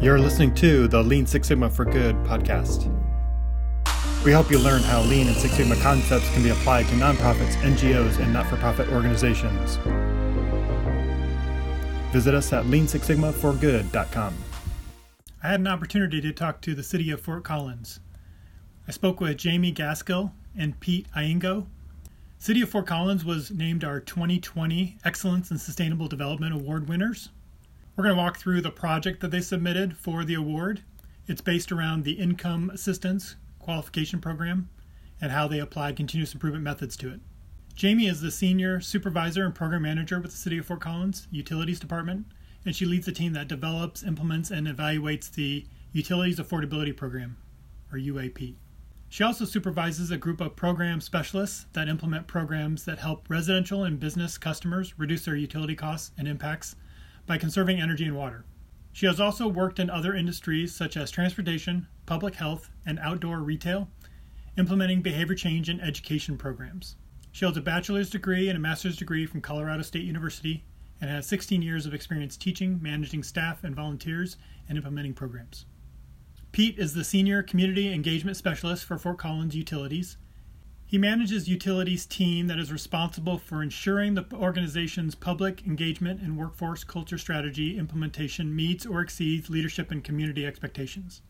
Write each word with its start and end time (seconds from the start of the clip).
You're 0.00 0.20
listening 0.20 0.54
to 0.54 0.86
the 0.86 1.02
Lean 1.02 1.26
Six 1.26 1.48
Sigma 1.48 1.68
for 1.68 1.84
Good 1.84 2.14
podcast. 2.18 2.86
We 4.24 4.30
help 4.30 4.48
you 4.48 4.60
learn 4.60 4.80
how 4.82 5.00
Lean 5.00 5.26
and 5.26 5.36
Six 5.36 5.54
Sigma 5.54 5.74
concepts 5.74 6.32
can 6.32 6.44
be 6.44 6.50
applied 6.50 6.86
to 6.86 6.94
nonprofits, 6.94 7.56
NGOs, 7.62 8.20
and 8.20 8.32
not 8.32 8.46
for 8.46 8.56
profit 8.58 8.88
organizations. 8.90 9.74
Visit 12.12 12.32
us 12.32 12.52
at 12.52 12.66
leansixsigmaforgood.com. 12.66 14.34
I 15.42 15.48
had 15.48 15.58
an 15.58 15.66
opportunity 15.66 16.20
to 16.20 16.32
talk 16.32 16.60
to 16.60 16.76
the 16.76 16.84
city 16.84 17.10
of 17.10 17.20
Fort 17.20 17.42
Collins. 17.42 17.98
I 18.86 18.92
spoke 18.92 19.20
with 19.20 19.36
Jamie 19.36 19.74
Gaskill 19.74 20.30
and 20.56 20.78
Pete 20.78 21.08
Iengo. 21.16 21.66
City 22.38 22.62
of 22.62 22.68
Fort 22.68 22.86
Collins 22.86 23.24
was 23.24 23.50
named 23.50 23.82
our 23.82 23.98
2020 23.98 24.98
Excellence 25.04 25.50
in 25.50 25.58
Sustainable 25.58 26.06
Development 26.06 26.54
Award 26.54 26.88
winners. 26.88 27.30
We're 27.98 28.04
going 28.04 28.16
to 28.16 28.22
walk 28.22 28.38
through 28.38 28.60
the 28.60 28.70
project 28.70 29.18
that 29.22 29.32
they 29.32 29.40
submitted 29.40 29.96
for 29.96 30.24
the 30.24 30.34
award. 30.34 30.82
It's 31.26 31.40
based 31.40 31.72
around 31.72 32.04
the 32.04 32.12
Income 32.12 32.70
Assistance 32.70 33.34
Qualification 33.58 34.20
Program 34.20 34.68
and 35.20 35.32
how 35.32 35.48
they 35.48 35.58
applied 35.58 35.96
continuous 35.96 36.32
improvement 36.32 36.62
methods 36.62 36.96
to 36.98 37.12
it. 37.12 37.18
Jamie 37.74 38.06
is 38.06 38.20
the 38.20 38.30
Senior 38.30 38.80
Supervisor 38.80 39.44
and 39.44 39.52
Program 39.52 39.82
Manager 39.82 40.20
with 40.20 40.30
the 40.30 40.36
City 40.36 40.58
of 40.58 40.66
Fort 40.66 40.80
Collins 40.80 41.26
Utilities 41.32 41.80
Department, 41.80 42.26
and 42.64 42.76
she 42.76 42.86
leads 42.86 43.04
the 43.04 43.10
team 43.10 43.32
that 43.32 43.48
develops, 43.48 44.04
implements, 44.04 44.52
and 44.52 44.68
evaluates 44.68 45.28
the 45.32 45.66
Utilities 45.92 46.38
Affordability 46.38 46.96
Program, 46.96 47.36
or 47.92 47.98
UAP. 47.98 48.54
She 49.08 49.24
also 49.24 49.44
supervises 49.44 50.12
a 50.12 50.16
group 50.16 50.40
of 50.40 50.54
program 50.54 51.00
specialists 51.00 51.66
that 51.72 51.88
implement 51.88 52.28
programs 52.28 52.84
that 52.84 53.00
help 53.00 53.28
residential 53.28 53.82
and 53.82 53.98
business 53.98 54.38
customers 54.38 54.96
reduce 55.00 55.24
their 55.24 55.34
utility 55.34 55.74
costs 55.74 56.12
and 56.16 56.28
impacts 56.28 56.76
by 57.28 57.38
conserving 57.38 57.80
energy 57.80 58.06
and 58.06 58.16
water. 58.16 58.44
She 58.92 59.06
has 59.06 59.20
also 59.20 59.46
worked 59.46 59.78
in 59.78 59.90
other 59.90 60.14
industries 60.14 60.74
such 60.74 60.96
as 60.96 61.12
transportation, 61.12 61.86
public 62.06 62.34
health, 62.34 62.70
and 62.84 62.98
outdoor 62.98 63.38
retail, 63.38 63.88
implementing 64.56 65.02
behavior 65.02 65.36
change 65.36 65.68
and 65.68 65.80
education 65.80 66.36
programs. 66.36 66.96
She 67.30 67.44
holds 67.44 67.58
a 67.58 67.60
bachelor's 67.60 68.10
degree 68.10 68.48
and 68.48 68.56
a 68.56 68.60
master's 68.60 68.96
degree 68.96 69.26
from 69.26 69.42
Colorado 69.42 69.82
State 69.82 70.04
University 70.04 70.64
and 71.00 71.10
has 71.10 71.26
16 71.26 71.62
years 71.62 71.86
of 71.86 71.94
experience 71.94 72.36
teaching, 72.36 72.80
managing 72.82 73.22
staff 73.22 73.62
and 73.62 73.76
volunteers, 73.76 74.36
and 74.68 74.76
implementing 74.76 75.14
programs. 75.14 75.66
Pete 76.50 76.78
is 76.78 76.94
the 76.94 77.04
Senior 77.04 77.42
Community 77.42 77.92
Engagement 77.92 78.36
Specialist 78.36 78.84
for 78.84 78.98
Fort 78.98 79.18
Collins 79.18 79.54
Utilities 79.54 80.16
he 80.88 80.96
manages 80.96 81.50
utilities 81.50 82.06
team 82.06 82.46
that 82.46 82.58
is 82.58 82.72
responsible 82.72 83.36
for 83.36 83.62
ensuring 83.62 84.14
the 84.14 84.24
organization's 84.32 85.14
public 85.14 85.66
engagement 85.66 86.18
and 86.22 86.38
workforce 86.38 86.82
culture 86.82 87.18
strategy 87.18 87.76
implementation 87.76 88.56
meets 88.56 88.86
or 88.86 89.02
exceeds 89.02 89.50
leadership 89.50 89.90
and 89.90 90.02
community 90.02 90.46
expectations. 90.46 91.20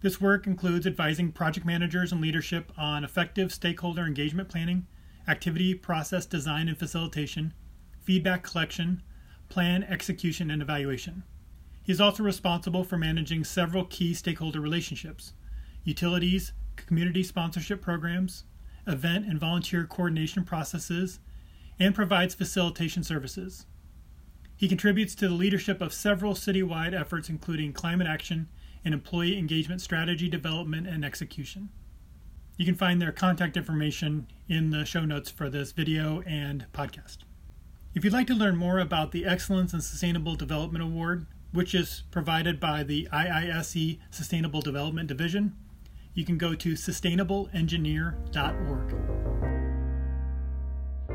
This 0.00 0.22
work 0.22 0.46
includes 0.46 0.86
advising 0.86 1.32
project 1.32 1.66
managers 1.66 2.12
and 2.12 2.22
leadership 2.22 2.72
on 2.78 3.04
effective 3.04 3.52
stakeholder 3.52 4.06
engagement 4.06 4.48
planning, 4.48 4.86
activity 5.28 5.74
process 5.74 6.24
design 6.24 6.66
and 6.66 6.78
facilitation, 6.78 7.52
feedback 8.00 8.42
collection, 8.42 9.02
plan 9.50 9.82
execution, 9.82 10.50
and 10.50 10.62
evaluation. 10.62 11.24
He 11.82 11.92
is 11.92 12.00
also 12.00 12.22
responsible 12.22 12.84
for 12.84 12.96
managing 12.96 13.44
several 13.44 13.84
key 13.84 14.14
stakeholder 14.14 14.62
relationships 14.62 15.34
utilities, 15.84 16.52
community 16.76 17.22
sponsorship 17.22 17.82
programs, 17.82 18.44
event 18.86 19.26
and 19.26 19.38
volunteer 19.38 19.84
coordination 19.84 20.44
processes, 20.44 21.20
and 21.78 21.94
provides 21.94 22.34
facilitation 22.34 23.02
services. 23.02 23.66
He 24.56 24.68
contributes 24.68 25.14
to 25.16 25.28
the 25.28 25.34
leadership 25.34 25.80
of 25.80 25.92
several 25.92 26.34
citywide 26.34 26.98
efforts, 26.98 27.28
including 27.28 27.72
climate 27.72 28.06
action 28.06 28.48
and 28.84 28.94
employee 28.94 29.38
engagement 29.38 29.80
strategy 29.80 30.28
development 30.28 30.86
and 30.86 31.04
execution. 31.04 31.70
You 32.56 32.66
can 32.66 32.74
find 32.74 33.00
their 33.00 33.12
contact 33.12 33.56
information 33.56 34.26
in 34.48 34.70
the 34.70 34.84
show 34.84 35.04
notes 35.04 35.30
for 35.30 35.48
this 35.48 35.72
video 35.72 36.22
and 36.26 36.66
podcast. 36.72 37.18
If 37.94 38.04
you'd 38.04 38.12
like 38.12 38.26
to 38.28 38.34
learn 38.34 38.56
more 38.56 38.78
about 38.78 39.12
the 39.12 39.24
Excellence 39.26 39.72
in 39.72 39.80
Sustainable 39.80 40.34
Development 40.34 40.82
Award, 40.82 41.26
which 41.52 41.74
is 41.74 42.04
provided 42.10 42.60
by 42.60 42.82
the 42.82 43.08
IISE 43.12 43.98
Sustainable 44.10 44.60
Development 44.60 45.08
Division, 45.08 45.56
you 46.14 46.24
can 46.24 46.36
go 46.36 46.54
to 46.54 46.72
sustainableengineer.org. 46.72 48.94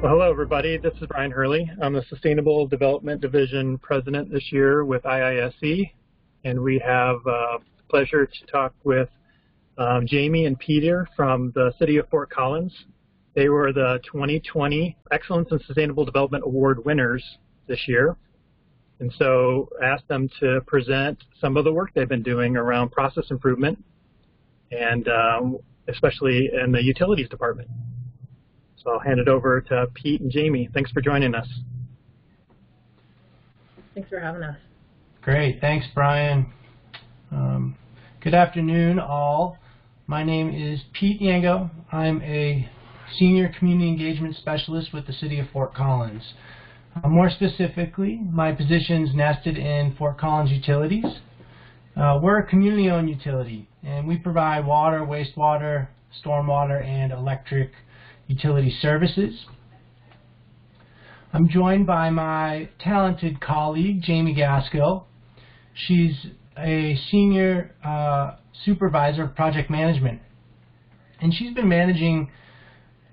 Well, 0.02 0.12
hello, 0.12 0.32
everybody. 0.32 0.78
This 0.78 0.94
is 1.02 1.08
Brian 1.08 1.32
Hurley. 1.32 1.70
I'm 1.82 1.94
the 1.94 2.04
Sustainable 2.10 2.68
Development 2.68 3.22
Division 3.22 3.78
President 3.78 4.32
this 4.32 4.52
year 4.52 4.86
with 4.86 5.04
IISE, 5.04 5.92
and 6.44 6.62
we 6.62 6.80
have 6.80 7.18
uh, 7.28 7.60
the 7.78 7.84
pleasure 7.90 8.26
to 8.26 8.46
talk 8.52 8.74
with 8.84 9.10
um, 9.78 10.08
Jamie 10.08 10.46
and 10.46 10.58
Peter 10.58 11.08
from 11.16 11.52
the 11.54 11.72
City 11.78 11.98
of 11.98 12.10
Fort 12.10 12.32
Collins. 12.32 12.74
They 13.36 13.50
were 13.50 13.72
the 13.72 14.00
2020 14.12 14.98
Excellence 15.12 15.50
in 15.52 15.60
Sustainable 15.60 16.06
Development 16.06 16.44
Award 16.44 16.84
winners 16.86 17.24
this 17.68 17.88
year. 17.88 18.16
And 19.00 19.14
so 19.20 19.70
asked 19.84 20.08
them 20.08 20.28
to 20.40 20.62
present 20.66 21.24
some 21.40 21.56
of 21.56 21.66
the 21.66 21.72
work 21.72 21.92
they've 21.94 22.10
been 22.10 22.24
doing 22.24 22.58
around 22.58 22.92
process 22.92 23.26
improvement 23.30 23.78
and 24.72 25.08
um, 25.08 25.58
especially 25.88 26.50
in 26.64 26.72
the 26.72 26.84
utilities 26.84 27.30
department. 27.30 27.70
So 28.84 28.92
I'll 28.92 29.00
hand 29.00 29.20
it 29.20 29.28
over 29.28 29.62
to 29.62 29.88
Pete 29.94 30.22
and 30.22 30.32
Jamie. 30.32 30.70
Thanks 30.74 30.92
for 30.92 31.02
joining 31.02 31.36
us. 31.36 31.48
Thanks 33.94 34.10
for 34.10 34.20
having 34.20 34.44
us. 34.44 34.58
Great. 35.22 35.60
Thanks, 35.60 35.86
Brian. 35.94 36.54
Um, 37.32 37.76
good 38.22 38.34
afternoon, 38.34 39.00
all. 39.00 39.58
My 40.06 40.24
name 40.24 40.54
is 40.54 40.82
Pete 40.94 41.20
Iengo. 41.20 41.70
I'm 41.92 42.22
a 42.22 42.70
Senior 43.18 43.52
Community 43.58 43.90
Engagement 43.90 44.36
Specialist 44.36 44.94
with 44.94 45.08
the 45.08 45.14
City 45.14 45.40
of 45.40 45.50
Fort 45.52 45.74
Collins. 45.74 46.34
Uh, 46.96 47.10
more 47.10 47.30
specifically, 47.30 48.22
my 48.32 48.52
position 48.52 49.04
is 49.04 49.14
nested 49.14 49.58
in 49.58 49.96
Fort 49.98 50.18
Collins 50.18 50.52
Utilities. 50.52 51.06
Uh, 51.96 52.20
we're 52.22 52.40
a 52.40 52.46
community-owned 52.46 53.10
utility, 53.10 53.68
and 53.84 54.08
we 54.08 54.18
provide 54.18 54.66
water, 54.66 55.00
wastewater, 55.00 55.88
stormwater, 56.24 56.84
and 56.84 57.12
electric 57.12 57.72
utility 58.28 58.76
services. 58.82 59.46
I'm 61.34 61.50
joined 61.50 61.86
by 61.86 62.10
my 62.10 62.70
talented 62.80 63.42
colleague, 63.42 64.02
Jamie 64.02 64.34
Gaskill. 64.34 65.06
She's 65.74 66.16
a 66.58 66.98
senior 67.12 67.76
uh, 67.84 68.36
supervisor 68.66 69.24
of 69.24 69.36
project 69.36 69.70
management, 69.70 70.22
and 71.22 71.34
she's 71.34 71.54
been 71.54 71.70
managing 71.70 72.32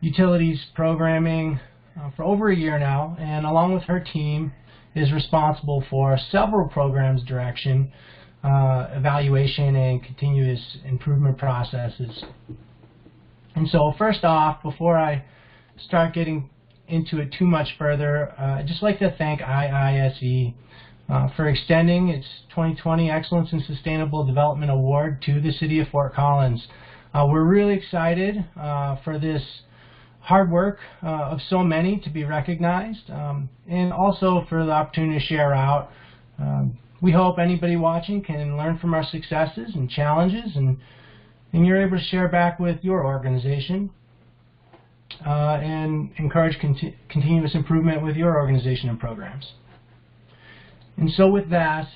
utilities 0.00 0.64
programming 0.74 1.60
uh, 2.00 2.10
for 2.16 2.24
over 2.24 2.50
a 2.50 2.56
year 2.56 2.78
now, 2.78 3.16
and 3.18 3.44
along 3.46 3.74
with 3.74 3.84
her 3.84 4.00
team, 4.00 4.52
is 4.94 5.12
responsible 5.12 5.84
for 5.90 6.16
several 6.30 6.68
programs 6.68 7.22
direction 7.24 7.92
uh, 8.44 8.88
evaluation 8.92 9.74
and 9.74 10.04
continuous 10.04 10.76
improvement 10.84 11.38
processes. 11.38 12.24
And 13.56 13.68
so 13.68 13.94
first 13.96 14.24
off, 14.24 14.62
before 14.62 14.98
I 14.98 15.24
start 15.78 16.12
getting 16.12 16.50
into 16.86 17.18
it 17.18 17.34
too 17.38 17.46
much 17.46 17.68
further, 17.78 18.34
uh, 18.38 18.58
I'd 18.58 18.66
just 18.66 18.82
like 18.82 18.98
to 18.98 19.14
thank 19.16 19.40
IISE 19.40 20.54
uh, 21.08 21.28
for 21.36 21.48
extending 21.48 22.08
its 22.08 22.26
2020 22.50 23.10
Excellence 23.10 23.52
in 23.52 23.62
Sustainable 23.62 24.26
Development 24.26 24.70
Award 24.70 25.22
to 25.22 25.40
the 25.40 25.52
City 25.52 25.80
of 25.80 25.88
Fort 25.88 26.14
Collins. 26.14 26.66
Uh, 27.14 27.26
we're 27.28 27.44
really 27.44 27.74
excited 27.74 28.44
uh, 28.60 28.96
for 29.04 29.18
this 29.18 29.42
hard 30.20 30.50
work 30.50 30.78
uh, 31.02 31.06
of 31.06 31.38
so 31.48 31.62
many 31.62 31.98
to 32.00 32.10
be 32.10 32.24
recognized 32.24 33.10
um, 33.10 33.48
and 33.68 33.92
also 33.92 34.44
for 34.48 34.64
the 34.64 34.72
opportunity 34.72 35.18
to 35.18 35.24
share 35.24 35.54
out 35.54 35.90
um, 36.38 36.78
we 37.04 37.12
hope 37.12 37.38
anybody 37.38 37.76
watching 37.76 38.22
can 38.22 38.56
learn 38.56 38.78
from 38.78 38.94
our 38.94 39.04
successes 39.04 39.74
and 39.74 39.90
challenges 39.90 40.56
and, 40.56 40.78
and 41.52 41.66
you're 41.66 41.86
able 41.86 41.98
to 41.98 42.02
share 42.02 42.28
back 42.28 42.58
with 42.58 42.82
your 42.82 43.04
organization 43.04 43.90
uh, 45.26 45.58
and 45.60 46.10
encourage 46.16 46.58
conti 46.62 46.96
continuous 47.10 47.54
improvement 47.54 48.02
with 48.02 48.16
your 48.16 48.38
organization 48.38 48.88
and 48.88 48.98
programs. 48.98 49.52
And 50.96 51.10
so 51.10 51.28
with 51.28 51.50
that, 51.50 51.88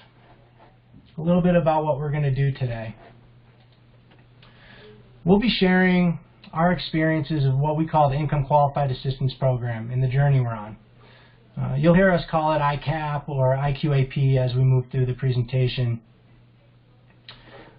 a 1.16 1.22
little 1.22 1.40
bit 1.40 1.54
about 1.54 1.84
what 1.84 1.98
we're 1.98 2.10
going 2.10 2.24
to 2.24 2.34
do 2.34 2.52
today. 2.52 2.94
We'll 5.24 5.40
be 5.40 5.48
sharing 5.48 6.18
our 6.52 6.70
experiences 6.70 7.46
of 7.46 7.56
what 7.56 7.78
we 7.78 7.86
call 7.86 8.10
the 8.10 8.16
Income 8.16 8.44
Qualified 8.44 8.90
Assistance 8.90 9.32
Program 9.38 9.90
and 9.90 10.02
the 10.02 10.08
journey 10.08 10.40
we're 10.40 10.54
on. 10.54 10.76
Uh, 11.60 11.74
you'll 11.74 11.94
hear 11.94 12.12
us 12.12 12.24
call 12.30 12.52
it 12.52 12.60
ICAP 12.60 13.28
or 13.28 13.56
IQAP 13.56 14.36
as 14.36 14.54
we 14.54 14.62
move 14.62 14.84
through 14.92 15.06
the 15.06 15.14
presentation. 15.14 16.00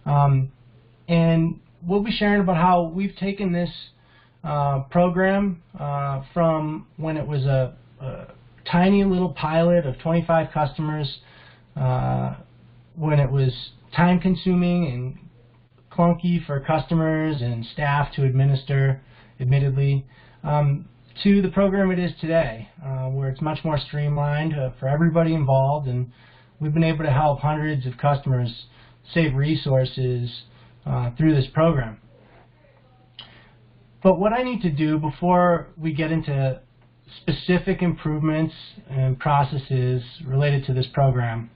Um, 0.05 0.51
and 1.07 1.59
we'll 1.85 2.03
be 2.03 2.11
sharing 2.11 2.41
about 2.41 2.57
how 2.57 2.83
we've 2.83 3.15
taken 3.15 3.53
this 3.53 3.69
uh, 4.43 4.81
program 4.91 5.61
uh, 5.79 6.23
from 6.33 6.87
when 6.97 7.15
it 7.15 7.25
was 7.25 7.45
a, 7.45 7.75
a, 8.01 8.33
tiny 8.69 9.03
little 9.03 9.33
pilot 9.33 9.85
of 9.85 9.97
25 9.99 10.51
customers 10.53 11.19
uh, 11.75 12.35
when 12.95 13.19
it 13.19 13.31
was 13.31 13.71
time 13.95 14.19
consuming 14.19 14.85
and 14.87 15.17
clunky 15.91 16.45
for 16.45 16.59
customers 16.59 17.41
and 17.41 17.65
staff 17.65 18.13
to 18.13 18.23
administer, 18.25 19.01
admittedly, 19.39 20.05
um, 20.43 20.87
to 21.23 21.41
the 21.41 21.49
program 21.49 21.91
it 21.91 21.99
is 21.99 22.11
today, 22.21 22.69
uh, 22.85 23.07
where 23.07 23.29
it's 23.29 23.41
much 23.41 23.59
more 23.65 23.77
streamlined 23.77 24.53
uh, 24.53 24.69
for 24.79 24.87
everybody 24.87 25.33
involved, 25.33 25.87
and 25.87 26.11
we've 26.59 26.73
been 26.73 26.83
able 26.83 27.03
to 27.03 27.11
help 27.11 27.39
hundreds 27.39 27.85
of 27.85 27.97
customers 27.97 28.65
save 29.13 29.35
resources 29.35 30.43
uh, 30.85 31.11
through 31.17 31.35
this 31.35 31.47
program. 31.53 31.99
But 34.01 34.17
what 34.17 34.31
I 34.31 34.43
need 34.43 34.61
to 34.61 34.69
do 34.69 34.97
before 34.97 35.67
we 35.77 35.93
get 35.93 36.11
into 36.11 36.61
specific 37.17 37.81
improvements 37.81 38.53
and 38.89 39.19
processes 39.19 40.03
related 40.25 40.65
to 40.67 40.73
this 40.73 40.87
program, 40.93 41.49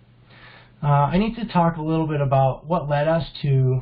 uh, 0.84 0.88
I 0.88 1.18
need 1.18 1.36
to 1.36 1.46
talk 1.46 1.78
a 1.78 1.82
little 1.82 2.08
bit 2.08 2.20
about 2.20 2.66
what 2.66 2.90
led 2.90 3.08
us 3.08 3.26
to 3.44 3.82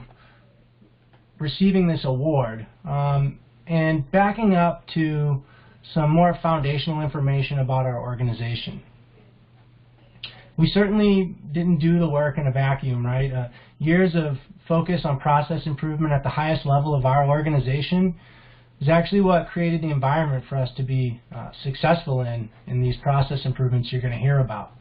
receiving 1.40 1.88
this 1.88 2.02
award 2.04 2.68
um, 2.88 3.40
and 3.66 4.10
backing 4.12 4.54
up 4.54 4.86
to 4.94 5.44
some 5.94 6.10
more 6.10 6.38
foundational 6.42 7.02
information 7.02 7.60
about 7.60 7.86
our 7.86 8.00
organization. 8.00 8.82
We 10.58 10.68
certainly 10.68 11.36
didn't 11.52 11.80
do 11.80 12.00
the 12.00 12.08
work 12.08 12.38
in 12.38 12.48
a 12.48 12.52
vacuum, 12.52 13.06
right? 13.06 13.32
Uh, 13.32 13.48
years 13.80 14.14
of 14.16 14.38
focus 14.68 15.02
on 15.06 15.20
process 15.20 15.66
improvement 15.66 16.14
at 16.14 16.24
the 16.24 16.30
highest 16.30 16.66
level 16.66 16.94
of 16.94 17.06
our 17.06 17.28
organization 17.28 18.16
is 18.80 18.90
actually 18.90 19.22
what 19.22 19.48
created 19.50 19.82
the 19.82 19.90
environment 19.90 20.44
for 20.50 20.58
us 20.58 20.70
to 20.76 20.84
be 20.84 21.20
uh, 21.34 21.52
successful 21.64 22.22
in, 22.22 22.50
in 22.68 22.82
these 22.82 22.96
process 22.98 23.40
improvements 23.46 23.92
you're 23.92 24.02
going 24.02 24.14
to 24.14 24.20
hear 24.20 24.40
about. 24.40 24.72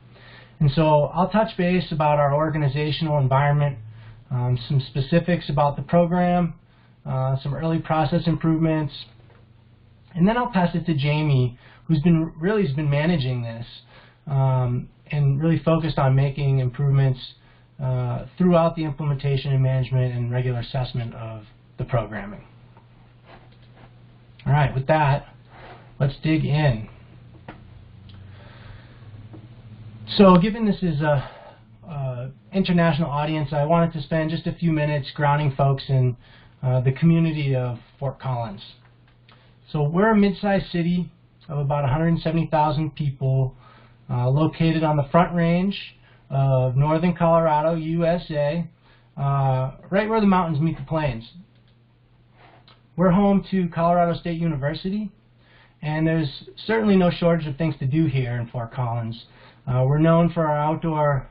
And 0.58 0.70
so 0.72 1.04
I'll 1.04 1.30
touch 1.30 1.56
base 1.56 1.90
about 1.90 2.18
our 2.18 2.34
organizational 2.34 3.18
environment, 3.18 3.78
um, 4.30 4.58
some 4.68 4.80
specifics 4.80 5.48
about 5.48 5.76
the 5.76 5.82
program, 5.82 6.54
uh, 7.06 7.36
some 7.42 7.54
early 7.54 7.78
process 7.78 8.26
improvements, 8.26 8.92
and 10.14 10.26
then 10.26 10.36
I'll 10.36 10.50
pass 10.50 10.74
it 10.74 10.86
to 10.86 10.94
Jamie, 10.94 11.58
who's 11.86 12.00
been 12.00 12.32
really 12.38 12.66
has 12.66 12.74
been 12.74 12.90
managing 12.90 13.42
this 13.42 13.66
um, 14.26 14.88
and 15.10 15.40
really 15.40 15.58
focused 15.58 15.98
on 15.98 16.14
making 16.14 16.58
improvements 16.58 17.20
uh, 17.82 18.26
throughout 18.36 18.76
the 18.76 18.84
implementation 18.84 19.52
and 19.52 19.62
management 19.62 20.14
and 20.14 20.30
regular 20.30 20.60
assessment 20.60 21.14
of 21.14 21.44
the 21.78 21.84
programming. 21.84 22.44
All 24.46 24.52
right, 24.52 24.74
with 24.74 24.86
that, 24.86 25.26
let's 25.98 26.14
dig 26.22 26.44
in. 26.44 26.88
So 30.16 30.36
given 30.36 30.66
this 30.66 30.82
is 30.82 31.00
a, 31.00 31.30
a, 31.88 32.30
international 32.52 33.10
audience, 33.10 33.52
I 33.52 33.64
wanted 33.64 33.92
to 33.92 34.02
spend 34.02 34.30
just 34.30 34.46
a 34.46 34.52
few 34.52 34.72
minutes 34.72 35.10
grounding 35.14 35.54
folks 35.56 35.84
in 35.88 36.16
uh, 36.62 36.80
the 36.80 36.92
community 36.92 37.54
of 37.54 37.78
Fort 37.98 38.18
Collins. 38.18 38.62
So 39.72 39.84
we're 39.84 40.10
a 40.10 40.16
mid-sized 40.16 40.68
city 40.72 41.12
of 41.48 41.58
about 41.58 41.84
170,000 41.84 42.96
people 42.96 43.54
uh, 44.10 44.28
located 44.28 44.82
on 44.82 44.96
the 44.96 45.06
front 45.12 45.32
range 45.32 45.78
of 46.28 46.74
northern 46.74 47.14
Colorado, 47.14 47.76
USA, 47.76 48.68
uh, 49.16 49.70
right 49.88 50.08
where 50.08 50.20
the 50.20 50.26
mountains 50.26 50.60
meet 50.60 50.76
the 50.76 50.82
plains. 50.82 51.30
We're 52.96 53.12
home 53.12 53.46
to 53.52 53.68
Colorado 53.68 54.18
State 54.18 54.40
University, 54.40 55.12
and 55.82 56.04
there's 56.04 56.48
certainly 56.66 56.96
no 56.96 57.10
shortage 57.10 57.46
of 57.46 57.56
things 57.56 57.76
to 57.78 57.86
do 57.86 58.06
here 58.06 58.40
in 58.40 58.48
Fort 58.48 58.72
Collins. 58.72 59.24
Uh, 59.68 59.84
we're 59.86 59.98
known 59.98 60.32
for 60.32 60.48
our 60.48 60.58
outdoor 60.58 61.28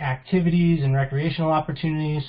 activities 0.00 0.82
and 0.82 0.92
recreational 0.92 1.52
opportunities, 1.52 2.24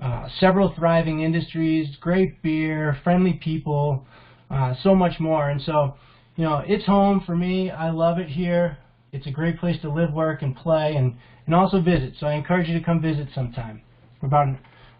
uh, 0.00 0.28
several 0.38 0.72
thriving 0.76 1.22
industries, 1.22 1.96
great 1.96 2.40
beer, 2.40 2.96
friendly 3.02 3.32
people, 3.32 4.06
uh, 4.50 4.74
so 4.82 4.94
much 4.94 5.18
more. 5.20 5.50
And 5.50 5.60
so, 5.62 5.94
you 6.36 6.44
know, 6.44 6.62
it's 6.66 6.84
home 6.86 7.22
for 7.24 7.36
me. 7.36 7.70
I 7.70 7.90
love 7.90 8.18
it 8.18 8.28
here. 8.28 8.78
It's 9.12 9.26
a 9.26 9.30
great 9.30 9.58
place 9.58 9.80
to 9.82 9.90
live, 9.90 10.12
work, 10.12 10.42
and 10.42 10.54
play, 10.54 10.94
and, 10.96 11.16
and 11.46 11.54
also 11.54 11.80
visit. 11.80 12.14
So 12.18 12.26
I 12.26 12.34
encourage 12.34 12.68
you 12.68 12.78
to 12.78 12.84
come 12.84 13.00
visit 13.00 13.28
sometime. 13.34 13.82
We're 14.20 14.28
about 14.28 14.48
an, 14.48 14.58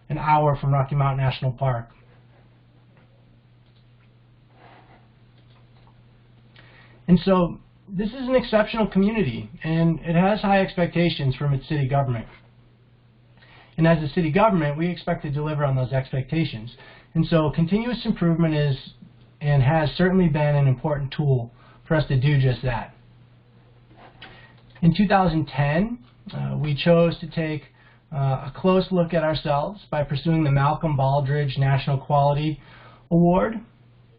an 0.09 0.17
hour 0.17 0.55
from 0.55 0.73
Rocky 0.73 0.95
Mountain 0.95 1.23
National 1.23 1.51
Park. 1.51 1.89
And 7.07 7.19
so 7.23 7.59
this 7.87 8.09
is 8.09 8.27
an 8.27 8.35
exceptional 8.35 8.87
community, 8.87 9.49
and 9.63 9.99
it 10.01 10.15
has 10.15 10.41
high 10.41 10.61
expectations 10.61 11.35
from 11.35 11.53
its 11.53 11.67
city 11.69 11.87
government. 11.87 12.27
And 13.77 13.87
as 13.87 14.03
a 14.03 14.13
city 14.13 14.31
government, 14.31 14.77
we 14.77 14.87
expect 14.87 15.23
to 15.23 15.29
deliver 15.29 15.63
on 15.63 15.75
those 15.75 15.93
expectations. 15.93 16.75
And 17.13 17.25
so 17.27 17.51
continuous 17.53 18.05
improvement 18.05 18.55
is 18.55 18.75
and 19.41 19.61
has 19.63 19.89
certainly 19.97 20.27
been 20.27 20.55
an 20.55 20.67
important 20.67 21.13
tool 21.15 21.51
for 21.87 21.95
us 21.95 22.07
to 22.07 22.19
do 22.19 22.39
just 22.39 22.61
that. 22.63 22.93
In 24.81 24.93
2010, 24.95 25.99
uh, 26.33 26.57
we 26.57 26.75
chose 26.75 27.19
to 27.19 27.27
take 27.27 27.63
uh, 28.13 28.17
a 28.17 28.53
close 28.55 28.87
look 28.91 29.13
at 29.13 29.23
ourselves 29.23 29.81
by 29.89 30.03
pursuing 30.03 30.43
the 30.43 30.51
Malcolm 30.51 30.95
Baldrige 30.97 31.57
National 31.57 31.97
Quality 31.97 32.61
Award. 33.11 33.59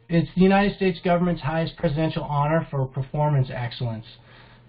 It's 0.08 0.28
the 0.34 0.40
United 0.40 0.76
States 0.76 0.98
government's 1.04 1.42
highest 1.42 1.76
presidential 1.76 2.24
honor 2.24 2.66
for 2.70 2.86
performance 2.86 3.48
excellence. 3.54 4.06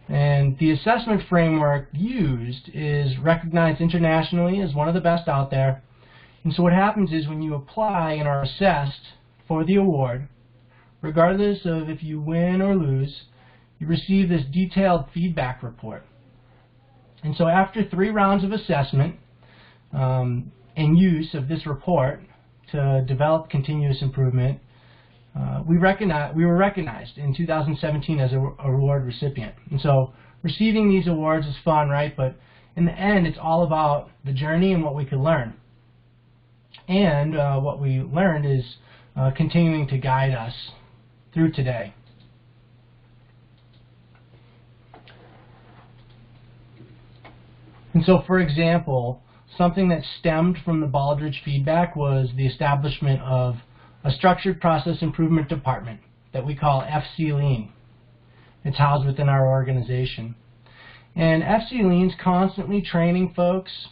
And 0.09 0.57
the 0.57 0.71
assessment 0.71 1.21
framework 1.29 1.89
used 1.93 2.69
is 2.73 3.17
recognized 3.19 3.79
internationally 3.79 4.59
as 4.59 4.73
one 4.73 4.87
of 4.87 4.95
the 4.95 5.01
best 5.01 5.27
out 5.27 5.51
there. 5.51 5.83
And 6.43 6.53
so 6.53 6.63
what 6.63 6.73
happens 6.73 7.11
is 7.13 7.27
when 7.27 7.41
you 7.41 7.53
apply 7.53 8.13
and 8.13 8.27
are 8.27 8.41
assessed 8.41 9.01
for 9.47 9.63
the 9.63 9.75
award, 9.75 10.27
regardless 11.01 11.59
of 11.65 11.89
if 11.89 12.03
you 12.03 12.21
win 12.21 12.61
or 12.61 12.75
lose, 12.75 13.23
you 13.79 13.87
receive 13.87 14.29
this 14.29 14.43
detailed 14.51 15.05
feedback 15.13 15.63
report. 15.63 16.05
And 17.23 17.35
so 17.35 17.47
after 17.47 17.87
three 17.87 18.09
rounds 18.09 18.43
of 18.43 18.51
assessment 18.51 19.15
um, 19.93 20.51
and 20.75 20.97
use 20.97 21.33
of 21.33 21.47
this 21.47 21.65
report 21.65 22.21
to 22.71 23.03
develop 23.07 23.49
continuous 23.49 24.01
improvement, 24.01 24.59
uh, 25.37 25.63
we, 25.65 25.77
recognize, 25.77 26.35
we 26.35 26.45
were 26.45 26.57
recognized 26.57 27.17
in 27.17 27.35
2017 27.35 28.19
as 28.19 28.33
a, 28.33 28.37
award 28.37 29.05
recipient. 29.05 29.53
And 29.71 29.79
so 29.79 30.13
receiving 30.43 30.89
these 30.89 31.07
awards 31.07 31.45
is 31.45 31.55
fun, 31.63 31.89
right? 31.89 32.15
But 32.15 32.35
in 32.75 32.85
the 32.85 32.91
end, 32.91 33.27
it's 33.27 33.37
all 33.41 33.63
about 33.63 34.09
the 34.25 34.33
journey 34.33 34.73
and 34.73 34.83
what 34.83 34.95
we 34.95 35.05
could 35.05 35.19
learn. 35.19 35.53
And 36.87 37.37
uh, 37.37 37.59
what 37.59 37.79
we 37.79 37.99
learned 37.99 38.45
is 38.45 38.63
uh, 39.15 39.31
continuing 39.35 39.87
to 39.89 39.97
guide 39.97 40.33
us 40.33 40.53
through 41.33 41.51
today. 41.51 41.93
And 47.93 48.03
so, 48.05 48.23
for 48.25 48.39
example, 48.39 49.21
something 49.57 49.89
that 49.89 50.03
stemmed 50.19 50.57
from 50.63 50.79
the 50.79 50.87
Baldrige 50.87 51.43
feedback 51.43 51.95
was 51.95 52.29
the 52.35 52.47
establishment 52.47 53.21
of 53.21 53.55
a 54.03 54.11
structured 54.11 54.61
process 54.61 55.01
improvement 55.01 55.49
department 55.49 55.99
that 56.33 56.45
we 56.45 56.55
call 56.55 56.81
FC 56.81 57.33
Lean. 57.33 57.71
It's 58.63 58.77
housed 58.77 59.05
within 59.05 59.27
our 59.27 59.47
organization. 59.47 60.35
And 61.15 61.41
FC 61.43 61.83
Lean's 61.83 62.13
constantly 62.21 62.81
training 62.81 63.33
folks 63.35 63.87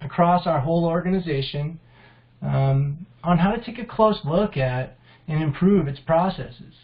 across 0.00 0.46
our 0.46 0.60
whole 0.60 0.84
organization 0.84 1.80
um, 2.42 3.06
on 3.22 3.38
how 3.38 3.52
to 3.52 3.64
take 3.64 3.78
a 3.78 3.86
close 3.86 4.20
look 4.24 4.56
at 4.56 4.98
and 5.28 5.42
improve 5.42 5.88
its 5.88 6.00
processes. 6.00 6.74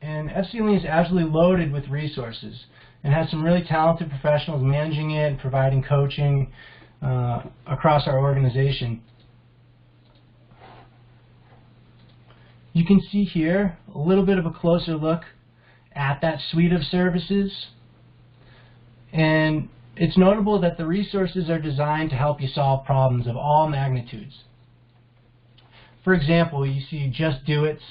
And 0.00 0.28
FC 0.30 0.54
Lean 0.54 0.76
is 0.76 0.84
absolutely 0.84 1.30
loaded 1.30 1.72
with 1.72 1.88
resources 1.88 2.64
and 3.02 3.12
has 3.12 3.30
some 3.30 3.42
really 3.42 3.64
talented 3.64 4.10
professionals 4.10 4.62
managing 4.62 5.10
it 5.12 5.32
and 5.32 5.38
providing 5.38 5.82
coaching 5.82 6.52
uh, 7.02 7.42
across 7.66 8.06
our 8.06 8.18
organization. 8.18 9.02
You 12.72 12.84
can 12.84 13.00
see 13.12 13.24
here 13.24 13.78
a 13.94 13.98
little 13.98 14.26
bit 14.26 14.38
of 14.38 14.46
a 14.46 14.50
closer 14.50 14.96
look 14.96 15.22
at 15.94 16.20
that 16.22 16.40
suite 16.50 16.72
of 16.72 16.82
services. 16.82 17.66
And 19.12 19.68
it's 19.96 20.18
notable 20.18 20.60
that 20.60 20.76
the 20.76 20.84
resources 20.84 21.48
are 21.48 21.60
designed 21.60 22.10
to 22.10 22.16
help 22.16 22.40
you 22.40 22.48
solve 22.48 22.84
problems 22.84 23.26
of 23.26 23.36
all 23.36 23.68
magnitudes. 23.68 24.42
For 26.04 26.12
example, 26.12 26.66
you 26.66 26.82
see 26.90 27.08
Just 27.08 27.44
Do 27.46 27.64
It's 27.64 27.82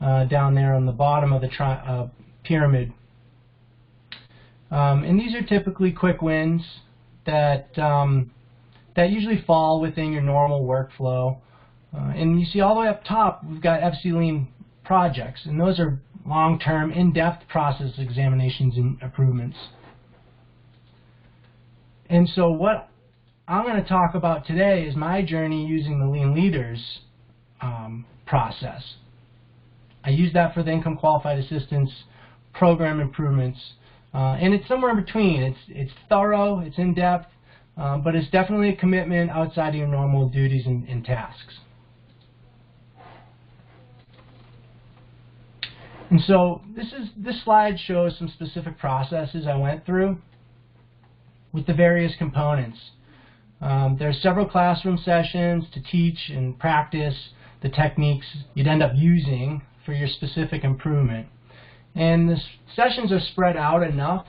uh, 0.00 0.24
down 0.24 0.54
there 0.54 0.74
on 0.74 0.86
the 0.86 0.92
bottom 0.92 1.32
of 1.32 1.42
the 1.42 1.62
uh, 1.62 2.08
pyramid. 2.44 2.92
Um, 4.70 5.04
and 5.04 5.20
these 5.20 5.34
are 5.34 5.42
typically 5.42 5.92
quick 5.92 6.22
wins 6.22 6.62
that 7.26 7.78
um, 7.78 8.30
that 8.96 9.10
usually 9.10 9.42
fall 9.46 9.80
within 9.80 10.12
your 10.12 10.22
normal 10.22 10.64
workflow. 10.64 11.38
Uh, 11.94 12.12
and 12.16 12.40
you 12.40 12.46
see 12.46 12.60
all 12.60 12.74
the 12.74 12.80
way 12.80 12.88
up 12.88 13.04
top, 13.04 13.44
we've 13.44 13.60
got 13.60 13.80
FC 13.80 14.06
Lean 14.06 14.48
projects, 14.82 15.42
and 15.44 15.60
those 15.60 15.78
are 15.78 16.00
long-term, 16.26 16.90
in-depth 16.90 17.48
process 17.48 17.92
examinations 17.98 18.76
and 18.76 19.00
improvements. 19.02 19.56
And 22.08 22.28
so 22.28 22.50
what 22.50 22.88
I'm 23.46 23.64
going 23.64 23.82
to 23.82 23.88
talk 23.88 24.14
about 24.14 24.46
today 24.46 24.84
is 24.84 24.96
my 24.96 25.22
journey 25.22 25.66
using 25.66 25.98
the 26.00 26.06
Lean 26.06 26.34
Leaders 26.34 27.00
um, 27.62 28.04
process. 28.26 28.94
I 30.04 30.10
use 30.10 30.32
that 30.32 30.52
for 30.52 30.62
the 30.62 30.70
income 30.70 30.96
qualified 30.96 31.38
assistance 31.38 31.90
program 32.52 33.00
improvements, 33.00 33.58
uh, 34.12 34.36
and 34.40 34.52
it's 34.52 34.66
somewhere 34.68 34.90
in 34.90 35.04
between. 35.04 35.42
It's 35.42 35.58
it's 35.68 35.92
thorough, 36.08 36.60
it's 36.60 36.76
in 36.76 36.94
depth, 36.94 37.28
um, 37.76 38.02
but 38.02 38.14
it's 38.14 38.30
definitely 38.30 38.70
a 38.70 38.76
commitment 38.76 39.30
outside 39.30 39.70
of 39.70 39.74
your 39.76 39.86
normal 39.86 40.28
duties 40.28 40.66
and, 40.66 40.86
and 40.88 41.04
tasks. 41.04 41.58
And 46.10 46.20
so 46.26 46.60
this 46.76 46.88
is 46.88 47.08
this 47.16 47.42
slide 47.42 47.78
shows 47.78 48.18
some 48.18 48.28
specific 48.28 48.78
processes 48.78 49.46
I 49.46 49.56
went 49.56 49.86
through 49.86 50.18
with 51.52 51.66
the 51.66 51.72
various 51.72 52.12
components. 52.18 52.78
Um, 53.62 53.96
there 53.98 54.08
are 54.08 54.14
several 54.14 54.46
classroom 54.46 54.98
sessions 54.98 55.64
to 55.72 55.80
teach 55.80 56.18
and 56.28 56.58
practice 56.58 57.14
the 57.62 57.68
techniques 57.68 58.26
you'd 58.54 58.66
end 58.66 58.82
up 58.82 58.92
using 58.94 59.62
for 59.84 59.92
your 59.92 60.08
specific 60.08 60.64
improvement. 60.64 61.26
And 61.94 62.28
the 62.28 62.36
sessions 62.74 63.12
are 63.12 63.20
spread 63.20 63.56
out 63.56 63.82
enough 63.82 64.26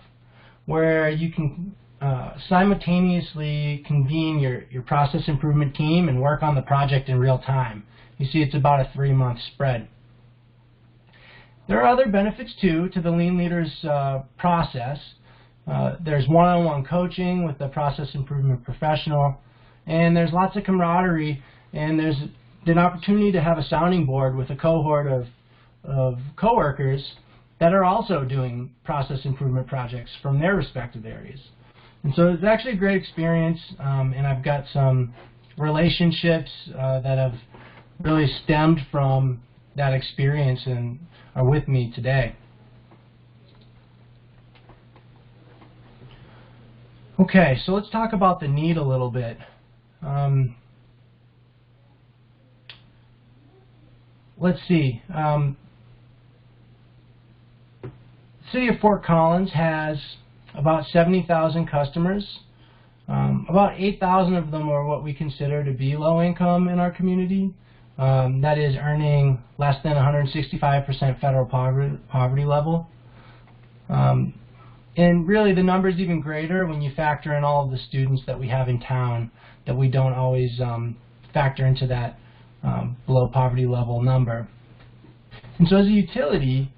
where 0.66 1.10
you 1.10 1.32
can 1.32 1.76
uh, 2.02 2.34
simultaneously 2.50 3.84
convene 3.88 4.40
your, 4.40 4.64
your 4.70 4.82
process 4.82 5.22
improvement 5.28 5.76
team 5.76 6.10
and 6.10 6.22
work 6.22 6.44
on 6.44 6.56
the 6.56 6.62
project 6.62 7.10
in 7.10 7.18
real 7.18 7.40
time. 7.40 7.84
You 8.18 8.26
see 8.26 8.40
it's 8.42 8.56
about 8.56 8.80
a 8.82 8.92
three-month 8.94 9.40
spread. 9.54 9.88
There 11.68 11.82
are 11.82 11.88
other 11.88 12.08
benefits 12.08 12.54
too 12.60 12.90
to 12.90 13.02
the 13.02 13.10
Lean 13.10 13.38
Leaders 13.38 13.72
uh, 13.86 14.24
process. 14.38 15.00
Uh, 15.66 15.96
there's 16.04 16.28
one-on-one 16.28 16.84
coaching 16.84 17.46
with 17.46 17.58
the 17.58 17.70
process 17.70 18.10
improvement 18.14 18.66
professional, 18.66 19.38
and 19.88 20.16
there's 20.16 20.34
lots 20.34 20.58
of 20.58 20.66
camaraderie, 20.66 21.42
and 21.72 21.98
there's 21.98 22.18
an 22.68 22.78
opportunity 22.78 23.32
to 23.32 23.42
have 23.42 23.58
a 23.58 23.64
sounding 23.64 24.06
board 24.06 24.36
with 24.36 24.50
a 24.50 24.56
cohort 24.56 25.08
of, 25.08 25.26
of 25.84 26.20
coworkers 26.36 27.14
that 27.60 27.74
are 27.74 27.84
also 27.84 28.24
doing 28.24 28.70
process 28.84 29.20
improvement 29.26 29.68
projects 29.68 30.12
from 30.22 30.40
their 30.40 30.56
respective 30.56 31.06
areas. 31.06 31.40
And 32.04 32.14
so 32.16 32.28
it's 32.28 32.44
actually 32.44 32.74
a 32.74 32.78
great 32.78 33.00
experience, 33.00 33.60
um, 33.80 34.14
and 34.14 34.28
I've 34.28 34.44
got 34.44 34.66
some 34.74 35.14
relationships 35.58 36.50
uh, 36.78 37.00
that 37.00 37.18
have 37.18 37.34
really 38.04 38.28
stemmed 38.44 38.80
from 38.92 39.42
that 39.76 39.94
experience 39.94 40.62
and 40.66 41.00
are 41.36 41.46
with 41.46 41.68
me 41.68 41.92
today. 41.96 42.36
Okay, 47.20 47.58
so 47.66 47.74
let's 47.74 47.90
talk 47.92 48.12
about 48.12 48.40
the 48.40 48.48
need 48.48 48.76
a 48.76 48.84
little 48.84 49.10
bit. 49.10 49.38
Um, 50.02 50.56
let's 54.44 54.60
see. 54.68 55.02
Um, 55.14 55.56
City 58.52 58.68
of 58.68 58.80
Fort 58.82 59.04
Collins 59.04 59.52
has 59.54 59.98
about 60.54 60.86
70,000 60.88 61.66
customers. 61.66 62.40
Um, 63.08 63.48
about 63.50 63.80
8,000 63.80 64.36
of 64.36 64.52
them 64.52 64.70
are 64.70 64.86
what 64.86 65.02
we 65.02 65.14
consider 65.14 65.64
to 65.64 65.72
be 65.72 65.96
low 65.96 66.22
income 66.22 66.68
in 66.68 66.78
our 66.78 66.92
community. 66.92 67.54
Um, 67.98 68.42
that 68.42 68.58
is 68.58 68.76
earning 68.76 69.42
less 69.58 69.82
than 69.84 69.94
165% 69.94 71.22
federal 71.22 71.46
poverty, 71.46 71.98
poverty 72.10 72.44
level. 72.44 72.88
Um, 73.90 74.34
and 74.98 75.26
really 75.26 75.54
the 75.54 75.64
number 75.64 75.88
is 75.88 76.00
even 76.00 76.20
greater 76.20 76.66
when 76.68 76.82
you 76.82 76.94
factor 76.96 77.36
in 77.36 77.44
all 77.46 77.66
of 77.66 77.72
the 77.72 77.78
students 77.78 78.24
that 78.28 78.40
we 78.40 78.50
have 78.50 78.68
in 78.68 78.80
town 78.82 79.32
that 79.66 79.76
we 79.76 79.88
don't 79.88 80.14
always 80.14 80.60
um, 80.60 80.98
factor 81.34 81.66
into 81.66 81.88
that 81.88 82.20
um, 82.64 82.98
below 83.06 83.28
poverty 83.28 83.66
level 83.66 84.02
number. 84.02 84.48
And 85.60 85.68
so 85.68 85.78
as 85.78 85.86
a 85.86 85.90
utility, 85.90 86.72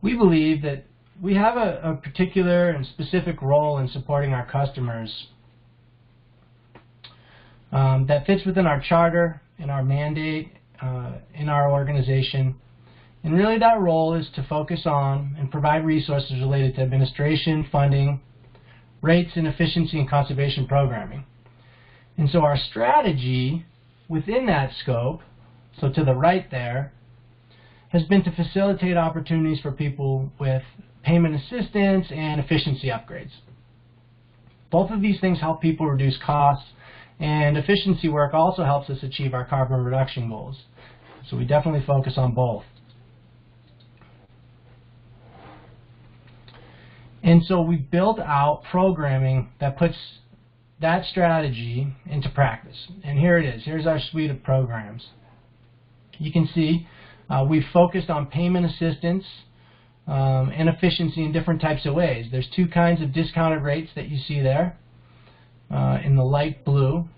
we 0.00 0.14
believe 0.14 0.62
that 0.62 0.84
we 1.22 1.34
have 1.34 1.56
a, 1.56 1.80
a 1.84 1.94
particular 1.94 2.70
and 2.70 2.84
specific 2.84 3.40
role 3.40 3.78
in 3.78 3.88
supporting 3.88 4.32
our 4.32 4.46
customers 4.50 5.28
um, 7.70 8.06
that 8.08 8.26
fits 8.26 8.44
within 8.44 8.66
our 8.66 8.80
charter 8.80 9.40
and 9.58 9.70
our 9.70 9.82
mandate 9.82 10.52
uh, 10.82 11.12
in 11.34 11.48
our 11.48 11.70
organization. 11.70 12.56
And 13.22 13.34
really 13.34 13.58
that 13.58 13.78
role 13.78 14.14
is 14.14 14.28
to 14.34 14.44
focus 14.48 14.82
on 14.84 15.36
and 15.38 15.50
provide 15.50 15.84
resources 15.84 16.32
related 16.40 16.74
to 16.74 16.82
administration, 16.82 17.68
funding, 17.70 18.20
rates, 19.00 19.32
and 19.36 19.46
efficiency 19.46 19.98
and 20.00 20.10
conservation 20.10 20.66
programming. 20.66 21.24
And 22.18 22.28
so 22.30 22.40
our 22.40 22.56
strategy 22.70 23.64
within 24.08 24.46
that 24.46 24.72
scope, 24.82 25.20
so 25.80 25.90
to 25.90 26.04
the 26.04 26.14
right 26.14 26.50
there, 26.50 26.92
has 27.88 28.02
been 28.04 28.22
to 28.24 28.32
facilitate 28.32 28.96
opportunities 28.96 29.60
for 29.60 29.70
people 29.70 30.30
with 30.38 30.62
payment 31.02 31.34
assistance 31.34 32.06
and 32.10 32.40
efficiency 32.40 32.88
upgrades. 32.88 33.32
Both 34.70 34.90
of 34.90 35.02
these 35.02 35.20
things 35.20 35.40
help 35.40 35.60
people 35.60 35.86
reduce 35.86 36.16
costs 36.24 36.66
and 37.22 37.56
efficiency 37.56 38.08
work 38.08 38.34
also 38.34 38.64
helps 38.64 38.90
us 38.90 39.02
achieve 39.02 39.32
our 39.34 39.44
carbon 39.44 39.84
reduction 39.84 40.28
goals. 40.28 40.56
So 41.28 41.36
we 41.36 41.44
definitely 41.44 41.84
focus 41.86 42.14
on 42.16 42.34
both. 42.34 42.64
And 47.22 47.44
so 47.44 47.60
we 47.62 47.76
built 47.76 48.18
out 48.18 48.64
programming 48.70 49.50
that 49.60 49.78
puts 49.78 49.94
that 50.82 51.06
strategy 51.06 51.92
into 52.06 52.28
practice. 52.28 52.76
And 53.02 53.18
here 53.18 53.38
it 53.38 53.46
is. 53.46 53.64
Here's 53.64 53.86
our 53.86 53.98
suite 53.98 54.30
of 54.30 54.42
programs. 54.42 55.06
You 56.18 56.30
can 56.30 56.48
see 56.54 56.86
uh, 57.30 57.44
we've 57.48 57.64
focused 57.72 58.10
on 58.10 58.26
payment 58.26 58.66
assistance 58.66 59.24
um, 60.06 60.52
and 60.54 60.68
efficiency 60.68 61.24
in 61.24 61.32
different 61.32 61.60
types 61.60 61.86
of 61.86 61.94
ways. 61.94 62.26
There's 62.30 62.48
two 62.54 62.68
kinds 62.68 63.00
of 63.00 63.12
discounted 63.12 63.62
rates 63.62 63.90
that 63.94 64.08
you 64.08 64.18
see 64.18 64.40
there 64.40 64.76
uh, 65.70 65.98
in 66.04 66.16
the 66.16 66.22
light 66.22 66.64
blue. 66.64 67.08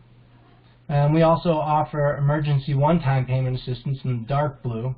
And 0.89 1.15
we 1.15 1.23
also 1.23 1.51
offer 1.51 2.17
emergency 2.17 2.75
one-time 2.75 3.25
payment 3.27 3.57
assistance 3.57 3.99
in 4.05 4.21
the 4.21 4.27
dark 4.27 4.63
blue. 4.63 4.95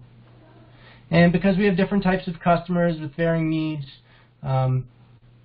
And 1.10 1.32
because 1.32 1.56
we 1.56 1.64
have 1.66 1.76
different 1.76 2.02
types 2.02 2.26
of 2.26 2.40
customers 2.40 3.00
with 3.00 3.14
varying 3.14 3.48
needs, 3.48 3.86
um, 4.42 4.88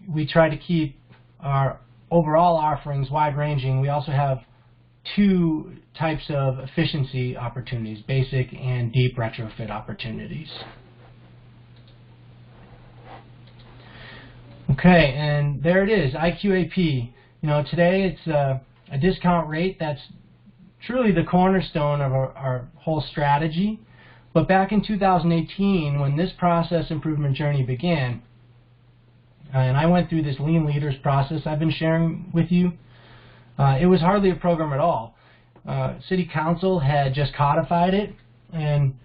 we 0.09 0.25
try 0.25 0.49
to 0.49 0.57
keep 0.57 0.99
our 1.39 1.79
overall 2.11 2.57
offerings 2.57 3.09
wide-ranging. 3.09 3.79
We 3.79 3.87
also 3.89 4.11
have 4.11 4.41
two 5.15 5.73
types 5.97 6.23
of 6.29 6.59
efficiency 6.59 7.35
opportunities, 7.35 8.03
basic 8.07 8.53
and 8.53 8.91
deep 8.91 9.17
retrofit 9.17 9.69
opportunities. 9.71 10.49
Okay, 14.71 15.13
and 15.13 15.61
there 15.63 15.83
it 15.83 15.89
is, 15.89 16.13
IQAP. 16.13 16.77
You 17.41 17.47
know, 17.47 17.63
today 17.69 18.03
it's 18.05 18.27
a, 18.27 18.61
a 18.91 18.97
discount 18.97 19.49
rate 19.49 19.77
that's 19.79 19.99
truly 20.85 21.11
the 21.11 21.23
cornerstone 21.23 22.01
of 22.01 22.13
our, 22.13 22.31
our 22.37 22.67
whole 22.75 23.01
strategy. 23.01 23.79
But 24.33 24.47
back 24.47 24.71
in 24.71 24.81
2018, 24.81 25.99
when 25.99 26.15
this 26.15 26.31
process 26.37 26.89
improvement 26.89 27.35
journey 27.35 27.63
began, 27.63 28.21
and 29.53 29.77
I 29.77 29.85
went 29.85 30.09
through 30.09 30.23
this 30.23 30.39
lean 30.39 30.65
leaders 30.65 30.95
process 31.01 31.41
I've 31.45 31.59
been 31.59 31.71
sharing 31.71 32.31
with 32.33 32.51
you, 32.51 32.73
uh, 33.57 33.77
it 33.79 33.85
was 33.85 34.01
hardly 34.01 34.29
a 34.29 34.35
program 34.35 34.73
at 34.73 34.79
all. 34.79 35.15
Uh, 35.67 35.95
City 36.07 36.29
Council 36.31 36.79
had 36.79 37.13
just 37.13 37.33
codified 37.33 37.93
it, 37.93 38.13
and 38.53 38.95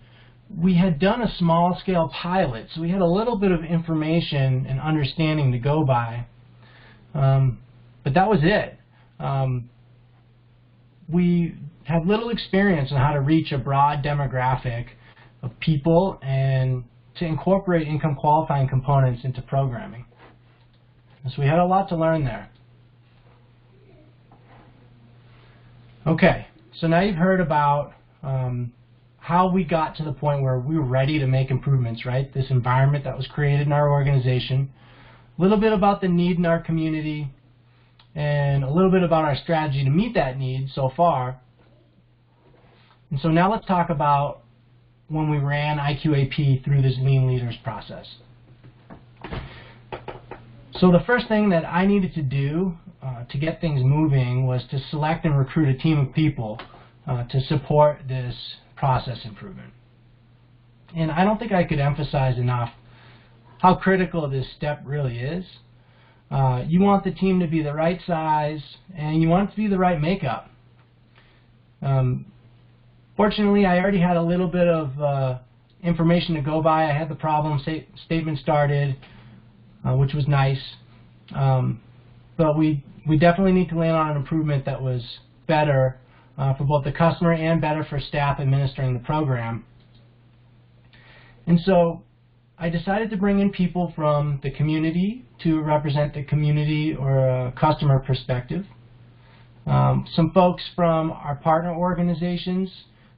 we 0.57 0.77
had 0.77 0.99
done 0.99 1.23
a 1.23 1.37
small 1.37 1.77
scale 1.81 2.11
pilot, 2.23 2.69
so 2.75 2.81
we 2.81 2.91
had 2.91 3.01
a 3.01 3.07
little 3.07 3.37
bit 3.37 3.51
of 3.51 3.65
information 3.65 4.67
and 4.69 4.81
understanding 4.81 5.53
to 5.53 5.59
go 5.59 5.85
by. 5.85 6.27
Um, 7.15 7.59
but 8.05 8.15
that 8.15 8.29
was 8.29 8.41
it. 8.43 8.79
Um, 9.19 9.69
we 11.09 11.57
had 11.85 12.07
little 12.07 12.31
experience 12.31 12.91
on 12.93 12.99
how 12.99 13.13
to 13.13 13.21
reach 13.21 13.53
a 13.53 13.59
broad 13.59 14.03
demographic 14.03 14.87
of 15.43 15.59
people 15.61 16.19
and 16.23 16.85
to 17.17 17.25
incorporate 17.25 17.87
income 17.87 18.15
qualifying 18.15 18.69
components 18.69 19.23
into 19.25 19.41
programming. 19.43 20.05
So 21.29 21.43
we 21.43 21.47
had 21.47 21.59
a 21.59 21.65
lot 21.65 21.89
to 21.89 21.97
learn 21.97 22.25
there. 22.25 22.49
Okay, 26.07 26.47
so 26.79 26.87
now 26.87 27.01
you've 27.01 27.17
heard 27.17 27.41
about 27.41 27.93
um, 28.23 28.73
how 29.19 29.49
we 29.49 29.65
got 29.65 29.97
to 29.97 30.05
the 30.05 30.13
point 30.13 30.41
where 30.41 30.57
we 30.57 30.77
were 30.77 30.85
ready 30.85 31.19
to 31.19 31.27
make 31.27 31.51
improvements, 31.51 32.05
right? 32.05 32.33
This 32.33 32.49
environment 32.51 33.03
that 33.05 33.17
was 33.17 33.27
created 33.27 33.67
in 33.67 33.73
our 33.73 33.91
organization. 33.91 34.69
A 35.37 35.43
little 35.43 35.57
bit 35.57 35.73
about 35.73 36.01
the 36.01 36.07
need 36.07 36.39
in 36.39 36.47
our 36.47 36.61
community, 36.61 37.29
and 38.15 38.63
a 38.63 38.71
little 38.71 38.91
bit 38.91 39.03
about 39.03 39.25
our 39.25 39.35
strategy 39.35 39.83
to 39.83 39.91
meet 39.91 40.15
that 40.15 40.39
need 40.39 40.71
so 40.75 40.93
far. 40.97 41.41
And 43.11 43.19
so 43.19 43.31
now 43.31 43.51
let's 43.51 43.67
talk 43.67 43.91
about 43.91 44.43
when 45.09 45.29
we 45.29 45.39
ran 45.39 45.77
IQAP 45.79 46.65
through 46.65 46.83
this 46.83 46.97
Lean 46.99 47.27
Leaders 47.27 47.57
process. 47.65 48.07
So 50.79 50.91
the 50.91 51.03
first 51.07 51.27
thing 51.29 51.49
that 51.51 51.65
I 51.65 51.87
needed 51.87 52.13
to 52.15 52.23
do 52.23 52.77
uh, 53.03 53.25
to 53.25 53.39
get 53.39 53.63
things 53.63 53.83
moving 53.83 54.47
was 54.47 54.63
to 54.71 54.79
select 54.91 55.25
and 55.25 55.39
recruit 55.39 55.75
a 55.75 55.79
team 55.79 55.99
of 55.99 56.13
people 56.13 56.61
uh, 57.07 57.25
to 57.25 57.41
support 57.43 58.01
this 58.07 58.35
process 58.77 59.25
improvement. 59.25 59.73
And 60.95 61.11
I 61.11 61.25
don't 61.25 61.39
think 61.39 61.53
I 61.53 61.65
could 61.65 61.79
emphasize 61.79 62.37
enough 62.37 62.71
how 63.59 63.75
critical 63.77 64.29
this 64.29 64.47
step 64.57 64.83
really 64.85 65.19
is. 65.19 65.47
Uh, 66.31 66.65
you 66.67 66.81
want 66.81 67.05
the 67.05 67.11
team 67.11 67.41
to 67.41 67.47
be 67.47 67.63
the 67.63 67.73
right 67.73 68.01
size, 68.07 68.63
and 68.95 69.23
you 69.23 69.29
want 69.29 69.49
it 69.49 69.53
to 69.53 69.57
be 69.57 69.69
the 69.69 69.79
right 69.79 69.99
makeup. 69.99 70.51
Um, 71.81 72.27
fortunately, 73.17 73.65
I 73.65 73.79
already 73.79 74.01
had 74.01 74.17
a 74.17 74.23
little 74.23 74.49
bit 74.49 74.67
of 74.67 75.01
uh, 75.01 75.39
information 75.83 76.35
to 76.35 76.43
go 76.43 76.61
by. 76.61 76.91
I 76.91 76.93
had 76.93 77.09
the 77.09 77.15
problem 77.15 77.61
sta 77.61 77.87
statement 78.05 78.39
started, 78.39 78.97
uh, 79.87 79.95
which 79.95 80.13
was 80.15 80.27
nice. 80.27 80.63
Um, 81.35 81.81
but 82.37 82.57
we 82.57 82.85
we 83.07 83.17
definitely 83.17 83.53
need 83.53 83.69
to 83.69 83.79
land 83.79 83.97
on 83.97 84.11
an 84.11 84.17
improvement 84.17 84.65
that 84.65 84.83
was 84.83 85.03
better 85.47 85.99
uh, 86.39 86.55
for 86.55 86.65
both 86.65 86.85
the 86.85 86.93
customer 86.93 87.33
and 87.33 87.61
better 87.61 87.85
for 87.85 88.01
staff 88.01 88.41
administering 88.41 88.93
the 88.93 89.01
program. 89.01 89.65
And 91.47 91.61
so 91.61 92.03
I 92.59 92.69
decided 92.69 93.11
to 93.11 93.17
bring 93.17 93.39
in 93.39 93.51
people 93.51 93.93
from 93.95 94.41
the 94.43 94.51
community 94.51 95.25
to 95.45 95.61
represent 95.61 96.15
the 96.15 96.25
community 96.25 96.95
or 96.95 97.47
a 97.47 97.53
customer 97.53 98.01
perspective. 98.01 98.65
Um, 99.67 100.07
some 100.15 100.33
folks 100.33 100.63
from 100.75 101.11
our 101.11 101.37
partner 101.37 101.75
organizations 101.75 102.71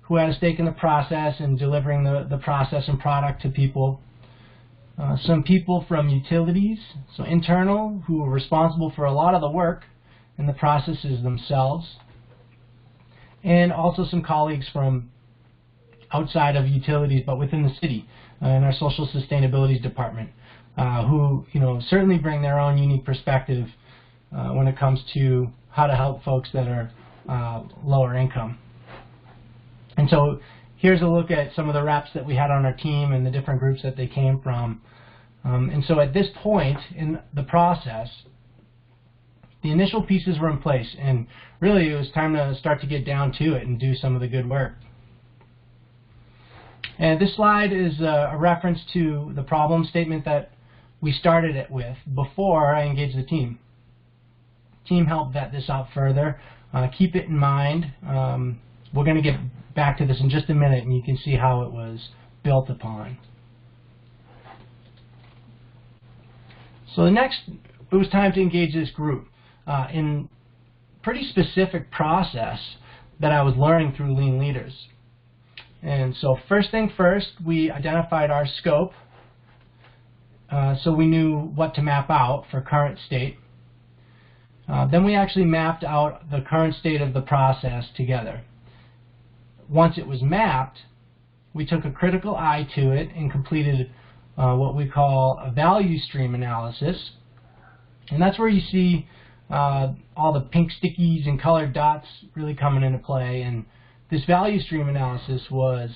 who 0.02 0.16
had 0.16 0.28
a 0.28 0.34
stake 0.34 0.58
in 0.58 0.64
the 0.64 0.72
process 0.72 1.34
and 1.38 1.58
delivering 1.58 2.02
the, 2.02 2.26
the 2.28 2.38
process 2.38 2.88
and 2.88 2.98
product 2.98 3.42
to 3.42 3.50
people. 3.50 4.00
Uh, 4.98 5.16
some 5.16 5.44
people 5.44 5.84
from 5.86 6.08
utilities, 6.08 6.78
so 7.16 7.22
internal, 7.22 8.02
who 8.06 8.24
are 8.24 8.30
responsible 8.30 8.92
for 8.96 9.04
a 9.04 9.12
lot 9.12 9.32
of 9.32 9.40
the 9.40 9.48
work 9.48 9.84
and 10.36 10.48
the 10.48 10.52
processes 10.52 11.22
themselves. 11.22 11.86
And 13.44 13.72
also 13.72 14.04
some 14.04 14.22
colleagues 14.22 14.66
from 14.72 15.10
outside 16.12 16.56
of 16.56 16.66
utilities, 16.66 17.22
but 17.24 17.38
within 17.38 17.62
the 17.62 17.72
city, 17.80 18.08
uh, 18.42 18.48
in 18.48 18.64
our 18.64 18.72
social 18.72 19.08
sustainability 19.08 19.80
department, 19.80 20.30
uh, 20.76 21.06
who 21.06 21.46
you 21.52 21.60
know 21.60 21.80
certainly 21.88 22.18
bring 22.18 22.42
their 22.42 22.58
own 22.58 22.76
unique 22.76 23.04
perspective 23.04 23.68
uh, 24.36 24.48
when 24.48 24.66
it 24.66 24.76
comes 24.76 25.00
to 25.14 25.48
how 25.70 25.86
to 25.86 25.94
help 25.94 26.24
folks 26.24 26.48
that 26.52 26.66
are 26.66 26.90
uh, 27.28 27.62
lower 27.84 28.16
income. 28.16 28.58
And 29.96 30.08
so 30.08 30.40
here's 30.78 31.02
a 31.02 31.06
look 31.06 31.30
at 31.30 31.54
some 31.54 31.68
of 31.68 31.74
the 31.74 31.82
reps 31.82 32.10
that 32.14 32.24
we 32.24 32.36
had 32.36 32.50
on 32.50 32.64
our 32.64 32.72
team 32.72 33.12
and 33.12 33.26
the 33.26 33.30
different 33.30 33.60
groups 33.60 33.82
that 33.82 33.96
they 33.96 34.06
came 34.06 34.40
from. 34.40 34.80
Um, 35.44 35.70
and 35.70 35.84
so 35.84 36.00
at 36.00 36.14
this 36.14 36.28
point 36.42 36.78
in 36.96 37.20
the 37.34 37.42
process, 37.42 38.08
the 39.62 39.72
initial 39.72 40.02
pieces 40.02 40.38
were 40.38 40.50
in 40.50 40.58
place, 40.58 40.96
and 40.98 41.26
really 41.60 41.90
it 41.90 41.96
was 41.96 42.10
time 42.12 42.34
to 42.34 42.54
start 42.54 42.80
to 42.80 42.86
get 42.86 43.04
down 43.04 43.32
to 43.32 43.54
it 43.54 43.66
and 43.66 43.78
do 43.78 43.94
some 43.94 44.14
of 44.14 44.20
the 44.20 44.28
good 44.28 44.48
work. 44.48 44.74
And 46.98 47.20
this 47.20 47.34
slide 47.36 47.72
is 47.72 48.00
a, 48.00 48.30
a 48.32 48.36
reference 48.36 48.80
to 48.92 49.32
the 49.34 49.42
problem 49.42 49.84
statement 49.84 50.24
that 50.24 50.52
we 51.00 51.12
started 51.12 51.56
it 51.56 51.70
with 51.70 51.96
before 52.14 52.74
I 52.74 52.84
engaged 52.84 53.16
the 53.16 53.22
team. 53.22 53.58
Team 54.86 55.06
helped 55.06 55.32
vet 55.32 55.52
this 55.52 55.68
out 55.68 55.88
further. 55.92 56.40
Uh, 56.72 56.88
keep 56.88 57.14
it 57.14 57.26
in 57.26 57.36
mind. 57.36 57.92
Um, 58.06 58.60
we're 58.94 59.04
going 59.04 59.16
to 59.16 59.22
get 59.22 59.38
back 59.78 59.96
to 59.96 60.04
this 60.04 60.20
in 60.20 60.28
just 60.28 60.50
a 60.50 60.54
minute 60.54 60.82
and 60.82 60.92
you 60.92 61.00
can 61.00 61.16
see 61.16 61.36
how 61.36 61.62
it 61.62 61.70
was 61.70 62.08
built 62.42 62.68
upon. 62.68 63.16
So 66.96 67.04
the 67.04 67.12
next, 67.12 67.42
it 67.48 67.94
was 67.94 68.08
time 68.08 68.32
to 68.32 68.40
engage 68.40 68.74
this 68.74 68.90
group 68.90 69.28
uh, 69.68 69.86
in 69.92 70.28
pretty 71.04 71.22
specific 71.30 71.92
process 71.92 72.58
that 73.20 73.30
I 73.30 73.42
was 73.42 73.54
learning 73.56 73.94
through 73.96 74.16
Lean 74.16 74.40
Leaders. 74.40 74.88
And 75.80 76.16
so 76.16 76.36
first 76.48 76.72
thing 76.72 76.92
first, 76.96 77.28
we 77.46 77.70
identified 77.70 78.32
our 78.32 78.48
scope 78.48 78.90
uh, 80.50 80.74
so 80.82 80.92
we 80.92 81.06
knew 81.06 81.52
what 81.54 81.76
to 81.76 81.82
map 81.82 82.10
out 82.10 82.46
for 82.50 82.60
current 82.62 82.98
state. 83.06 83.36
Uh, 84.68 84.88
then 84.88 85.04
we 85.04 85.14
actually 85.14 85.44
mapped 85.44 85.84
out 85.84 86.28
the 86.32 86.40
current 86.40 86.74
state 86.74 87.00
of 87.00 87.14
the 87.14 87.20
process 87.20 87.84
together 87.96 88.42
once 89.68 89.98
it 89.98 90.06
was 90.06 90.22
mapped, 90.22 90.78
we 91.54 91.64
took 91.64 91.84
a 91.84 91.90
critical 91.90 92.34
eye 92.36 92.66
to 92.74 92.92
it 92.92 93.08
and 93.14 93.30
completed 93.30 93.90
uh, 94.36 94.54
what 94.54 94.74
we 94.74 94.86
call 94.86 95.40
a 95.42 95.50
value 95.50 95.98
stream 95.98 96.34
analysis. 96.34 97.10
And 98.10 98.22
that's 98.22 98.38
where 98.38 98.48
you 98.48 98.60
see 98.60 99.08
uh, 99.50 99.92
all 100.16 100.32
the 100.32 100.40
pink 100.40 100.70
stickies 100.72 101.26
and 101.26 101.40
colored 101.40 101.72
dots 101.72 102.06
really 102.34 102.54
coming 102.54 102.82
into 102.82 102.98
play. 102.98 103.42
And 103.42 103.64
this 104.10 104.24
value 104.24 104.60
stream 104.60 104.88
analysis 104.88 105.42
was 105.50 105.90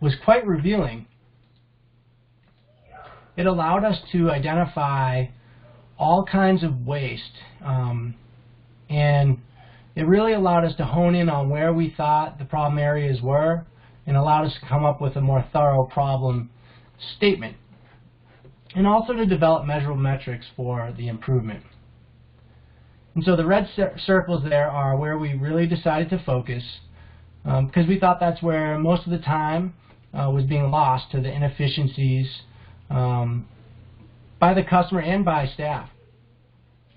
was 0.00 0.14
quite 0.24 0.46
revealing. 0.46 1.06
It 3.36 3.46
allowed 3.46 3.84
us 3.84 3.98
to 4.12 4.30
identify 4.30 5.26
all 5.98 6.24
kinds 6.24 6.64
of 6.64 6.86
waste 6.86 7.38
um, 7.64 8.14
and 8.90 9.38
it 9.94 10.02
really 10.02 10.32
allowed 10.32 10.64
us 10.64 10.74
to 10.76 10.84
hone 10.84 11.14
in 11.14 11.28
on 11.28 11.50
where 11.50 11.72
we 11.72 11.94
thought 11.96 12.38
the 12.38 12.44
problem 12.44 12.78
areas 12.78 13.20
were 13.20 13.66
and 14.06 14.16
allowed 14.16 14.46
us 14.46 14.54
to 14.60 14.66
come 14.66 14.84
up 14.84 15.00
with 15.00 15.16
a 15.16 15.20
more 15.20 15.44
thorough 15.52 15.84
problem 15.84 16.50
statement 17.16 17.56
and 18.74 18.86
also 18.86 19.12
to 19.12 19.26
develop 19.26 19.66
measurable 19.66 20.00
metrics 20.00 20.46
for 20.56 20.94
the 20.96 21.08
improvement. 21.08 21.62
And 23.14 23.22
so 23.22 23.36
the 23.36 23.44
red 23.44 23.68
circles 24.06 24.42
there 24.48 24.70
are 24.70 24.96
where 24.96 25.18
we 25.18 25.34
really 25.34 25.66
decided 25.66 26.08
to 26.10 26.22
focus 26.24 26.64
because 27.42 27.84
um, 27.84 27.88
we 27.88 27.98
thought 27.98 28.20
that's 28.20 28.42
where 28.42 28.78
most 28.78 29.04
of 29.04 29.10
the 29.10 29.18
time 29.18 29.74
uh, 30.14 30.30
was 30.30 30.44
being 30.44 30.70
lost 30.70 31.10
to 31.10 31.20
the 31.20 31.30
inefficiencies 31.30 32.26
um, 32.88 33.46
by 34.38 34.54
the 34.54 34.62
customer 34.62 35.00
and 35.00 35.24
by 35.24 35.46
staff. 35.46 35.90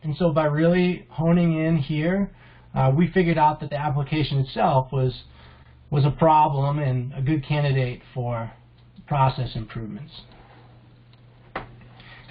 And 0.03 0.15
so 0.15 0.31
by 0.31 0.45
really 0.45 1.07
honing 1.09 1.59
in 1.59 1.77
here 1.77 2.31
uh, 2.75 2.91
we 2.95 3.09
figured 3.11 3.37
out 3.37 3.61
that 3.61 3.69
the 3.69 3.77
application 3.77 4.39
itself 4.39 4.91
was 4.91 5.23
was 5.89 6.03
a 6.03 6.11
problem 6.11 6.79
and 6.79 7.13
a 7.13 7.21
good 7.21 7.45
candidate 7.45 8.01
for 8.13 8.51
process 9.07 9.55
improvements. 9.55 10.11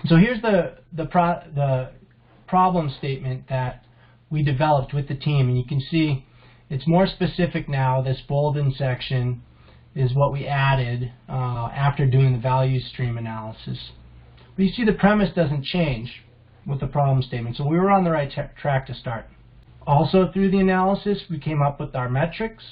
So 0.07 0.17
here's 0.17 0.43
the 0.43 0.79
the 0.93 1.07
pro 1.07 1.41
the 1.55 1.91
problem 2.47 2.93
statement 2.99 3.49
that 3.49 3.85
we 4.31 4.43
developed 4.43 4.93
with 4.93 5.09
the 5.09 5.15
team, 5.15 5.49
and 5.49 5.57
you 5.57 5.65
can 5.65 5.81
see 5.81 6.27
it's 6.69 6.87
more 6.87 7.07
specific 7.07 7.69
now. 7.69 8.03
This 8.03 8.21
bolded 8.29 8.75
section 8.75 9.43
is 9.95 10.15
what 10.15 10.33
we 10.33 10.47
added 10.47 11.13
uh, 11.29 11.69
after 11.73 12.07
doing 12.07 12.33
the 12.33 12.39
value 12.39 12.81
stream 12.81 13.17
analysis. 13.17 13.79
But 14.57 14.65
you 14.65 14.73
see 14.73 14.85
the 14.85 14.93
premise 14.93 15.31
doesn't 15.35 15.65
change 15.65 16.23
with 16.67 16.81
the 16.81 16.87
problem 16.87 17.23
statement, 17.23 17.57
so 17.57 17.67
we 17.67 17.79
were 17.79 17.91
on 17.91 18.05
the 18.05 18.11
right 18.11 18.31
track 18.57 18.87
to 18.87 18.95
start. 18.95 19.27
Also 19.87 20.31
through 20.33 20.51
the 20.51 20.59
analysis, 20.59 21.23
we 21.29 21.39
came 21.39 21.63
up 21.63 21.79
with 21.79 21.95
our 21.95 22.09
metrics. 22.09 22.65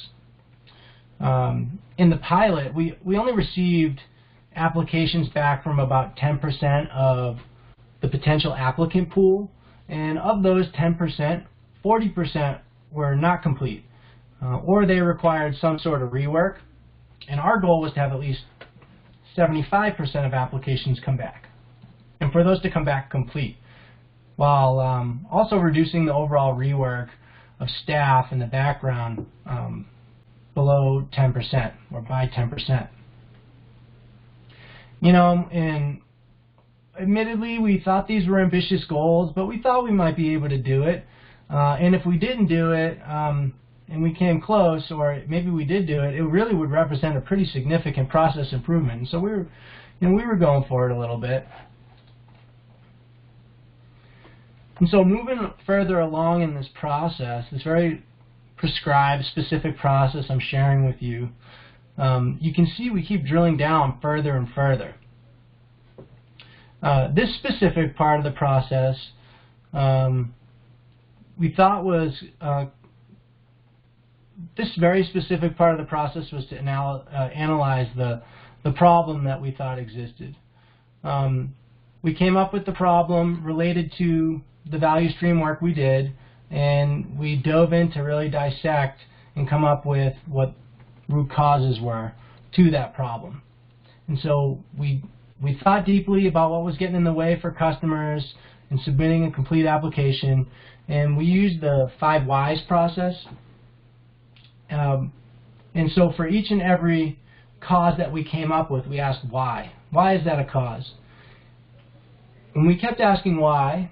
Um, 1.20 1.78
in 1.98 2.10
the 2.10 2.16
pilot, 2.16 2.74
we, 2.74 2.94
we 3.04 3.16
only 3.16 3.32
received 3.32 4.00
applications 4.54 5.28
back 5.28 5.62
from 5.62 5.78
about 5.78 6.16
10% 6.16 6.90
of 6.90 7.38
the 8.00 8.08
potential 8.08 8.54
applicant 8.54 9.10
pool. 9.10 9.50
And 9.88 10.18
of 10.18 10.42
those 10.42 10.66
10%, 10.72 11.44
40% 11.84 12.60
were 12.90 13.14
not 13.14 13.42
complete, 13.42 13.84
uh, 14.42 14.56
or 14.58 14.86
they 14.86 15.00
required 15.00 15.54
some 15.60 15.78
sort 15.78 16.02
of 16.02 16.10
rework. 16.10 16.56
And 17.28 17.38
our 17.38 17.58
goal 17.60 17.80
was 17.80 17.92
to 17.92 18.00
have 18.00 18.12
at 18.12 18.20
least 18.20 18.40
75% 19.36 20.26
of 20.26 20.34
applications 20.34 21.00
come 21.04 21.16
back, 21.16 21.48
and 22.20 22.30
for 22.32 22.42
those 22.42 22.60
to 22.62 22.70
come 22.70 22.84
back 22.84 23.10
complete 23.10 23.56
while 24.42 24.80
um, 24.80 25.24
also 25.30 25.54
reducing 25.54 26.04
the 26.04 26.12
overall 26.12 26.52
rework 26.52 27.06
of 27.60 27.68
staff 27.84 28.32
in 28.32 28.40
the 28.40 28.46
background 28.46 29.24
um, 29.46 29.86
below 30.52 31.06
10% 31.16 31.72
or 31.92 32.00
by 32.00 32.26
10%. 32.26 32.88
You 35.00 35.12
know, 35.12 35.48
and 35.52 36.00
admittedly, 37.00 37.60
we 37.60 37.80
thought 37.84 38.08
these 38.08 38.26
were 38.26 38.40
ambitious 38.40 38.82
goals, 38.88 39.30
but 39.32 39.44
we 39.46 39.62
thought 39.62 39.84
we 39.84 39.92
might 39.92 40.16
be 40.16 40.32
able 40.32 40.48
to 40.48 40.58
do 40.58 40.82
it. 40.82 41.04
Uh, 41.48 41.76
and 41.78 41.94
if 41.94 42.04
we 42.04 42.16
didn't 42.16 42.46
do 42.46 42.72
it, 42.72 42.98
um, 43.08 43.54
and 43.86 44.02
we 44.02 44.12
came 44.12 44.40
close, 44.40 44.90
or 44.90 45.22
maybe 45.28 45.50
we 45.50 45.64
did 45.64 45.86
do 45.86 46.02
it, 46.02 46.16
it 46.16 46.22
really 46.24 46.52
would 46.52 46.72
represent 46.72 47.16
a 47.16 47.20
pretty 47.20 47.44
significant 47.44 48.08
process 48.08 48.52
improvement. 48.52 49.06
So 49.08 49.20
we 49.20 49.30
were, 49.30 49.46
you 50.00 50.08
know, 50.08 50.14
we 50.14 50.24
were 50.24 50.34
going 50.34 50.64
for 50.68 50.90
it 50.90 50.92
a 50.92 50.98
little 50.98 51.16
bit. 51.16 51.46
And 54.82 54.90
so 54.90 55.04
moving 55.04 55.48
further 55.64 56.00
along 56.00 56.42
in 56.42 56.56
this 56.56 56.66
process, 56.74 57.44
this 57.52 57.62
very 57.62 58.02
prescribed, 58.56 59.24
specific 59.26 59.78
process 59.78 60.24
I'm 60.28 60.40
sharing 60.40 60.84
with 60.84 61.00
you, 61.00 61.28
um, 61.98 62.36
you 62.40 62.52
can 62.52 62.66
see 62.66 62.90
we 62.90 63.06
keep 63.06 63.24
drilling 63.24 63.56
down 63.56 64.00
further 64.02 64.34
and 64.34 64.48
further. 64.52 64.96
Uh, 66.82 67.14
this 67.14 67.32
specific 67.36 67.94
part 67.96 68.18
of 68.18 68.24
the 68.24 68.32
process 68.32 68.96
um, 69.72 70.34
we 71.38 71.54
thought 71.54 71.84
was 71.84 72.20
uh, 72.40 72.64
this 74.56 74.74
very 74.80 75.04
specific 75.04 75.56
part 75.56 75.70
of 75.70 75.78
the 75.78 75.88
process 75.88 76.32
was 76.32 76.44
to 76.46 76.58
anal 76.58 77.06
uh, 77.08 77.28
analyze 77.32 77.86
the 77.96 78.20
the 78.64 78.72
problem 78.72 79.22
that 79.22 79.40
we 79.40 79.52
thought 79.52 79.78
existed. 79.78 80.36
Um, 81.04 81.54
we 82.02 82.14
came 82.14 82.36
up 82.36 82.52
with 82.52 82.66
the 82.66 82.72
problem 82.72 83.44
related 83.44 83.94
to 83.98 84.40
the 84.70 84.78
value 84.78 85.10
stream 85.10 85.40
work 85.40 85.60
we 85.60 85.74
did, 85.74 86.12
and 86.50 87.18
we 87.18 87.36
dove 87.36 87.72
in 87.72 87.90
to 87.92 88.00
really 88.00 88.28
dissect 88.28 89.00
and 89.34 89.48
come 89.48 89.64
up 89.64 89.86
with 89.86 90.14
what 90.26 90.54
root 91.08 91.30
causes 91.30 91.80
were 91.80 92.12
to 92.54 92.70
that 92.70 92.94
problem. 92.94 93.42
And 94.08 94.18
so 94.18 94.62
we 94.78 95.02
we 95.40 95.58
thought 95.64 95.84
deeply 95.84 96.28
about 96.28 96.50
what 96.50 96.64
was 96.64 96.76
getting 96.76 96.94
in 96.94 97.04
the 97.04 97.12
way 97.12 97.38
for 97.40 97.50
customers 97.50 98.34
in 98.70 98.78
submitting 98.78 99.24
a 99.24 99.30
complete 99.30 99.66
application, 99.66 100.46
and 100.88 101.16
we 101.16 101.24
used 101.24 101.60
the 101.60 101.90
five 101.98 102.26
whys 102.26 102.60
process. 102.68 103.14
Um, 104.70 105.12
and 105.74 105.90
so 105.92 106.12
for 106.16 106.26
each 106.26 106.50
and 106.50 106.62
every 106.62 107.18
cause 107.60 107.98
that 107.98 108.12
we 108.12 108.24
came 108.24 108.52
up 108.52 108.70
with, 108.70 108.86
we 108.86 109.00
asked 109.00 109.24
why. 109.28 109.72
Why 109.90 110.16
is 110.16 110.24
that 110.24 110.38
a 110.38 110.44
cause? 110.44 110.92
And 112.54 112.66
we 112.66 112.76
kept 112.76 113.00
asking 113.00 113.38
why 113.38 113.90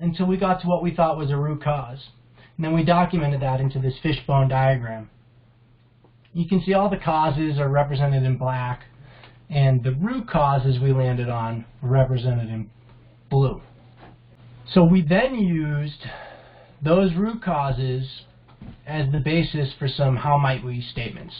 until 0.00 0.26
we 0.26 0.36
got 0.36 0.60
to 0.62 0.66
what 0.66 0.82
we 0.82 0.94
thought 0.94 1.16
was 1.16 1.30
a 1.30 1.36
root 1.36 1.62
cause. 1.62 2.08
And 2.56 2.64
then 2.64 2.74
we 2.74 2.84
documented 2.84 3.40
that 3.42 3.60
into 3.60 3.78
this 3.78 3.94
fishbone 4.02 4.48
diagram. 4.48 5.10
You 6.32 6.46
can 6.48 6.62
see 6.62 6.74
all 6.74 6.88
the 6.88 6.96
causes 6.96 7.58
are 7.58 7.68
represented 7.68 8.22
in 8.24 8.36
black, 8.36 8.84
and 9.48 9.82
the 9.82 9.92
root 9.92 10.28
causes 10.28 10.78
we 10.80 10.92
landed 10.92 11.28
on 11.28 11.64
were 11.82 11.88
represented 11.88 12.48
in 12.48 12.70
blue. 13.28 13.60
So 14.72 14.84
we 14.84 15.02
then 15.02 15.34
used 15.34 16.06
those 16.82 17.14
root 17.14 17.42
causes 17.42 18.06
as 18.86 19.10
the 19.10 19.18
basis 19.18 19.72
for 19.78 19.88
some 19.88 20.16
how 20.16 20.38
might 20.38 20.64
we 20.64 20.80
statements. 20.80 21.34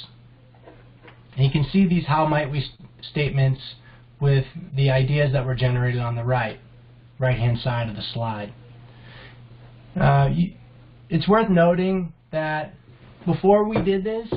And 1.36 1.44
you 1.44 1.50
can 1.50 1.64
see 1.70 1.86
these 1.86 2.06
how 2.06 2.26
might 2.26 2.50
we 2.50 2.64
statements 3.02 3.60
with 4.20 4.44
the 4.74 4.90
ideas 4.90 5.32
that 5.32 5.46
were 5.46 5.54
generated 5.54 6.00
on 6.00 6.16
the 6.16 6.24
right, 6.24 6.58
right 7.20 7.38
hand 7.38 7.58
side 7.58 7.88
of 7.88 7.94
the 7.94 8.02
slide. 8.02 8.52
Uh, 10.00 10.30
it's 11.08 11.28
worth 11.28 11.50
noting 11.50 12.12
that 12.32 12.74
before 13.26 13.68
we 13.68 13.80
did 13.82 14.02
this, 14.02 14.28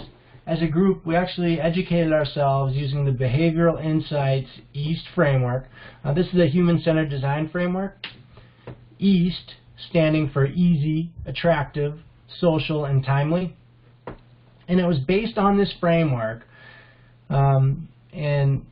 as 0.45 0.61
a 0.61 0.67
group, 0.67 1.05
we 1.05 1.15
actually 1.15 1.59
educated 1.59 2.11
ourselves 2.11 2.75
using 2.75 3.05
the 3.05 3.11
Behavioral 3.11 3.83
Insights 3.83 4.49
EAST 4.73 5.05
framework. 5.15 5.69
Uh, 6.03 6.13
this 6.13 6.27
is 6.33 6.39
a 6.39 6.47
human-centered 6.47 7.09
design 7.09 7.49
framework. 7.49 7.95
EAST 8.99 9.53
standing 9.89 10.29
for 10.29 10.45
easy, 10.45 11.11
attractive, 11.25 11.99
social, 12.39 12.83
and 12.83 13.05
timely. 13.05 13.55
And 14.67 14.79
it 14.79 14.85
was 14.85 14.99
based 14.99 15.37
on 15.37 15.57
this 15.57 15.73
framework, 15.79 16.43
um, 17.29 17.87
and 18.11 18.65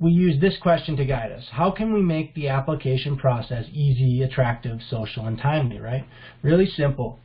we 0.00 0.12
use 0.12 0.40
this 0.40 0.54
question 0.62 0.96
to 0.96 1.04
guide 1.04 1.32
us. 1.32 1.44
How 1.50 1.70
can 1.70 1.92
we 1.92 2.02
make 2.02 2.34
the 2.34 2.48
application 2.48 3.16
process 3.16 3.64
easy, 3.72 4.22
attractive, 4.22 4.78
social, 4.88 5.26
and 5.26 5.38
timely, 5.38 5.80
right? 5.80 6.04
Really 6.42 6.66
simple, 6.76 7.18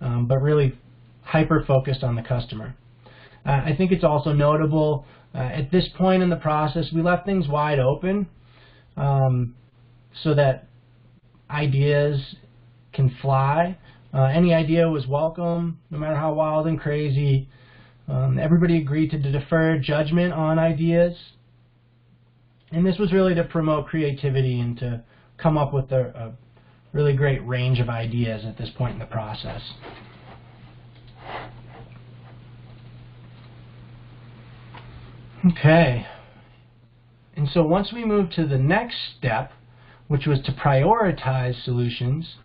um, 0.00 0.26
but 0.26 0.38
really 0.38 0.76
hyper-focused 1.22 2.02
on 2.02 2.16
the 2.16 2.22
customer. 2.22 2.74
Uh, 3.44 3.62
I 3.64 3.74
think 3.76 3.92
it's 3.92 4.04
also 4.04 4.32
notable 4.32 5.06
uh, 5.36 5.40
at 5.40 5.70
this 5.70 5.86
point 5.98 6.22
in 6.22 6.30
the 6.30 6.36
process, 6.36 6.86
we 6.94 7.02
left 7.02 7.26
things 7.26 7.46
wide 7.46 7.78
open 7.78 8.26
um, 8.96 9.54
so 10.22 10.34
that 10.34 10.66
ideas 11.50 12.36
can 12.94 13.14
fly. 13.20 13.76
Uh, 14.14 14.24
any 14.24 14.54
idea 14.54 14.88
was 14.88 15.06
welcome, 15.06 15.78
no 15.90 15.98
matter 15.98 16.16
how 16.16 16.32
wild 16.32 16.66
and 16.66 16.80
crazy. 16.80 17.50
Um, 18.08 18.38
everybody 18.38 18.78
agreed 18.78 19.10
to 19.10 19.18
defer 19.18 19.78
judgment 19.78 20.32
on 20.32 20.58
ideas. 20.58 21.14
And 22.72 22.84
this 22.84 22.98
was 22.98 23.12
really 23.12 23.34
to 23.34 23.44
promote 23.44 23.86
creativity 23.86 24.60
and 24.60 24.78
to 24.78 25.02
come 25.38 25.56
up 25.56 25.72
with 25.72 25.92
a, 25.92 26.06
a 26.08 26.32
really 26.92 27.14
great 27.14 27.46
range 27.46 27.78
of 27.78 27.88
ideas 27.88 28.44
at 28.44 28.58
this 28.58 28.70
point 28.70 28.94
in 28.94 28.98
the 28.98 29.06
process. 29.06 29.62
Okay. 35.46 36.06
And 37.36 37.48
so 37.50 37.62
once 37.62 37.92
we 37.92 38.04
move 38.04 38.30
to 38.30 38.46
the 38.46 38.58
next 38.58 38.96
step, 39.16 39.52
which 40.08 40.26
was 40.26 40.40
to 40.42 40.52
prioritize 40.52 41.62
solutions, 41.64 42.36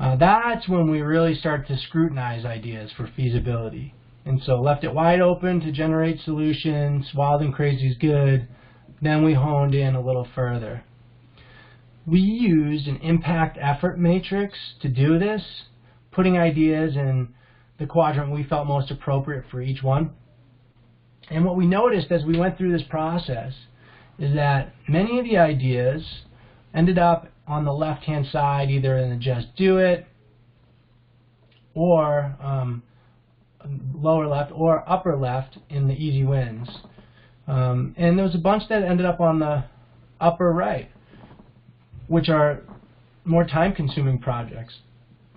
uh, 0.00 0.16
that's 0.16 0.68
when 0.68 0.90
we 0.90 1.00
really 1.00 1.34
start 1.34 1.66
to 1.68 1.78
scrutinize 1.78 2.44
ideas 2.44 2.90
for 2.96 3.08
feasibility. 3.16 3.94
And 4.24 4.42
so 4.42 4.60
left 4.60 4.84
it 4.84 4.92
wide 4.92 5.20
open 5.20 5.60
to 5.60 5.72
generate 5.72 6.20
solutions, 6.20 7.06
wild 7.14 7.40
and 7.40 7.54
crazy 7.54 7.88
is 7.88 7.96
good, 7.96 8.46
then 9.00 9.24
we 9.24 9.34
honed 9.34 9.74
in 9.74 9.94
a 9.94 10.00
little 10.00 10.26
further. 10.34 10.82
We 12.06 12.20
used 12.20 12.88
an 12.88 12.96
impact 12.98 13.58
effort 13.60 13.98
matrix 13.98 14.56
to 14.80 14.88
do 14.88 15.18
this, 15.18 15.42
putting 16.10 16.38
ideas 16.38 16.96
in 16.96 17.34
the 17.78 17.86
quadrant 17.86 18.32
we 18.32 18.44
felt 18.44 18.66
most 18.66 18.90
appropriate 18.90 19.44
for 19.50 19.60
each 19.60 19.82
one. 19.82 20.10
And 21.30 21.44
what 21.44 21.56
we 21.56 21.66
noticed 21.66 22.10
as 22.10 22.24
we 22.24 22.38
went 22.38 22.56
through 22.56 22.72
this 22.72 22.86
process 22.88 23.52
is 24.18 24.34
that 24.34 24.72
many 24.88 25.18
of 25.18 25.24
the 25.24 25.36
ideas 25.36 26.02
ended 26.74 26.98
up 26.98 27.28
on 27.46 27.64
the 27.64 27.72
left-hand 27.72 28.26
side, 28.32 28.70
either 28.70 28.96
in 28.98 29.10
the 29.10 29.16
just 29.16 29.54
do 29.56 29.78
it 29.78 30.06
or 31.74 32.36
um, 32.42 32.82
lower 33.94 34.26
left 34.26 34.50
or 34.52 34.88
upper 34.88 35.16
left 35.16 35.58
in 35.68 35.86
the 35.86 35.94
easy 35.94 36.24
wins. 36.24 36.68
Um, 37.48 37.94
and 37.96 38.18
there 38.18 38.26
was 38.26 38.34
a 38.34 38.38
bunch 38.38 38.64
that 38.68 38.82
ended 38.82 39.06
up 39.06 39.20
on 39.20 39.38
the 39.38 39.64
upper 40.20 40.52
right, 40.52 40.90
which 42.06 42.28
are 42.28 42.60
more 43.24 43.44
time-consuming 43.44 44.18
projects. 44.20 44.74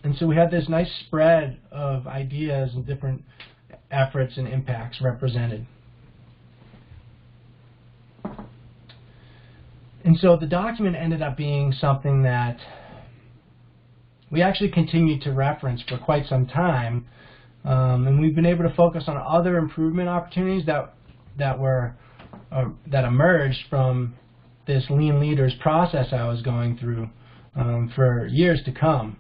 And 0.04 0.15
so 0.17 0.28
we 0.28 0.36
had 0.36 0.52
this 0.52 0.67
nice 0.67 0.91
spread 1.08 1.60
of 1.71 2.08
ideas 2.08 2.71
and 2.74 2.86
different 2.86 3.24
efforts 3.91 4.38
and 4.38 4.47
impacts 4.47 5.00
represented. 5.02 5.65
And 10.04 10.17
so 10.17 10.36
the 10.36 10.47
document 10.47 10.95
ended 10.95 11.21
up 11.21 11.38
being 11.38 11.71
something 11.71 12.24
that 12.24 12.58
we 14.32 14.41
actually 14.41 14.71
continued 14.71 15.21
to 15.21 15.32
reference 15.32 15.84
for 15.88 15.97
quite 15.97 16.26
some 16.26 16.47
time. 16.47 17.06
Um, 17.63 18.08
and 18.08 18.19
we've 18.19 18.34
been 18.34 18.47
able 18.47 18.63
to 18.67 18.74
focus 18.74 19.04
on 19.08 19.17
other 19.17 19.58
improvement 19.58 20.10
opportunities 20.10 20.65
that 20.65 20.95
that 21.38 21.60
were 21.60 21.96
uh, 22.52 22.65
that 22.88 23.06
emerged 23.06 23.60
from 23.70 24.15
this 24.67 24.86
lean 24.89 25.20
leaders 25.20 25.54
process 25.62 26.08
I 26.12 26.28
was 26.28 26.41
going 26.41 26.78
through 26.78 27.10
um, 27.56 27.91
for 27.96 28.28
years 28.28 28.62
to 28.65 28.72
come. 28.72 29.17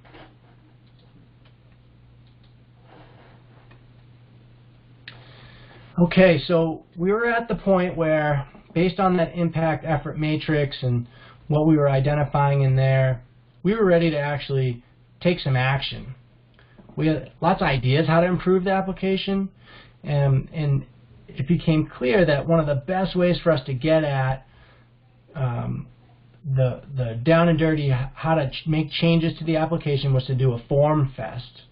Okay, 5.99 6.41
so 6.47 6.83
we 6.97 7.11
were 7.11 7.27
at 7.27 7.47
the 7.47 7.55
point 7.55 7.95
where 7.95 8.47
based 8.73 8.99
on 8.99 9.17
that 9.17 9.35
impact 9.35 9.85
effort 9.85 10.17
matrix 10.17 10.77
and 10.81 11.07
what 11.47 11.67
we 11.67 11.77
were 11.77 11.89
identifying 11.89 12.61
in 12.61 12.75
there, 12.75 13.21
we 13.61 13.75
were 13.75 13.85
ready 13.85 14.09
to 14.09 14.17
actually 14.17 14.83
take 15.19 15.39
some 15.39 15.55
action. 15.55 16.15
We 16.95 17.07
had 17.07 17.31
lots 17.41 17.61
of 17.61 17.67
ideas 17.67 18.07
how 18.07 18.21
to 18.21 18.27
improve 18.27 18.63
the 18.63 18.71
application, 18.71 19.49
and, 20.03 20.49
and 20.53 20.85
it 21.37 21.47
became 21.47 21.87
clear 21.87 22.25
that 22.25 22.47
one 22.47 22.59
of 22.59 22.65
the 22.65 22.75
best 22.75 23.15
ways 23.15 23.39
for 23.43 23.51
us 23.51 23.65
to 23.65 23.73
get 23.73 24.03
at 24.03 24.45
um, 25.35 25.87
the, 26.43 26.81
the 26.95 27.19
down 27.23 27.49
and 27.49 27.59
dirty 27.59 27.89
how 27.89 28.35
to 28.35 28.49
ch 28.49 28.67
make 28.67 28.91
changes 28.91 29.37
to 29.39 29.45
the 29.45 29.57
application 29.57 30.13
was 30.13 30.25
to 30.25 30.35
do 30.35 30.53
a 30.53 30.63
form 30.67 31.13
fest. 31.15 31.63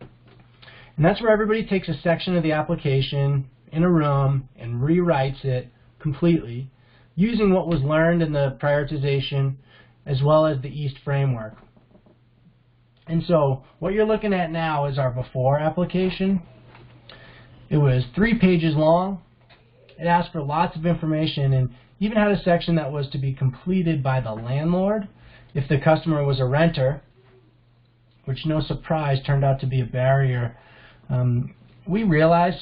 And 0.00 1.04
that's 1.04 1.22
where 1.22 1.30
everybody 1.30 1.64
takes 1.64 1.88
a 1.88 1.94
section 2.02 2.36
of 2.36 2.42
the 2.42 2.52
application 2.52 3.48
in 3.70 3.84
a 3.84 3.90
room 3.90 4.48
and 4.58 4.80
rewrites 4.80 5.44
it 5.44 5.68
completely 6.00 6.70
using 7.14 7.52
what 7.52 7.68
was 7.68 7.80
learned 7.82 8.22
in 8.22 8.32
the 8.32 8.56
prioritization 8.60 9.54
as 10.06 10.22
well 10.22 10.46
as 10.46 10.60
the 10.62 10.68
EAST 10.68 10.96
framework. 11.04 11.54
And 13.06 13.22
so 13.26 13.64
what 13.78 13.92
you're 13.92 14.06
looking 14.06 14.32
at 14.32 14.50
now 14.50 14.86
is 14.86 14.98
our 14.98 15.10
before 15.10 15.58
application. 15.58 16.42
It 17.70 17.76
was 17.76 18.04
three 18.14 18.38
pages 18.38 18.74
long. 18.74 19.20
It 19.98 20.06
asked 20.06 20.32
for 20.32 20.42
lots 20.42 20.76
of 20.76 20.86
information 20.86 21.52
and 21.52 21.70
even 22.00 22.16
had 22.16 22.30
a 22.30 22.42
section 22.42 22.76
that 22.76 22.92
was 22.92 23.08
to 23.10 23.18
be 23.18 23.32
completed 23.32 24.02
by 24.02 24.20
the 24.20 24.32
landlord 24.32 25.08
if 25.54 25.68
the 25.68 25.78
customer 25.78 26.24
was 26.24 26.40
a 26.40 26.44
renter, 26.44 27.02
which 28.24 28.46
no 28.46 28.60
surprise 28.60 29.18
turned 29.26 29.44
out 29.44 29.60
to 29.60 29.66
be 29.66 29.80
a 29.80 29.84
barrier. 29.84 30.56
Um, 31.10 31.54
we 31.86 32.04
realized 32.04 32.58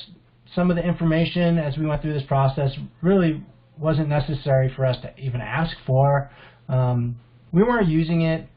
some 0.55 0.71
of 0.71 0.77
the 0.77 0.83
information 0.83 1.59
as 1.59 1.77
we 1.77 1.87
went 1.87 2.03
through 2.03 2.15
this 2.15 2.27
process 2.27 2.71
really 3.03 3.43
wasn't 3.79 4.09
necessary 4.09 4.73
for 4.75 4.87
us 4.87 4.97
to 5.03 5.13
even 5.19 5.41
ask 5.41 5.77
for. 5.87 6.31
Um, 6.69 7.17
we 7.53 7.63
weren't 7.63 7.89
using 7.89 8.23
it. 8.23 8.49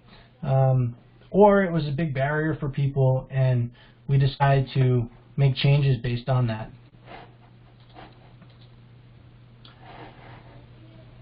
Um, 0.41 0.95
or 1.31 1.63
it 1.63 1.71
was 1.71 1.88
a 1.88 1.91
big 1.91 2.13
barrier 2.13 2.55
for 2.55 2.69
people 2.69 3.27
and 3.29 3.71
we 4.07 4.17
decided 4.17 4.69
to 4.73 5.09
make 5.39 5.56
changes 5.56 5.97
based 5.97 6.28
on 6.28 6.47
that. 6.47 6.69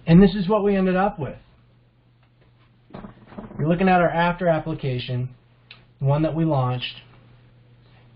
And 0.07 0.21
this 0.21 0.33
is 0.33 0.49
what 0.49 0.63
we 0.63 0.75
ended 0.75 0.95
up 0.95 1.19
with. 1.19 1.37
You're 3.59 3.67
looking 3.67 3.87
at 3.87 4.01
our 4.01 4.09
after 4.09 4.47
application, 4.47 5.29
the 5.99 6.05
one 6.05 6.23
that 6.23 6.35
we 6.35 6.45
launched, 6.45 7.01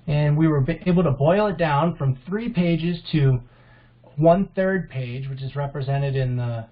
and 0.08 0.36
we 0.38 0.48
were 0.48 0.66
able 0.88 1.04
to 1.04 1.12
boil 1.12 1.48
it 1.48 1.58
down 1.58 1.96
from 1.98 2.18
three 2.28 2.50
pages 2.50 3.00
to 3.12 3.40
one 4.16 4.50
third 4.56 4.90
page, 4.90 5.30
which 5.30 5.44
is 5.44 5.56
represented 5.56 6.16
in 6.16 6.36
the 6.36 6.66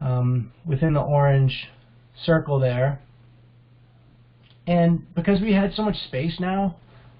um, 0.00 0.52
within 0.64 0.94
the 0.94 1.00
orange 1.00 1.68
circle 2.24 2.58
there. 2.58 3.02
And 4.66 5.12
because 5.14 5.40
we 5.42 5.52
had 5.52 5.74
so 5.74 5.82
much 5.82 5.96
space 6.06 6.38
now, 6.40 6.76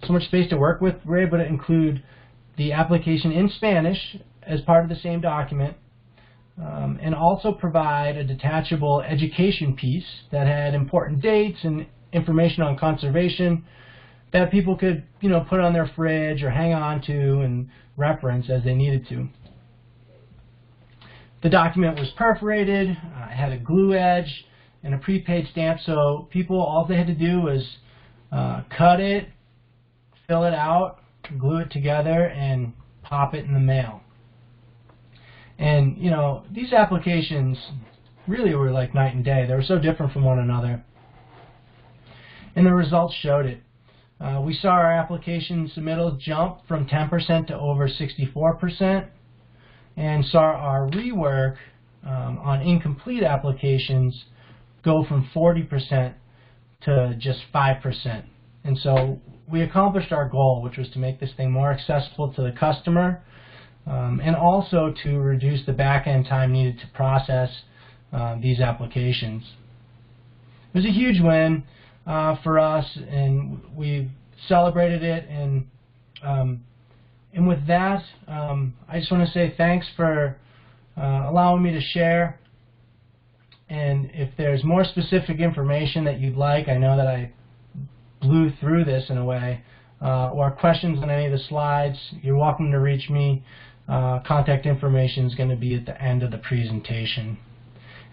so 0.07 0.13
much 0.13 0.25
space 0.25 0.49
to 0.51 0.57
work 0.57 0.81
with, 0.81 0.95
we're 1.05 1.27
able 1.27 1.39
to 1.39 1.47
include 1.47 2.03
the 2.57 2.73
application 2.73 3.33
in 3.33 3.49
Spanish 3.49 4.17
as 4.43 4.61
part 4.63 4.83
of 4.83 4.89
the 4.89 4.97
same 4.97 5.21
document, 5.21 5.77
um, 6.61 6.99
and 7.01 7.15
also 7.15 7.53
provide 7.53 8.17
a 8.17 8.25
detachable 8.25 9.01
education 9.03 9.77
piece 9.77 10.07
that 10.33 10.47
had 10.47 10.75
important 10.75 11.21
dates 11.21 11.59
and 11.63 11.87
information 12.13 12.63
on 12.63 12.77
conservation 12.77 13.65
that 14.33 14.51
people 14.51 14.77
could, 14.77 15.05
you 15.21 15.29
know, 15.29 15.41
put 15.49 15.61
on 15.61 15.73
their 15.73 15.91
fridge 15.95 16.43
or 16.43 16.51
hang 16.51 16.73
on 16.73 17.01
to 17.03 17.41
and 17.41 17.69
reference 17.97 18.51
as 18.51 18.63
they 18.65 18.75
needed 18.75 19.07
to. 19.09 19.29
The 21.43 21.49
document 21.49 21.99
was 21.99 22.11
perforated, 22.17 22.89
uh, 22.91 23.27
it 23.31 23.37
had 23.37 23.53
a 23.53 23.59
glue 23.59 23.95
edge 23.95 24.45
and 24.83 24.95
a 24.95 24.99
prepaid 24.99 25.47
stamp, 25.53 25.81
so 25.85 26.29
people, 26.31 26.61
all 26.61 26.85
they 26.85 26.97
had 26.97 27.07
to 27.07 27.15
do 27.15 27.41
was 27.41 27.65
uh, 28.33 28.63
cut 28.77 29.01
it, 29.01 29.29
fill 30.29 30.45
it 30.45 30.53
out, 30.53 30.99
glue 31.39 31.59
it 31.59 31.71
together, 31.71 32.27
and 32.27 32.75
pop 33.03 33.35
it 33.35 33.47
in 33.47 33.55
the 33.55 33.61
mail. 33.61 34.03
And, 35.59 35.97
you 35.97 36.11
know, 36.11 36.45
these 36.53 36.73
applications 36.73 37.59
really 38.27 38.55
were 38.55 38.71
like 38.71 38.95
night 38.95 39.15
and 39.15 39.25
day. 39.25 39.47
They 39.49 39.55
were 39.55 39.63
so 39.63 39.79
different 39.79 40.13
from 40.13 40.25
one 40.25 40.39
another. 40.39 40.85
And 42.55 42.67
the 42.67 42.75
results 42.75 43.15
showed 43.15 43.47
it. 43.47 43.63
Uh, 44.21 44.43
we 44.45 44.53
saw 44.53 44.69
our 44.69 44.93
application 44.93 45.71
submittals 45.75 46.21
jump 46.21 46.59
from 46.69 46.87
10% 46.87 47.47
to 47.47 47.59
over 47.59 47.89
64% 47.89 49.09
and 49.97 50.25
saw 50.27 50.41
our 50.41 50.91
rework 50.91 51.57
um, 52.05 52.39
on 52.39 52.61
incomplete 52.61 53.23
applications 53.23 54.25
go 54.85 55.05
from 55.05 55.29
40% 55.35 56.15
to 56.83 57.17
just 57.19 57.41
5%. 57.55 58.25
And 58.65 58.77
so 58.79 59.21
we 59.51 59.63
accomplished 59.63 60.13
our 60.13 60.29
goal, 60.29 60.63
which 60.63 60.77
was 60.77 60.89
to 60.91 60.99
make 60.99 61.21
this 61.21 61.31
thing 61.37 61.51
more 61.51 61.73
accessible 61.73 62.33
to 62.35 62.43
the 62.43 62.53
customer 62.53 63.23
um, 63.87 64.21
and 64.23 64.37
also 64.37 64.93
to 65.03 65.19
reduce 65.19 65.65
the 65.65 65.73
back-end 65.73 66.27
time 66.27 66.53
needed 66.53 66.79
to 66.81 66.87
process 66.89 67.51
uh, 68.13 68.37
these 68.41 68.61
applications. 68.61 69.43
It 70.75 70.79
was 70.79 70.85
a 70.85 70.91
huge 70.91 71.21
win 71.21 71.65
uh, 72.07 72.37
for 72.43 72.59
us, 72.59 72.85
and 73.09 73.61
we 73.75 74.11
celebrated 74.47 75.03
it. 75.03 75.29
And 75.29 75.67
um, 76.23 76.61
and 77.33 77.47
with 77.47 77.67
that, 77.67 78.03
um, 78.27 78.75
I 78.89 78.99
just 78.99 79.11
want 79.11 79.27
to 79.27 79.33
say 79.33 79.55
thanks 79.57 79.87
for 79.97 80.37
uh, 80.97 81.27
allowing 81.29 81.63
me 81.63 81.73
to 81.73 81.81
share. 81.81 82.41
And 83.69 84.11
if 84.15 84.31
there's 84.37 84.65
more 84.65 84.85
specific 84.85 85.39
information 85.39 86.05
that 86.05 86.19
you'd 86.19 86.37
like, 86.37 86.69
I 86.69 86.79
know 86.79 86.97
that 86.97 87.07
I 87.07 87.33
blew 88.21 88.53
through 88.61 88.85
this 88.85 89.11
in 89.11 89.19
a 89.19 89.25
way, 89.25 89.63
uh, 90.03 90.31
or 90.31 90.51
questions 90.51 90.99
on 91.03 91.11
any 91.11 91.27
of 91.27 91.33
the 91.33 91.45
slides, 91.49 91.99
you're 92.23 92.37
welcome 92.37 92.71
to 92.71 92.79
reach 92.79 93.11
me. 93.11 93.45
Uh, 93.89 94.21
contact 94.27 94.67
information 94.67 95.27
is 95.27 95.35
going 95.35 95.49
to 95.49 95.57
be 95.57 95.75
at 95.75 95.87
the 95.87 96.01
end 96.01 96.23
of 96.23 96.31
the 96.31 96.39
presentation. 96.39 97.39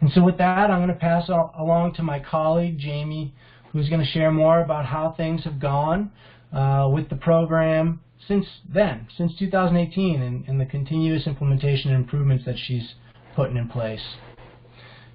And 0.01 0.11
so 0.11 0.23
with 0.23 0.37
that, 0.37 0.69
I'm 0.71 0.79
going 0.79 0.87
to 0.89 0.95
pass 0.95 1.29
along 1.29 1.93
to 1.95 2.03
my 2.03 2.19
colleague, 2.19 2.77
Jamie, 2.77 3.33
who's 3.71 3.89
going 3.89 4.01
to 4.01 4.07
share 4.07 4.31
more 4.31 4.61
about 4.61 4.85
how 4.85 5.13
things 5.17 5.43
have 5.43 5.59
gone 5.59 6.11
uh, 6.53 6.89
with 6.91 7.09
the 7.09 7.15
program 7.15 8.01
since 8.27 8.45
then, 8.73 9.07
since 9.17 9.33
2018, 9.37 10.21
and, 10.21 10.47
and 10.47 10.59
the 10.59 10.65
continuous 10.65 11.27
implementation 11.27 11.91
and 11.91 12.03
improvements 12.03 12.45
that 12.45 12.55
she's 12.57 12.93
putting 13.35 13.57
in 13.57 13.67
place. 13.67 14.15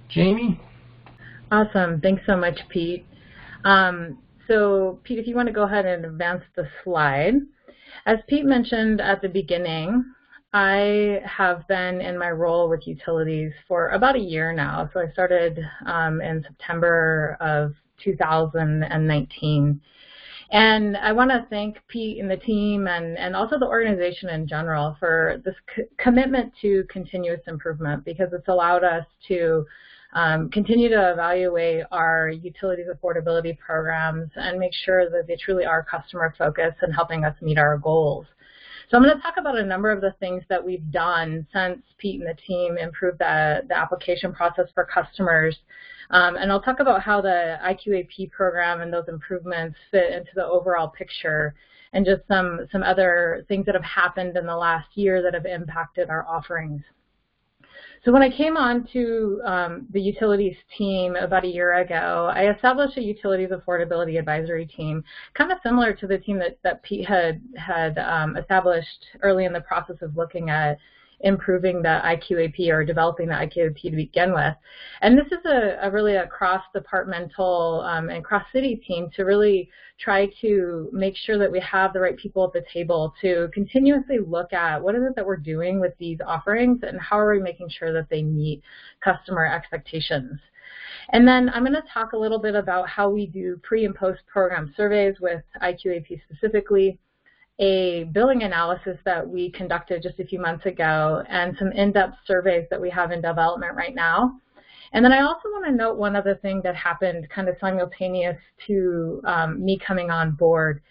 Jamie? 0.09 0.59
Awesome. 1.51 1.99
Thanks 2.01 2.23
so 2.25 2.37
much, 2.37 2.59
Pete. 2.69 3.05
Um, 3.63 4.19
so, 4.51 4.99
Pete, 5.03 5.17
if 5.17 5.27
you 5.27 5.35
want 5.35 5.47
to 5.47 5.53
go 5.53 5.63
ahead 5.63 5.85
and 5.85 6.03
advance 6.03 6.43
the 6.57 6.67
slide. 6.83 7.35
As 8.05 8.17
Pete 8.27 8.43
mentioned 8.43 8.99
at 8.99 9.21
the 9.21 9.29
beginning, 9.29 10.03
I 10.51 11.21
have 11.25 11.65
been 11.69 12.01
in 12.01 12.17
my 12.17 12.31
role 12.31 12.67
with 12.67 12.85
utilities 12.85 13.53
for 13.65 13.89
about 13.89 14.17
a 14.17 14.19
year 14.19 14.51
now. 14.51 14.89
So 14.93 14.99
I 14.99 15.09
started 15.13 15.57
um, 15.85 16.19
in 16.19 16.43
September 16.43 17.37
of 17.39 17.73
2019. 18.03 19.81
And 20.51 20.97
I 20.97 21.13
want 21.13 21.31
to 21.31 21.47
thank 21.49 21.77
Pete 21.87 22.19
and 22.19 22.29
the 22.29 22.35
team 22.35 22.87
and, 22.87 23.17
and 23.17 23.37
also 23.37 23.57
the 23.57 23.67
organization 23.67 24.27
in 24.27 24.45
general 24.49 24.97
for 24.99 25.41
this 25.45 25.55
commitment 25.97 26.51
to 26.61 26.83
continuous 26.89 27.39
improvement 27.47 28.03
because 28.03 28.33
it's 28.33 28.49
allowed 28.49 28.83
us 28.83 29.05
to 29.29 29.65
um, 30.13 30.49
continue 30.49 30.89
to 30.89 31.11
evaluate 31.11 31.85
our 31.91 32.29
utilities 32.29 32.87
affordability 32.87 33.57
programs 33.57 34.29
and 34.35 34.59
make 34.59 34.73
sure 34.85 35.09
that 35.09 35.27
they 35.27 35.37
truly 35.37 35.65
are 35.65 35.83
customer 35.83 36.33
focused 36.37 36.77
and 36.81 36.93
helping 36.93 37.23
us 37.23 37.35
meet 37.41 37.57
our 37.57 37.77
goals. 37.77 38.25
So 38.89 38.97
I'm 38.97 39.03
going 39.03 39.15
to 39.15 39.21
talk 39.21 39.35
about 39.37 39.57
a 39.57 39.65
number 39.65 39.89
of 39.89 40.01
the 40.01 40.13
things 40.19 40.43
that 40.49 40.61
we've 40.61 40.91
done 40.91 41.47
since 41.53 41.81
Pete 41.97 42.19
and 42.19 42.29
the 42.29 42.35
team 42.45 42.77
improved 42.77 43.19
the, 43.19 43.61
the 43.69 43.77
application 43.77 44.33
process 44.33 44.65
for 44.73 44.83
customers. 44.83 45.57
Um, 46.09 46.35
and 46.35 46.51
I'll 46.51 46.61
talk 46.61 46.81
about 46.81 47.01
how 47.01 47.21
the 47.21 47.57
IQAP 47.63 48.31
program 48.31 48.81
and 48.81 48.91
those 48.91 49.07
improvements 49.07 49.77
fit 49.91 50.11
into 50.11 50.31
the 50.35 50.45
overall 50.45 50.89
picture 50.89 51.55
and 51.93 52.05
just 52.05 52.27
some, 52.27 52.67
some 52.69 52.83
other 52.83 53.45
things 53.47 53.65
that 53.65 53.75
have 53.75 53.83
happened 53.83 54.35
in 54.35 54.45
the 54.45 54.57
last 54.57 54.89
year 54.95 55.21
that 55.21 55.33
have 55.33 55.45
impacted 55.45 56.09
our 56.09 56.27
offerings. 56.27 56.81
So 58.03 58.11
when 58.11 58.23
I 58.23 58.35
came 58.35 58.57
on 58.57 58.87
to 58.93 59.41
um, 59.45 59.87
the 59.91 60.01
utilities 60.01 60.55
team 60.75 61.15
about 61.15 61.45
a 61.45 61.47
year 61.47 61.75
ago, 61.75 62.31
I 62.33 62.49
established 62.49 62.97
a 62.97 63.01
utilities 63.01 63.49
affordability 63.49 64.17
advisory 64.17 64.65
team, 64.65 65.03
kind 65.35 65.51
of 65.51 65.59
similar 65.61 65.93
to 65.93 66.07
the 66.07 66.17
team 66.17 66.39
that, 66.39 66.57
that 66.63 66.81
Pete 66.81 67.07
had, 67.07 67.41
had 67.55 67.99
um, 67.99 68.37
established 68.37 69.05
early 69.21 69.45
in 69.45 69.53
the 69.53 69.61
process 69.61 69.97
of 70.01 70.17
looking 70.17 70.49
at 70.49 70.79
improving 71.23 71.81
the 71.81 72.01
IQAP 72.03 72.69
or 72.69 72.83
developing 72.83 73.27
the 73.27 73.33
IQAP 73.33 73.81
to 73.81 73.91
begin 73.91 74.33
with. 74.33 74.55
And 75.01 75.17
this 75.17 75.27
is 75.27 75.45
a, 75.45 75.77
a 75.81 75.91
really 75.91 76.15
a 76.15 76.27
cross-departmental 76.27 77.81
um, 77.85 78.09
and 78.09 78.23
cross-city 78.23 78.81
team 78.87 79.09
to 79.15 79.23
really 79.23 79.69
try 79.99 80.27
to 80.41 80.89
make 80.91 81.15
sure 81.15 81.37
that 81.37 81.51
we 81.51 81.59
have 81.59 81.93
the 81.93 81.99
right 81.99 82.17
people 82.17 82.43
at 82.45 82.53
the 82.53 82.65
table 82.73 83.13
to 83.21 83.49
continuously 83.53 84.17
look 84.19 84.51
at 84.53 84.81
what 84.81 84.95
is 84.95 85.03
it 85.03 85.15
that 85.15 85.25
we're 85.25 85.37
doing 85.37 85.79
with 85.79 85.93
these 85.99 86.17
offerings 86.25 86.79
and 86.83 86.99
how 86.99 87.19
are 87.19 87.33
we 87.33 87.39
making 87.39 87.69
sure 87.69 87.93
that 87.93 88.09
they 88.09 88.23
meet 88.23 88.61
customer 89.03 89.45
expectations. 89.45 90.39
And 91.09 91.27
then 91.27 91.49
I'm 91.49 91.63
going 91.63 91.73
to 91.73 91.83
talk 91.93 92.13
a 92.13 92.17
little 92.17 92.39
bit 92.39 92.55
about 92.55 92.87
how 92.87 93.09
we 93.09 93.27
do 93.27 93.59
pre 93.63 93.85
and 93.85 93.93
post 93.95 94.21
program 94.31 94.73
surveys 94.77 95.15
with 95.19 95.41
IQAP 95.61 96.21
specifically, 96.23 96.99
a 97.59 98.05
billing 98.05 98.43
analysis 98.43 98.97
that 99.05 99.27
we 99.27 99.51
conducted 99.51 100.01
just 100.01 100.19
a 100.19 100.25
few 100.25 100.39
months 100.39 100.65
ago 100.65 101.23
and 101.29 101.55
some 101.57 101.71
in-depth 101.71 102.15
surveys 102.25 102.65
that 102.69 102.81
we 102.81 102.89
have 102.89 103.11
in 103.11 103.21
development 103.21 103.75
right 103.75 103.93
now. 103.93 104.39
And 104.93 105.05
then 105.05 105.13
I 105.13 105.21
also 105.21 105.47
want 105.49 105.65
to 105.65 105.71
note 105.71 105.97
one 105.97 106.15
other 106.15 106.35
thing 106.35 106.61
that 106.63 106.75
happened 106.75 107.29
kind 107.29 107.47
of 107.47 107.55
simultaneous 107.61 108.37
to 108.67 109.21
um, 109.25 109.63
me 109.63 109.79
coming 109.85 110.09
on 110.09 110.31
board. 110.31 110.81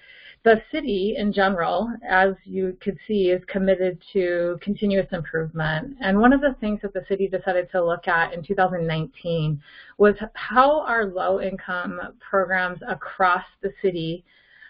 The 0.43 0.63
city 0.73 1.17
in 1.19 1.35
general, 1.35 1.93
as 2.09 2.31
you 2.45 2.75
could 2.81 2.97
see, 3.07 3.29
is 3.29 3.43
committed 3.47 4.03
to 4.15 4.59
continuous 4.63 5.09
improvement. 5.13 5.99
And 6.01 6.19
one 6.19 6.33
of 6.33 6.41
the 6.41 6.57
things 6.61 6.81
that 6.81 6.95
the 6.95 7.05
city 7.09 7.29
decided 7.29 7.71
to 7.73 7.85
look 7.85 8.09
at 8.09 8.33
in 8.33 8.43
2019 8.43 9.61
was 9.99 10.15
how 10.33 10.81
our 10.81 11.05
low 11.05 11.43
income 11.43 12.01
programs 12.21 12.81
across 12.89 13.45
the 13.61 13.71
city 13.83 14.25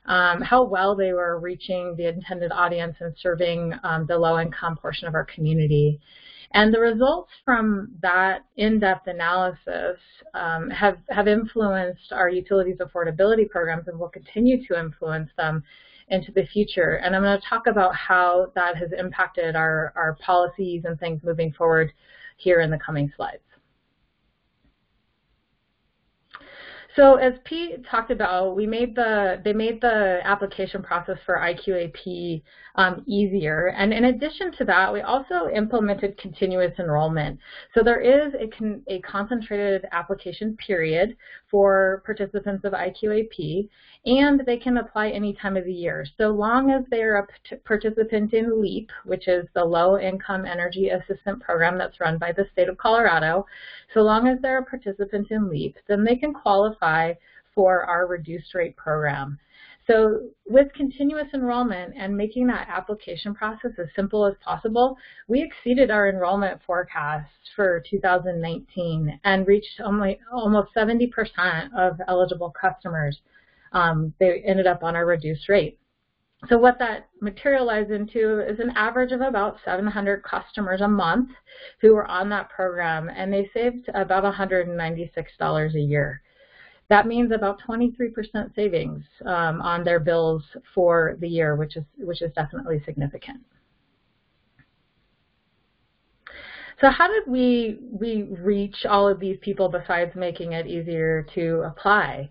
um, 0.07 0.41
how 0.41 0.65
well 0.65 0.95
they 0.97 1.13
were 1.13 1.39
reaching 1.39 1.95
the 1.97 2.09
intended 2.09 2.53
audience 2.53 2.97
and 3.01 3.15
serving 3.21 3.75
um, 3.85 4.07
the 4.07 4.19
low-income 4.19 4.77
portion 4.77 5.07
of 5.07 5.15
our 5.15 5.25
community. 5.25 6.01
And 6.53 6.75
the 6.75 6.81
results 6.81 7.31
from 7.45 7.93
that 8.03 8.45
in-depth 8.57 9.07
analysis 9.07 9.99
um, 10.35 10.69
have, 10.71 10.99
have 11.11 11.29
influenced 11.29 12.13
our 12.13 12.29
utilities 12.29 12.79
affordability 12.79 13.49
programs 13.49 13.87
and 13.87 13.99
will 13.99 14.09
continue 14.09 14.67
to 14.67 14.79
influence 14.79 15.31
them 15.37 15.63
into 16.09 16.33
the 16.33 16.47
future. 16.47 16.95
And 17.05 17.15
I'm 17.15 17.23
going 17.23 17.41
to 17.41 17.47
talk 17.49 17.69
about 17.69 17.95
how 17.95 18.51
that 18.57 18.77
has 18.77 18.91
impacted 18.99 19.55
our, 19.55 19.93
our 19.95 20.17
policies 20.25 20.83
and 20.85 20.99
things 20.99 21.23
moving 21.23 21.53
forward 21.53 21.93
here 22.37 22.61
in 22.61 22.71
the 22.71 22.79
coming 22.79 23.13
slides. 23.17 23.43
So 26.97 27.15
as 27.17 27.35
Pete 27.45 27.85
talked 27.89 28.11
about, 28.11 28.57
we 28.57 28.67
made 28.67 28.97
the 28.97 29.41
they 29.45 29.53
made 29.53 29.81
the 29.81 30.19
application 30.25 30.83
process 30.83 31.19
for 31.25 31.37
IQAP 31.37 32.43
um, 32.75 33.05
easier, 33.07 33.69
and 33.77 33.93
in 33.93 34.07
addition 34.07 34.51
to 34.59 34.65
that, 34.65 34.93
we 34.93 35.01
also 35.01 35.49
implemented 35.55 36.19
continuous 36.19 36.73
enrollment. 36.81 37.39
So 37.75 37.85
there 37.85 38.01
is 38.01 38.35
a, 38.35 38.49
con, 38.49 38.83
a 38.89 39.01
concentrated 39.03 39.87
application 39.93 40.57
period 40.57 41.17
for 41.49 42.03
participants 42.05 42.65
of 42.65 42.73
IQAP, 42.73 43.69
and 44.07 44.41
they 44.47 44.57
can 44.57 44.79
apply 44.79 45.11
any 45.11 45.35
time 45.35 45.57
of 45.57 45.65
the 45.65 45.73
year, 45.73 46.07
so 46.17 46.31
long 46.31 46.71
as 46.71 46.85
they're 46.91 47.19
a 47.19 47.57
participant 47.65 48.33
in 48.33 48.61
LEAP, 48.61 48.91
which 49.05 49.29
is 49.29 49.47
the 49.55 49.65
Low 49.65 49.99
Income 49.99 50.47
Energy 50.47 50.89
Assistance 50.89 51.43
Program 51.45 51.77
that's 51.77 52.01
run 52.01 52.17
by 52.17 52.33
the 52.33 52.47
state 52.53 52.69
of 52.69 52.79
Colorado. 52.79 53.45
So 53.93 54.01
long 54.01 54.27
as 54.27 54.39
they're 54.41 54.61
a 54.61 54.65
participant 54.65 55.31
in 55.31 55.51
LEAP, 55.51 55.77
then 55.87 56.03
they 56.03 56.17
can 56.17 56.33
qualify 56.33 57.13
for 57.55 57.85
our 57.85 58.07
reduced 58.07 58.55
rate 58.55 58.77
program. 58.77 59.39
So 59.87 60.29
with 60.47 60.73
continuous 60.73 61.27
enrollment 61.35 61.95
and 61.99 62.17
making 62.17 62.47
that 62.47 62.69
application 62.71 63.35
process 63.35 63.73
as 63.79 63.89
simple 63.97 64.25
as 64.25 64.35
possible, 64.41 64.97
we 65.27 65.43
exceeded 65.43 65.91
our 65.91 66.09
enrollment 66.09 66.61
forecast 66.67 67.29
for 67.57 67.83
2019 67.91 69.21
and 69.25 69.47
reached 69.47 69.81
only, 69.85 70.21
almost 70.33 70.69
70% 70.77 71.11
of 71.77 72.01
eligible 72.07 72.55
customers. 72.59 73.19
Um, 73.73 74.15
they 74.19 74.43
ended 74.45 74.67
up 74.67 74.83
on 74.83 74.97
our 74.97 75.07
reduced 75.07 75.49
rate. 75.49 75.79
So 76.49 76.57
what 76.57 76.79
that 76.79 77.09
materialized 77.21 77.91
into 77.91 78.41
is 78.41 78.61
an 78.61 78.71
average 78.71 79.13
of 79.13 79.21
about 79.21 79.59
700 79.65 80.23
customers 80.23 80.81
a 80.81 80.89
month 80.89 81.31
who 81.81 81.95
were 81.95 82.07
on 82.07 82.31
that 82.31 82.49
program, 82.49 83.11
and 83.11 83.33
they 83.33 83.51
saved 83.53 83.89
about 83.93 84.25
$196 84.25 85.75
a 85.75 85.79
year. 85.79 86.23
That 86.89 87.07
means 87.07 87.31
about 87.31 87.61
23% 87.61 88.55
savings 88.57 89.05
um, 89.25 89.61
on 89.61 89.85
their 89.85 90.01
bills 90.01 90.43
for 90.75 91.17
the 91.21 91.29
year, 91.29 91.55
which 91.57 91.77
is 91.77 91.85
which 91.99 92.21
is 92.21 92.33
definitely 92.33 92.83
significant. 92.85 93.41
So 96.81 96.89
how 96.89 97.07
did 97.07 97.31
we 97.31 97.79
we 97.93 98.23
reach 98.41 98.87
all 98.89 99.07
of 99.07 99.21
these 99.21 99.37
people 99.41 99.69
besides 99.69 100.17
making 100.17 100.53
it 100.53 100.67
easier 100.67 101.25
to 101.35 101.63
apply? 101.67 102.31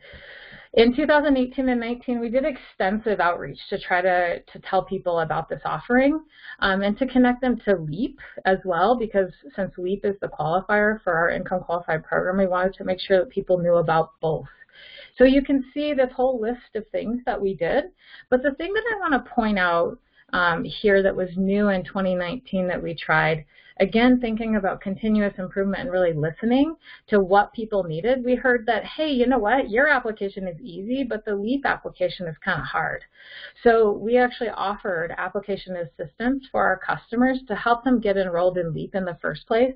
In 0.76 0.96
2018 0.96 1.68
and 1.68 1.80
19, 1.80 2.20
we 2.20 2.30
did 2.30 2.46
extensive 2.46 3.20
outreach 3.20 3.58
to 3.70 3.80
try 3.80 4.02
to, 4.02 4.40
to 4.40 4.60
tell 4.70 4.84
people 4.84 5.22
about 5.22 5.50
this 5.50 5.62
offering 5.66 6.22
um, 6.60 6.84
and 6.84 6.96
to 7.00 7.08
connect 7.08 7.42
them 7.42 7.60
to 7.66 7.76
LEAP 7.76 8.20
as 8.46 8.60
well, 8.64 8.96
because 8.96 9.32
since 9.56 9.72
LEAP 9.80 10.06
is 10.06 10.16
the 10.22 10.28
qualifier 10.28 11.02
for 11.02 11.14
our 11.14 11.32
income 11.32 11.62
qualified 11.62 12.04
program, 12.04 12.38
we 12.38 12.46
wanted 12.46 12.76
to 12.76 12.84
make 12.84 13.00
sure 13.00 13.18
that 13.18 13.32
people 13.32 13.58
knew 13.58 13.78
about 13.78 14.12
both. 14.22 14.46
So 15.18 15.24
you 15.24 15.42
can 15.42 15.66
see 15.74 15.94
this 15.94 16.12
whole 16.16 16.40
list 16.40 16.76
of 16.76 16.88
things 16.90 17.22
that 17.26 17.42
we 17.42 17.56
did, 17.56 17.86
but 18.30 18.44
the 18.44 18.52
thing 18.52 18.72
that 18.72 18.84
I 18.94 19.00
want 19.00 19.14
to 19.14 19.32
point 19.32 19.58
out 19.58 19.98
um, 20.34 20.64
here 20.64 21.02
that 21.02 21.16
was 21.16 21.30
new 21.36 21.70
in 21.70 21.84
2019 21.84 22.68
that 22.68 22.82
we 22.82 22.94
tried 22.94 23.44
again, 23.80 24.20
thinking 24.20 24.56
about 24.56 24.82
continuous 24.82 25.34
improvement 25.38 25.84
and 25.84 25.92
really 25.92 26.14
listening 26.14 26.76
to 27.08 27.20
what 27.20 27.54
people 27.54 27.84
needed, 27.84 28.24
we 28.24 28.36
heard 28.36 28.66
that, 28.66 28.84
hey, 28.84 29.10
you 29.10 29.26
know 29.26 29.38
what, 29.38 29.70
your 29.70 29.88
application 29.88 30.48
is 30.48 30.60
easy, 30.62 31.04
but 31.04 31.24
the 31.24 31.36
LEAP 31.36 31.66
application 31.66 32.28
is 32.28 32.36
kind 32.44 32.60
of 32.60 32.66
hard. 32.66 33.04
So 33.64 33.92
we 33.92 34.18
actually 34.18 34.50
offered 34.50 35.14
application 35.18 35.78
assistance 35.78 36.46
for 36.52 36.64
our 36.64 36.78
customers 36.78 37.40
to 37.48 37.56
help 37.56 37.84
them 37.84 38.00
get 38.00 38.18
enrolled 38.18 38.58
in 38.58 38.74
LEAP 38.74 38.96
in 38.96 39.06
the 39.06 39.18
first 39.22 39.48
place. 39.48 39.76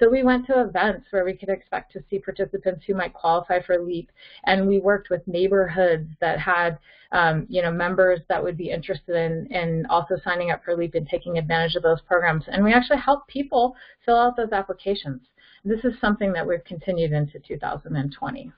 So 0.00 0.10
we 0.10 0.24
went 0.24 0.46
to 0.46 0.62
events 0.62 1.06
where 1.10 1.24
we 1.24 1.34
could 1.34 1.48
expect 1.48 1.92
to 1.92 2.02
see 2.10 2.18
participants 2.18 2.84
who 2.86 2.94
might 2.94 3.14
qualify 3.14 3.62
for 3.62 3.78
LEAP, 3.78 4.10
and 4.44 4.66
we 4.66 4.80
worked 4.80 5.10
with 5.10 5.26
neighborhoods 5.28 6.08
that 6.20 6.40
had 6.40 6.78
um, 7.14 7.46
you 7.48 7.62
know, 7.62 7.70
members 7.70 8.20
that 8.28 8.42
would 8.42 8.56
be 8.56 8.70
interested 8.70 9.14
in, 9.14 9.46
in 9.50 9.86
also 9.86 10.16
signing 10.24 10.50
up 10.50 10.64
for 10.64 10.76
LEAP 10.76 10.96
and 10.96 11.08
taking 11.08 11.38
advantage 11.38 11.76
of 11.76 11.82
those 11.84 12.00
programs. 12.02 12.44
And 12.48 12.64
we 12.64 12.72
actually 12.72 12.98
help 12.98 13.26
people 13.28 13.76
fill 14.04 14.18
out 14.18 14.36
those 14.36 14.50
applications. 14.52 15.22
This 15.64 15.84
is 15.84 15.94
something 16.00 16.32
that 16.32 16.46
we've 16.46 16.64
continued 16.64 17.12
into 17.12 17.38
2020. 17.38 18.52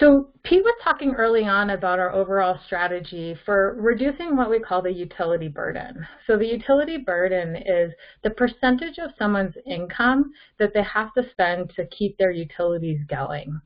So 0.00 0.28
Pete 0.42 0.64
was 0.64 0.74
talking 0.82 1.14
early 1.14 1.44
on 1.44 1.70
about 1.70 2.00
our 2.00 2.12
overall 2.12 2.58
strategy 2.66 3.36
for 3.44 3.76
reducing 3.78 4.36
what 4.36 4.50
we 4.50 4.58
call 4.58 4.82
the 4.82 4.92
utility 4.92 5.46
burden. 5.46 6.04
So 6.26 6.36
the 6.36 6.46
utility 6.46 6.98
burden 6.98 7.54
is 7.54 7.92
the 8.24 8.30
percentage 8.30 8.98
of 8.98 9.12
someone's 9.16 9.54
income 9.66 10.32
that 10.58 10.74
they 10.74 10.82
have 10.82 11.14
to 11.14 11.28
spend 11.30 11.70
to 11.76 11.86
keep 11.86 12.18
their 12.18 12.32
utilities 12.32 13.00
going. 13.08 13.60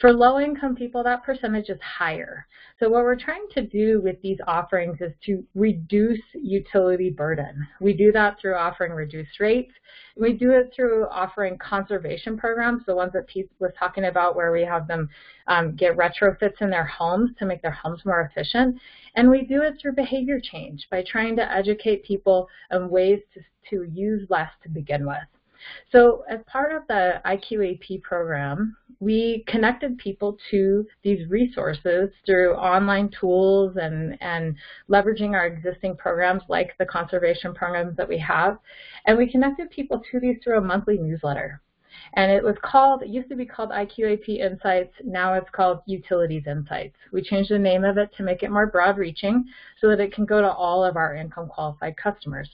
For 0.00 0.12
low 0.12 0.38
income 0.38 0.74
people, 0.74 1.02
that 1.04 1.24
percentage 1.24 1.68
is 1.68 1.80
higher. 1.80 2.46
So 2.78 2.88
what 2.88 3.02
we're 3.02 3.16
trying 3.18 3.46
to 3.54 3.62
do 3.62 4.00
with 4.00 4.20
these 4.22 4.38
offerings 4.46 4.98
is 5.00 5.12
to 5.26 5.44
reduce 5.54 6.20
utility 6.34 7.10
burden. 7.10 7.66
We 7.80 7.92
do 7.92 8.12
that 8.12 8.38
through 8.40 8.54
offering 8.54 8.92
reduced 8.92 9.40
rates. 9.40 9.72
We 10.16 10.32
do 10.34 10.52
it 10.52 10.72
through 10.74 11.06
offering 11.08 11.58
conservation 11.58 12.36
programs, 12.36 12.86
the 12.86 12.94
ones 12.94 13.12
that 13.14 13.26
Pete 13.26 13.50
was 13.58 13.72
talking 13.78 14.04
about 14.04 14.36
where 14.36 14.52
we 14.52 14.62
have 14.62 14.86
them 14.86 15.08
um, 15.48 15.74
get 15.74 15.96
retrofits 15.96 16.60
in 16.60 16.70
their 16.70 16.86
homes 16.86 17.30
to 17.38 17.46
make 17.46 17.62
their 17.62 17.72
homes 17.72 18.04
more 18.04 18.30
efficient. 18.30 18.80
And 19.16 19.28
we 19.28 19.42
do 19.42 19.62
it 19.62 19.78
through 19.80 19.92
behavior 19.92 20.40
change 20.40 20.86
by 20.90 21.04
trying 21.06 21.36
to 21.36 21.52
educate 21.52 22.04
people 22.04 22.48
on 22.70 22.90
ways 22.90 23.20
to, 23.34 23.40
to 23.70 23.90
use 23.90 24.28
less 24.30 24.50
to 24.62 24.68
begin 24.68 25.06
with. 25.06 25.18
So 25.90 26.24
as 26.28 26.40
part 26.46 26.72
of 26.72 26.82
the 26.88 27.20
IQAP 27.24 28.02
program, 28.02 28.76
we 29.00 29.44
connected 29.46 29.98
people 29.98 30.36
to 30.50 30.86
these 31.02 31.28
resources 31.28 32.10
through 32.26 32.54
online 32.54 33.10
tools 33.20 33.76
and, 33.76 34.16
and 34.20 34.56
leveraging 34.88 35.34
our 35.34 35.46
existing 35.46 35.96
programs 35.96 36.42
like 36.48 36.74
the 36.78 36.86
conservation 36.86 37.54
programs 37.54 37.96
that 37.96 38.08
we 38.08 38.18
have. 38.18 38.58
And 39.06 39.16
we 39.16 39.30
connected 39.30 39.70
people 39.70 40.02
to 40.10 40.20
these 40.20 40.36
through 40.42 40.58
a 40.58 40.62
monthly 40.62 40.98
newsletter. 40.98 41.60
And 42.14 42.30
it 42.30 42.42
was 42.42 42.56
called, 42.62 43.02
it 43.02 43.08
used 43.08 43.28
to 43.28 43.36
be 43.36 43.46
called 43.46 43.70
IQAP 43.70 44.38
Insights, 44.38 44.94
now 45.04 45.34
it's 45.34 45.50
called 45.50 45.80
Utilities 45.86 46.46
Insights. 46.46 46.96
We 47.12 47.22
changed 47.22 47.50
the 47.50 47.58
name 47.58 47.84
of 47.84 47.98
it 47.98 48.10
to 48.16 48.22
make 48.22 48.42
it 48.42 48.50
more 48.50 48.66
broad 48.66 48.98
reaching 48.98 49.44
so 49.80 49.88
that 49.88 50.00
it 50.00 50.12
can 50.12 50.24
go 50.24 50.40
to 50.40 50.50
all 50.50 50.84
of 50.84 50.96
our 50.96 51.14
income 51.14 51.48
qualified 51.48 51.96
customers. 51.96 52.50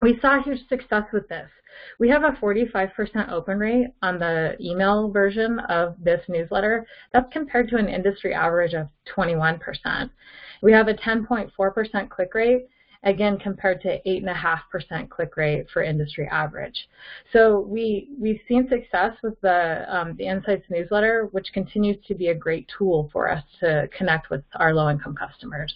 We 0.00 0.18
saw 0.20 0.40
huge 0.40 0.60
success 0.68 1.04
with 1.12 1.28
this. 1.28 1.48
We 1.98 2.08
have 2.08 2.22
a 2.22 2.30
45% 2.30 3.30
open 3.30 3.58
rate 3.58 3.88
on 4.00 4.18
the 4.18 4.56
email 4.60 5.10
version 5.10 5.58
of 5.68 5.96
this 6.00 6.20
newsletter. 6.28 6.86
That's 7.12 7.32
compared 7.32 7.68
to 7.70 7.76
an 7.76 7.88
industry 7.88 8.32
average 8.32 8.74
of 8.74 8.88
21%. 9.16 10.10
We 10.62 10.72
have 10.72 10.88
a 10.88 10.94
10.4% 10.94 12.10
click 12.10 12.34
rate, 12.34 12.66
again 13.02 13.38
compared 13.38 13.80
to 13.82 14.00
8.5% 14.06 15.08
click 15.08 15.36
rate 15.36 15.66
for 15.72 15.82
industry 15.82 16.28
average. 16.30 16.88
So 17.32 17.60
we, 17.60 18.08
we've 18.20 18.40
seen 18.48 18.68
success 18.68 19.16
with 19.22 19.40
the, 19.40 19.84
um, 19.88 20.14
the 20.16 20.26
Insights 20.26 20.66
newsletter, 20.70 21.28
which 21.32 21.52
continues 21.52 21.96
to 22.06 22.14
be 22.14 22.28
a 22.28 22.34
great 22.34 22.70
tool 22.76 23.08
for 23.12 23.30
us 23.30 23.42
to 23.60 23.88
connect 23.96 24.30
with 24.30 24.42
our 24.56 24.74
low-income 24.74 25.16
customers. 25.16 25.74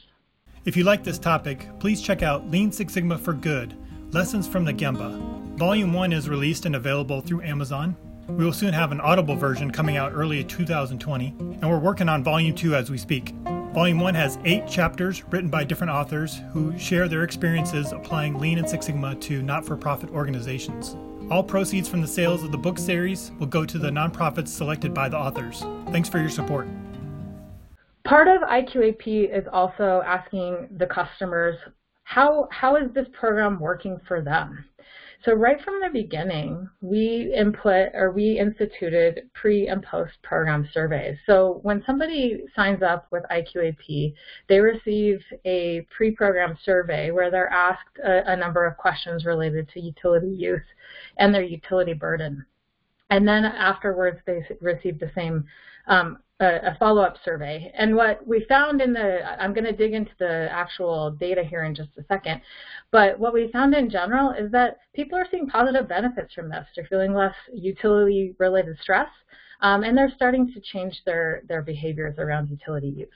If 0.65 0.77
you 0.77 0.85
like 0.85 1.03
this 1.03 1.19
topic, 1.19 1.69
please 1.81 2.01
check 2.01 2.23
out 2.23 2.49
Lean 2.49 2.71
Six 2.71 2.93
Sigma 2.93 3.19
for 3.19 3.33
Good, 3.33 3.77
Lessons 4.13 4.47
from 4.47 4.67
the 4.67 4.75
Gemba. 4.75 5.19
Volume 5.57 5.95
1 5.95 6.13
is 6.13 6.29
released 6.29 6.67
and 6.67 6.77
available 6.77 7.23
through 7.23 7.41
Amazon. 7.41 7.97
We 8.29 8.45
will 8.45 8.53
soon 8.53 8.75
have 8.75 8.93
an 8.93 9.01
Audible 9.01 9.37
version 9.37 9.71
coming 9.71 9.97
out 9.97 10.13
early 10.15 10.45
2020, 10.45 11.35
and 11.39 11.63
we're 11.63 11.79
working 11.79 12.11
on 12.11 12.23
Volume 12.23 12.55
2 12.55 12.75
as 12.75 12.91
we 12.91 12.99
speak. 12.99 13.31
Volume 13.73 14.01
1 14.01 14.15
has 14.15 14.39
eight 14.45 14.69
chapters 14.69 15.25
written 15.31 15.49
by 15.49 15.65
different 15.65 15.95
authors 15.95 16.43
who 16.53 16.79
share 16.79 17.09
their 17.09 17.23
experiences 17.23 17.93
applying 17.93 18.39
Lean 18.39 18.59
and 18.59 18.69
Six 18.69 18.85
Sigma 18.85 19.15
to 19.15 19.41
not 19.41 19.65
for 19.65 19.79
profit 19.79 20.11
organizations. 20.11 20.95
All 21.31 21.43
proceeds 21.43 21.89
from 21.89 22.03
the 22.03 22.07
sales 22.07 22.43
of 22.43 22.53
the 22.53 22.59
book 22.59 22.79
series 22.79 23.33
will 23.39 23.47
go 23.47 23.65
to 23.65 23.79
the 23.79 23.89
nonprofits 23.89 24.49
selected 24.49 24.93
by 24.93 25.09
the 25.09 25.17
authors. 25.17 25.65
Thanks 25.91 26.11
for 26.11 26.19
your 26.19 26.29
support. 26.29 26.69
Part 28.05 28.29
of 28.29 28.43
IQAP 28.43 29.35
is 29.35 29.47
also 29.51 30.03
asking 30.05 30.69
the 30.77 30.87
customers 30.87 31.57
how, 32.15 32.47
how 32.51 32.77
is 32.77 32.93
this 32.93 33.07
program 33.19 33.59
working 33.59 33.99
for 34.07 34.21
them? 34.21 34.65
So 35.25 35.33
right 35.33 35.57
from 35.63 35.81
the 35.81 35.89
beginning, 35.91 36.69
we 36.83 37.33
input 37.35 37.89
or 37.95 38.11
we 38.11 38.39
instituted 38.39 39.31
pre 39.35 39.69
and 39.69 39.83
post 39.83 40.13
program 40.23 40.69
surveys. 40.75 41.17
So 41.25 41.61
when 41.63 41.83
somebody 41.87 42.43
signs 42.55 42.83
up 42.83 43.07
with 43.13 43.23
IQAP, 43.31 44.13
they 44.49 44.59
receive 44.59 45.21
a 45.47 45.87
pre-program 45.97 46.59
survey 46.65 47.13
where 47.13 47.31
they're 47.31 47.53
asked 47.53 47.99
a, 48.05 48.33
a 48.33 48.37
number 48.37 48.67
of 48.67 48.77
questions 48.77 49.25
related 49.25 49.69
to 49.71 49.81
utility 49.81 50.29
use 50.29 50.61
and 51.19 51.33
their 51.33 51.43
utility 51.43 51.95
burden. 51.95 52.45
And 53.09 53.27
then 53.27 53.45
afterwards, 53.45 54.19
they 54.27 54.45
receive 54.61 54.99
the 54.99 55.13
same 55.15 55.45
um, 55.87 56.19
a, 56.41 56.47
a 56.47 56.77
follow-up 56.79 57.17
survey. 57.25 57.73
And 57.77 57.95
what 57.95 58.27
we 58.27 58.45
found 58.49 58.81
in 58.81 58.93
the, 58.93 59.21
I'm 59.41 59.55
going 59.55 59.65
to 59.65 59.73
dig 59.73 59.93
into 59.93 60.13
the 60.19 60.49
actual 60.51 61.11
data 61.13 61.43
here 61.45 61.65
in 61.65 61.75
just 61.75 61.91
a 61.99 62.05
second, 62.05 62.41
but 62.91 63.19
what 63.19 63.33
we 63.33 63.51
found 63.53 63.75
in 63.75 63.89
general 63.89 64.33
is 64.33 64.51
that 64.53 64.79
people 64.95 65.19
are 65.19 65.27
seeing 65.31 65.47
positive 65.47 65.89
benefits 65.89 66.35
from 66.35 66.49
this. 66.49 66.67
They're 66.75 66.87
feeling 66.87 67.15
less 67.15 67.35
utility-related 67.53 68.77
stress, 68.81 69.09
um, 69.61 69.85
and 69.85 69.97
they're 69.97 70.13
starting 70.15 70.53
to 70.53 70.61
change 70.61 71.03
their, 71.07 71.43
their 71.49 71.63
behaviors 71.63 72.19
around 72.19 72.51
utility 72.51 72.89
use. 72.89 73.09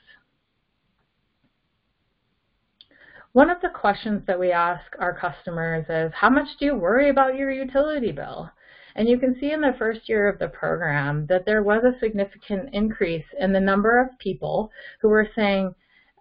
One 3.33 3.49
of 3.51 3.61
the 3.61 3.69
questions 3.69 4.23
that 4.25 4.39
we 4.39 4.51
ask 4.51 4.85
our 4.99 5.13
customers 5.13 5.85
is, 5.89 6.11
how 6.15 6.29
much 6.29 6.47
do 6.57 6.65
you 6.65 6.75
worry 6.75 7.09
about 7.09 7.35
your 7.35 7.51
utility 7.51 8.11
bill? 8.11 8.49
And 8.97 9.07
you 9.07 9.19
can 9.19 9.39
see 9.39 9.51
in 9.51 9.61
the 9.61 9.75
first 9.77 10.09
year 10.09 10.27
of 10.27 10.39
the 10.39 10.47
program 10.47 11.27
that 11.27 11.45
there 11.45 11.61
was 11.61 11.83
a 11.83 11.99
significant 11.99 12.73
increase 12.73 13.25
in 13.39 13.53
the 13.53 13.59
number 13.59 14.01
of 14.01 14.17
people 14.17 14.71
who 14.99 15.09
were 15.09 15.29
saying, 15.35 15.75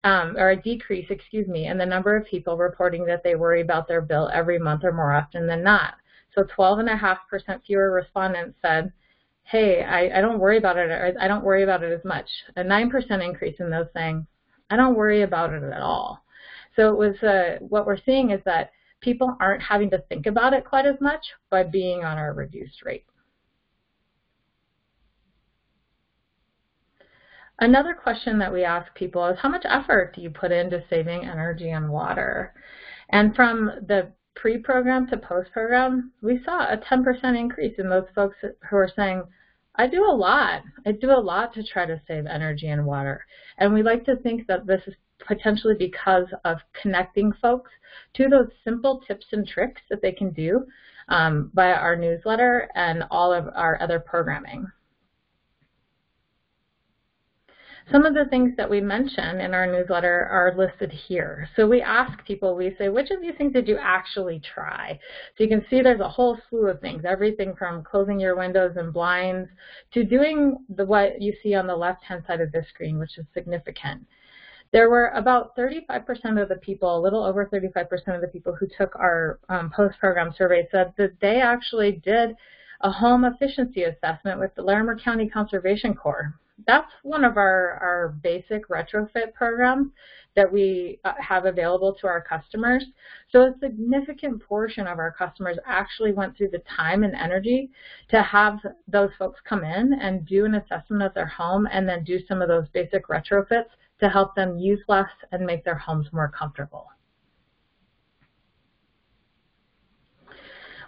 um, 0.05 0.37
or 0.37 0.51
a 0.51 0.63
decrease, 0.63 1.07
excuse 1.09 1.49
me, 1.49 1.67
in 1.67 1.79
the 1.79 1.87
number 1.87 2.15
of 2.15 2.27
people 2.27 2.59
reporting 2.59 3.07
that 3.07 3.25
they 3.25 3.35
worry 3.35 3.63
about 3.63 3.89
their 3.89 4.03
bill 4.03 4.31
every 4.33 4.59
month 4.59 4.85
or 4.85 4.93
more 4.93 5.15
often 5.15 5.47
than 5.47 5.63
not. 5.63 5.95
So 6.35 6.43
12.5% 6.43 7.65
fewer 7.67 7.91
respondents 7.91 8.59
said, 8.61 8.93
hey, 9.45 9.83
I, 9.83 10.19
I 10.19 10.21
don't 10.21 10.39
worry 10.39 10.59
about 10.59 10.77
it, 10.77 10.91
or 10.91 11.15
I 11.19 11.27
don't 11.29 11.45
worry 11.45 11.63
about 11.63 11.83
it 11.83 11.93
as 11.93 12.05
much. 12.05 12.29
A 12.57 12.63
9% 12.63 13.25
increase 13.25 13.57
in 13.59 13.71
those 13.71 13.87
saying, 13.95 14.27
I 14.69 14.77
don't 14.77 14.97
worry 14.97 15.23
about 15.23 15.55
it 15.55 15.63
at 15.63 15.81
all. 15.81 16.23
So 16.75 16.91
it 16.91 16.99
was 16.99 17.23
uh, 17.23 17.59
what 17.61 17.87
we're 17.87 17.97
seeing 18.05 18.33
is 18.33 18.41
that 18.45 18.71
people 19.01 19.37
aren't 19.41 19.63
having 19.63 19.91
to 19.91 20.03
think 20.09 20.27
about 20.27 20.53
it 20.53 20.65
quite 20.65 20.87
as 20.87 21.01
much 21.01 21.25
by 21.51 21.63
being 21.63 22.05
on 22.05 22.19
our 22.19 22.33
reduced 22.33 22.83
rate. 22.85 23.05
Another 27.59 27.95
question 27.95 28.39
that 28.39 28.53
we 28.53 28.65
ask 28.65 28.95
people 28.95 29.27
is 29.27 29.39
how 29.41 29.49
much 29.49 29.65
effort 29.65 30.15
do 30.15 30.21
you 30.21 30.29
put 30.29 30.53
into 30.53 30.85
saving 30.91 31.25
energy 31.25 31.71
and 31.71 31.89
water? 31.89 32.53
And 33.09 33.35
from 33.35 33.71
the 33.87 34.13
pre-program 34.35 35.07
to 35.09 35.17
post-program, 35.17 36.13
we 36.21 36.43
saw 36.45 36.71
a 36.71 36.77
10% 36.77 37.39
increase 37.39 37.79
in 37.79 37.89
those 37.89 38.07
folks 38.15 38.37
who 38.43 38.77
are 38.77 38.91
saying, 38.95 39.23
I 39.77 39.87
do 39.87 40.05
a 40.05 40.13
lot. 40.13 40.63
I 40.85 40.93
do 40.93 41.11
a 41.11 41.21
lot 41.21 41.55
to 41.55 41.63
try 41.63 41.87
to 41.87 42.01
save 42.07 42.27
energy 42.27 42.69
and 42.69 42.85
water. 42.85 43.25
And 43.59 43.73
we 43.73 43.83
like 43.83 44.05
to 44.05 44.17
think 44.17 44.47
that 44.49 44.67
this 44.67 44.83
is 44.87 44.95
potentially 45.25 45.75
because 45.79 46.27
of 46.45 46.59
connecting 46.81 47.33
folks 47.41 47.71
to 48.15 48.29
those 48.29 48.49
simple 48.65 49.03
tips 49.07 49.27
and 49.33 49.47
tricks 49.47 49.81
that 49.91 50.03
they 50.03 50.13
can 50.13 50.31
do 50.33 50.67
um, 51.09 51.51
via 51.55 51.75
our 51.75 51.97
newsletter 51.97 52.69
and 52.75 53.05
all 53.11 53.33
of 53.33 53.49
our 53.55 53.81
other 53.81 54.01
programming. 54.01 54.67
Some 57.93 58.05
of 58.05 58.15
the 58.15 58.25
things 58.25 58.53
that 58.57 58.69
we 58.69 58.81
mention 58.81 59.41
in 59.41 59.55
our 59.55 59.65
newsletter 59.65 60.27
are 60.27 60.57
listed 60.57 60.91
here. 60.91 61.49
So 61.55 61.69
we 61.69 61.81
ask 61.81 62.25
people, 62.27 62.57
we 62.57 62.75
say, 62.77 62.89
which 62.89 63.13
of 63.13 63.21
these 63.21 63.37
things 63.39 63.53
did 63.53 63.69
you 63.69 63.79
actually 63.81 64.41
try? 64.41 64.99
So 65.39 65.45
you 65.45 65.49
can 65.49 65.65
see 65.71 65.83
there's 65.83 66.01
a 66.01 66.09
whole 66.09 66.37
slew 66.49 66.67
of 66.67 66.81
things, 66.81 67.05
everything 67.05 67.55
from 67.55 67.85
closing 67.85 68.19
your 68.19 68.37
windows 68.37 68.73
and 68.77 68.93
blinds 68.93 69.49
to 69.95 70.03
doing 70.03 70.57
the, 70.69 70.85
what 70.85 71.23
you 71.23 71.33
see 71.45 71.55
on 71.55 71.69
the 71.69 71.77
left-hand 71.77 72.25
side 72.27 72.41
of 72.41 72.51
this 72.51 72.67
screen, 72.71 72.99
which 72.99 73.19
is 73.19 73.27
significant. 73.33 74.05
There 74.77 74.91
were 74.91 75.07
about 75.15 75.57
35% 75.57 76.43
of 76.43 76.51
the 76.51 76.57
people, 76.57 76.99
a 76.99 77.01
little 77.01 77.25
over 77.25 77.47
35% 77.47 78.15
of 78.15 78.21
the 78.21 78.29
people 78.31 78.55
who 78.55 78.67
took 78.77 78.95
our 78.97 79.39
um, 79.49 79.73
post-program 79.75 80.35
survey 80.37 80.69
said 80.71 80.93
that 80.99 81.19
they 81.19 81.41
actually 81.41 81.93
did 81.93 82.37
a 82.83 82.91
home 82.91 83.25
efficiency 83.25 83.85
assessment 83.85 84.39
with 84.39 84.55
the 84.55 84.61
Larimer 84.61 84.99
County 84.99 85.31
Conservation 85.31 85.95
Corps. 85.95 86.39
That's 86.67 86.93
one 87.03 87.25
of 87.25 87.39
our, 87.39 87.79
our 87.81 88.17
basic 88.23 88.69
retrofit 88.69 89.33
programs 89.33 89.93
that 90.35 90.53
we 90.53 91.01
uh, 91.07 91.15
have 91.19 91.47
available 91.47 91.95
to 91.95 92.07
our 92.07 92.21
customers. 92.21 92.85
So 93.33 93.45
a 93.45 93.55
significant 93.59 94.43
portion 94.43 94.87
of 94.87 94.99
our 94.99 95.13
customers 95.13 95.57
actually 95.65 96.13
went 96.13 96.37
through 96.37 96.51
the 96.51 96.63
time 96.77 97.03
and 97.03 97.15
energy 97.15 97.71
to 98.11 98.23
have 98.23 98.59
those 98.87 99.11
folks 99.19 99.41
come 99.49 99.65
in 99.65 99.95
and 99.95 100.27
do 100.27 100.45
an 100.45 100.57
assessment 100.57 101.03
of 101.03 101.15
their 101.15 101.25
home 101.25 101.67
and 101.73 101.89
then 101.89 102.05
do 102.05 102.19
some 102.29 102.43
of 102.43 102.49
those 102.49 102.69
basic 102.75 103.09
retrofits 103.09 103.71
to 104.01 104.09
help 104.09 104.35
them 104.35 104.59
use 104.59 104.81
less 104.89 105.11
and 105.33 105.47
make 105.47 105.65
their 105.65 105.77
homes 105.77 106.07
more 106.13 106.33
comfortable. 106.37 106.89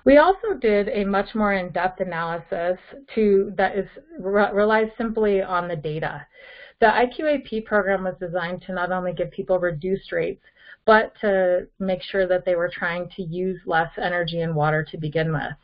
We 0.04 0.16
also 0.16 0.54
did 0.58 0.88
a 0.88 1.04
much 1.04 1.34
more 1.34 1.52
in-depth 1.52 2.00
analysis 2.00 2.78
to, 3.14 3.52
that 3.56 3.76
is, 3.76 3.86
re 4.18 4.50
relies 4.52 4.88
simply 4.96 5.42
on 5.42 5.68
the 5.68 5.76
data. 5.76 6.26
The 6.80 6.86
IQAP 6.86 7.64
program 7.64 8.04
was 8.04 8.14
designed 8.20 8.62
to 8.62 8.72
not 8.72 8.92
only 8.92 9.12
give 9.12 9.30
people 9.32 9.58
reduced 9.58 10.12
rates, 10.12 10.42
but 10.86 11.12
to 11.20 11.66
make 11.78 12.02
sure 12.02 12.26
that 12.26 12.46
they 12.46 12.54
were 12.54 12.70
trying 12.72 13.10
to 13.16 13.22
use 13.22 13.60
less 13.66 13.90
energy 13.98 14.40
and 14.40 14.54
water 14.54 14.82
to 14.90 14.96
begin 14.96 15.32
with. 15.32 15.58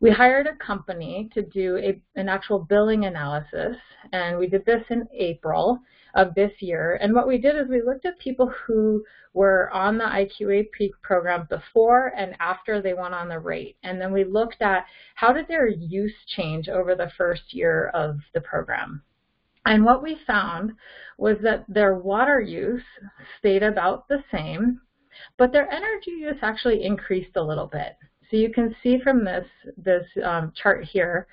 We 0.00 0.10
hired 0.10 0.46
a 0.46 0.56
company 0.56 1.30
to 1.34 1.42
do 1.42 1.76
a, 1.76 2.00
an 2.18 2.28
actual 2.28 2.58
billing 2.58 3.04
analysis, 3.04 3.76
and 4.12 4.36
we 4.36 4.48
did 4.48 4.64
this 4.64 4.82
in 4.90 5.06
April 5.14 5.78
of 6.16 6.34
this 6.34 6.50
year. 6.60 6.98
And 7.00 7.14
what 7.14 7.28
we 7.28 7.38
did 7.38 7.56
is 7.56 7.68
we 7.68 7.82
looked 7.82 8.06
at 8.06 8.18
people 8.18 8.52
who 8.66 9.04
were 9.34 9.70
on 9.70 9.98
the 9.98 10.04
IQAP 10.04 10.90
program 11.02 11.46
before 11.48 12.12
and 12.16 12.34
after 12.40 12.80
they 12.80 12.94
went 12.94 13.14
on 13.14 13.28
the 13.28 13.38
rate. 13.38 13.76
And 13.84 14.00
then 14.00 14.12
we 14.12 14.24
looked 14.24 14.62
at 14.62 14.86
how 15.14 15.32
did 15.32 15.46
their 15.46 15.68
use 15.68 16.14
change 16.26 16.68
over 16.68 16.94
the 16.94 17.12
first 17.18 17.52
year 17.52 17.88
of 17.88 18.16
the 18.32 18.40
program. 18.40 19.02
And 19.66 19.84
what 19.84 20.02
we 20.02 20.16
found 20.26 20.72
was 21.18 21.36
that 21.42 21.64
their 21.68 21.96
water 21.96 22.40
use 22.40 22.82
stayed 23.38 23.62
about 23.62 24.08
the 24.08 24.24
same, 24.32 24.80
but 25.36 25.52
their 25.52 25.70
energy 25.70 26.12
use 26.12 26.38
actually 26.40 26.82
increased 26.82 27.36
a 27.36 27.42
little 27.42 27.66
bit. 27.66 27.96
So 28.30 28.38
you 28.38 28.52
can 28.52 28.74
see 28.82 28.98
from 29.04 29.24
this, 29.24 29.46
this 29.76 30.06
um, 30.24 30.52
chart 30.60 30.84
here 30.84 31.26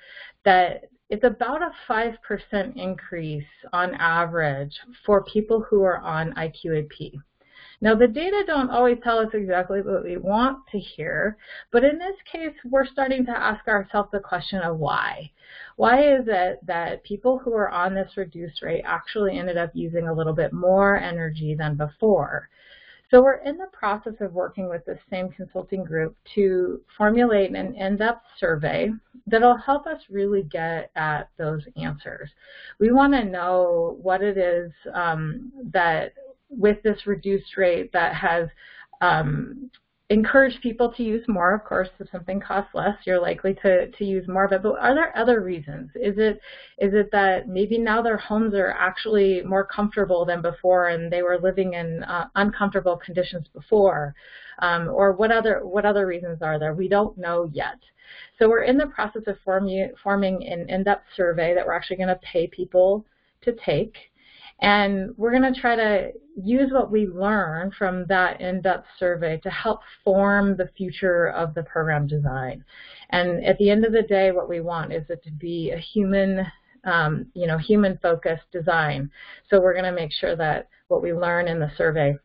that 0.43 0.89
it's 1.13 1.23
about 1.23 1.61
a 1.61 1.71
5% 1.87 2.75
increase 2.75 3.45
on 3.71 3.93
average 3.93 4.73
for 5.05 5.23
people 5.23 5.61
who 5.69 5.83
are 5.83 5.99
on 5.99 6.33
IQAP. 6.33 7.11
Now 7.81 7.93
the 7.93 8.07
data 8.07 8.43
don't 8.47 8.71
always 8.71 8.97
tell 9.03 9.19
us 9.19 9.29
exactly 9.31 9.83
what 9.83 10.03
we 10.03 10.17
want 10.17 10.65
to 10.71 10.79
hear, 10.79 11.37
but 11.71 11.83
in 11.83 11.99
this 11.99 12.15
case 12.31 12.55
we're 12.65 12.87
starting 12.87 13.27
to 13.27 13.31
ask 13.31 13.67
ourselves 13.67 14.09
the 14.11 14.21
question 14.21 14.61
of 14.61 14.79
why. 14.79 15.29
Why 15.75 16.01
is 16.01 16.23
it 16.25 16.65
that 16.65 17.03
people 17.03 17.37
who 17.37 17.53
are 17.53 17.69
on 17.69 17.93
this 17.93 18.17
reduced 18.17 18.63
rate 18.63 18.81
actually 18.83 19.37
ended 19.37 19.57
up 19.57 19.69
using 19.75 20.07
a 20.07 20.13
little 20.13 20.33
bit 20.33 20.51
more 20.51 20.97
energy 20.97 21.53
than 21.53 21.77
before? 21.77 22.49
So 23.13 23.21
we're 23.21 23.43
in 23.45 23.57
the 23.57 23.67
process 23.71 24.13
of 24.21 24.33
working 24.33 24.67
with 24.67 24.83
the 24.85 24.97
same 25.11 25.29
consulting 25.29 25.83
group 25.83 26.17
to 26.33 26.81
formulate 26.97 27.51
an 27.55 27.75
in-depth 27.75 28.25
survey 28.39 28.89
that'll 29.27 29.55
help 29.55 29.85
us 29.85 30.01
really 30.09 30.41
get 30.41 30.89
at 30.95 31.29
those 31.37 31.61
answers. 31.75 32.31
We 32.79 32.91
want 32.91 33.13
to 33.13 33.23
know 33.23 33.99
what 34.01 34.23
it 34.23 34.39
is 34.39 34.71
um, 34.95 35.51
that 35.71 36.13
with 36.49 36.81
this 36.81 37.05
reduced 37.05 37.55
rate 37.55 37.93
that 37.93 38.15
has 38.15 38.49
um, 39.01 39.69
encourage 40.13 40.61
people 40.61 40.93
to 40.93 41.03
use 41.03 41.25
more. 41.27 41.55
Of 41.55 41.63
course, 41.63 41.89
if 41.99 42.07
something 42.11 42.39
costs 42.39 42.75
less, 42.75 42.95
you're 43.05 43.19
likely 43.19 43.55
to, 43.63 43.89
to 43.89 44.05
use 44.05 44.27
more 44.27 44.45
of 44.45 44.51
it. 44.51 44.61
But 44.61 44.77
are 44.79 44.93
there 44.93 45.17
other 45.17 45.41
reasons? 45.41 45.89
Is 45.95 46.15
it 46.17 46.39
is 46.77 46.93
it 46.93 47.09
that 47.11 47.47
maybe 47.47 47.77
now 47.77 48.01
their 48.01 48.17
homes 48.17 48.53
are 48.53 48.71
actually 48.71 49.41
more 49.41 49.65
comfortable 49.65 50.23
than 50.23 50.41
before, 50.41 50.89
and 50.89 51.11
they 51.11 51.23
were 51.23 51.39
living 51.39 51.73
in 51.73 52.03
uh, 52.03 52.27
uncomfortable 52.35 52.97
conditions 52.97 53.47
before? 53.53 54.13
Um, 54.59 54.87
or 54.89 55.13
what 55.13 55.31
other 55.31 55.65
what 55.65 55.85
other 55.85 56.05
reasons 56.05 56.41
are 56.41 56.59
there? 56.59 56.73
We 56.75 56.87
don't 56.87 57.17
know 57.17 57.49
yet. 57.51 57.79
So 58.37 58.47
we're 58.47 58.63
in 58.63 58.77
the 58.77 58.87
process 58.87 59.23
of 59.25 59.37
forming 59.43 59.91
forming 60.03 60.45
an 60.47 60.69
in-depth 60.69 61.07
survey 61.17 61.55
that 61.55 61.65
we're 61.65 61.73
actually 61.73 61.97
going 61.97 62.09
to 62.09 62.19
pay 62.21 62.47
people 62.47 63.05
to 63.41 63.55
take. 63.65 63.95
And 64.61 65.13
we're 65.17 65.31
going 65.31 65.53
to 65.53 65.59
try 65.59 65.75
to 65.75 66.11
use 66.35 66.71
what 66.71 66.91
we 66.91 67.07
learn 67.07 67.71
from 67.77 68.05
that 68.07 68.39
in-depth 68.39 68.87
survey 68.97 69.39
to 69.43 69.49
help 69.49 69.81
form 70.03 70.55
the 70.55 70.69
future 70.77 71.29
of 71.29 71.53
the 71.53 71.63
program 71.63 72.07
design. 72.07 72.63
And 73.09 73.43
at 73.45 73.57
the 73.57 73.69
end 73.69 73.85
of 73.85 73.91
the 73.91 74.03
day, 74.03 74.31
what 74.31 74.49
we 74.49 74.61
want 74.61 74.93
is 74.93 75.03
it 75.09 75.23
to 75.23 75.31
be 75.31 75.71
a 75.71 75.77
human, 75.77 76.45
um, 76.85 77.27
you 77.33 77.45
know, 77.45 77.57
human-focused 77.57 78.51
design. 78.51 79.11
So 79.49 79.59
we're 79.59 79.73
going 79.73 79.85
to 79.85 79.91
make 79.91 80.11
sure 80.11 80.35
that 80.35 80.69
what 80.87 81.03
we 81.03 81.13
learn 81.13 81.47
in 81.47 81.59
the 81.59 81.71
survey 81.77 82.15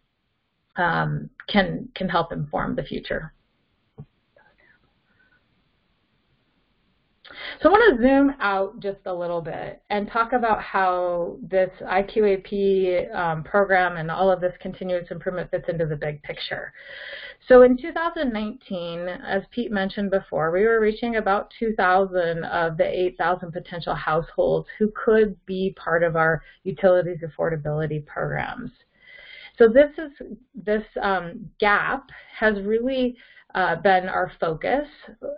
um, 0.76 1.28
can 1.48 1.88
can 1.94 2.08
help 2.08 2.32
inform 2.32 2.76
the 2.76 2.84
future. 2.84 3.32
So 7.62 7.68
I 7.68 7.72
want 7.72 7.96
to 7.96 8.02
zoom 8.02 8.34
out 8.40 8.80
just 8.80 8.98
a 9.06 9.12
little 9.14 9.40
bit 9.40 9.82
and 9.90 10.10
talk 10.10 10.32
about 10.32 10.62
how 10.62 11.36
this 11.42 11.70
IQAP 11.82 13.14
um, 13.14 13.44
program 13.44 13.96
and 13.96 14.10
all 14.10 14.30
of 14.30 14.40
this 14.40 14.54
continuous 14.60 15.10
improvement 15.10 15.50
fits 15.50 15.68
into 15.68 15.86
the 15.86 15.96
big 15.96 16.22
picture. 16.22 16.72
So 17.48 17.62
in 17.62 17.76
2019, 17.76 19.08
as 19.08 19.42
Pete 19.50 19.72
mentioned 19.72 20.10
before, 20.10 20.50
we 20.50 20.64
were 20.64 20.80
reaching 20.80 21.16
about 21.16 21.52
2,000 21.58 22.44
of 22.44 22.76
the 22.76 22.86
8,000 22.86 23.52
potential 23.52 23.94
households 23.94 24.68
who 24.78 24.92
could 24.94 25.34
be 25.46 25.74
part 25.82 26.02
of 26.02 26.14
our 26.14 26.42
utilities 26.64 27.20
affordability 27.22 28.04
programs. 28.04 28.70
So 29.58 29.66
this 29.66 29.90
is 29.98 30.12
this 30.54 30.84
um, 31.02 31.50
gap 31.58 32.10
has 32.38 32.60
really 32.62 33.16
uh, 33.54 33.76
been 33.76 34.08
our 34.08 34.30
focus 34.40 34.86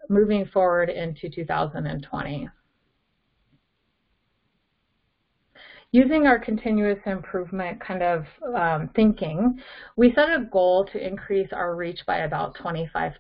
moving 0.09 0.47
forward 0.47 0.91
into 0.91 1.29
2020. 1.29 2.49
Using 5.93 6.27
our 6.27 6.39
continuous 6.39 7.01
improvement 7.05 7.81
kind 7.81 8.03
of 8.03 8.25
um, 8.55 8.91
thinking, 8.95 9.59
we 9.97 10.13
set 10.15 10.29
a 10.29 10.47
goal 10.53 10.87
to 10.93 11.05
increase 11.05 11.49
our 11.53 11.75
reach 11.75 12.01
by 12.07 12.19
about 12.19 12.57
25%. 12.57 13.13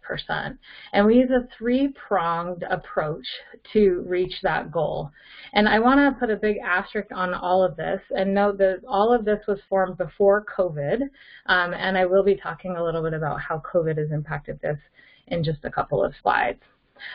And 0.93 1.07
we 1.07 1.17
use 1.17 1.31
a 1.31 1.49
three-pronged 1.59 2.65
approach 2.71 3.27
to 3.73 4.05
reach 4.07 4.35
that 4.43 4.71
goal. 4.71 5.11
And 5.53 5.69
I 5.69 5.81
want 5.81 5.99
to 5.99 6.21
put 6.21 6.31
a 6.31 6.37
big 6.37 6.59
asterisk 6.59 7.09
on 7.13 7.35
all 7.35 7.65
of 7.65 7.77
this 7.77 8.01
and 8.11 8.33
note 8.33 8.59
that 8.59 8.83
all 8.87 9.13
of 9.13 9.25
this 9.25 9.41
was 9.49 9.59
formed 9.69 9.99
before 9.99 10.45
COVID. 10.57 11.01
Um, 11.47 11.75
and 11.75 11.99
I 11.99 12.07
will 12.07 12.25
be 12.25 12.37
talking 12.37 12.77
a 12.77 12.85
little 12.85 13.03
bit 13.03 13.15
about 13.15 13.41
how 13.41 13.61
COVID 13.73 13.99
has 13.99 14.13
impacted 14.13 14.61
this 14.61 14.79
in 15.27 15.43
just 15.43 15.65
a 15.65 15.71
couple 15.71 16.05
of 16.05 16.15
slides. 16.23 16.63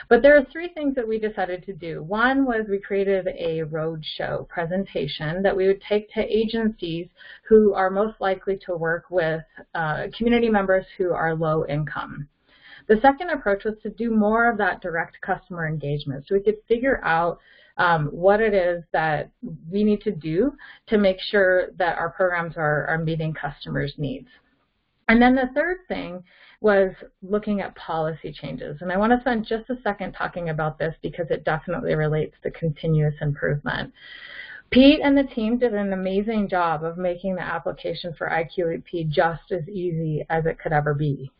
But 0.09 0.21
there 0.21 0.35
are 0.37 0.45
three 0.51 0.69
things 0.69 0.95
that 0.95 1.07
we 1.07 1.19
decided 1.19 1.65
to 1.65 1.73
do. 1.73 2.03
One 2.03 2.45
was 2.45 2.65
we 2.69 2.79
created 2.79 3.27
a 3.27 3.61
roadshow 3.63 4.47
presentation 4.47 5.41
that 5.43 5.55
we 5.55 5.67
would 5.67 5.81
take 5.81 6.11
to 6.13 6.21
agencies 6.21 7.07
who 7.47 7.73
are 7.73 7.89
most 7.89 8.19
likely 8.19 8.57
to 8.65 8.75
work 8.75 9.05
with 9.09 9.41
uh, 9.73 10.07
community 10.17 10.49
members 10.49 10.85
who 10.97 11.11
are 11.11 11.35
low 11.35 11.65
income. 11.67 12.27
The 12.87 12.99
second 13.01 13.31
approach 13.31 13.63
was 13.63 13.75
to 13.83 13.89
do 13.89 14.11
more 14.11 14.49
of 14.49 14.57
that 14.59 14.81
direct 14.81 15.19
customer 15.21 15.67
engagement 15.67 16.25
so 16.27 16.35
we 16.35 16.41
could 16.41 16.57
figure 16.67 17.03
out 17.03 17.39
um, 17.77 18.07
what 18.07 18.39
it 18.39 18.53
is 18.53 18.83
that 18.93 19.29
we 19.69 19.83
need 19.83 20.01
to 20.01 20.11
do 20.11 20.53
to 20.87 20.97
make 20.97 21.19
sure 21.19 21.71
that 21.77 21.97
our 21.97 22.09
programs 22.09 22.55
are, 22.57 22.85
are 22.87 22.97
meeting 22.97 23.33
customers' 23.33 23.93
needs. 23.97 24.27
And 25.07 25.21
then 25.21 25.35
the 25.35 25.49
third 25.53 25.77
thing 25.87 26.23
was 26.61 26.91
looking 27.21 27.61
at 27.61 27.75
policy 27.75 28.33
changes. 28.33 28.77
And 28.81 28.91
I 28.91 28.97
want 28.97 29.11
to 29.11 29.19
spend 29.21 29.45
just 29.45 29.69
a 29.69 29.81
second 29.83 30.13
talking 30.13 30.49
about 30.49 30.79
this 30.79 30.95
because 31.01 31.27
it 31.29 31.43
definitely 31.43 31.95
relates 31.95 32.35
to 32.43 32.51
continuous 32.51 33.15
improvement. 33.21 33.93
Pete 34.71 34.99
and 35.03 35.15
the 35.15 35.23
team 35.23 35.59
did 35.59 35.73
an 35.73 35.93
amazing 35.93 36.49
job 36.49 36.83
of 36.83 36.97
making 36.97 37.35
the 37.35 37.41
application 37.41 38.13
for 38.17 38.29
IQAP 38.29 39.07
just 39.09 39.51
as 39.51 39.67
easy 39.69 40.25
as 40.29 40.45
it 40.45 40.59
could 40.59 40.73
ever 40.73 40.93
be. 40.93 41.31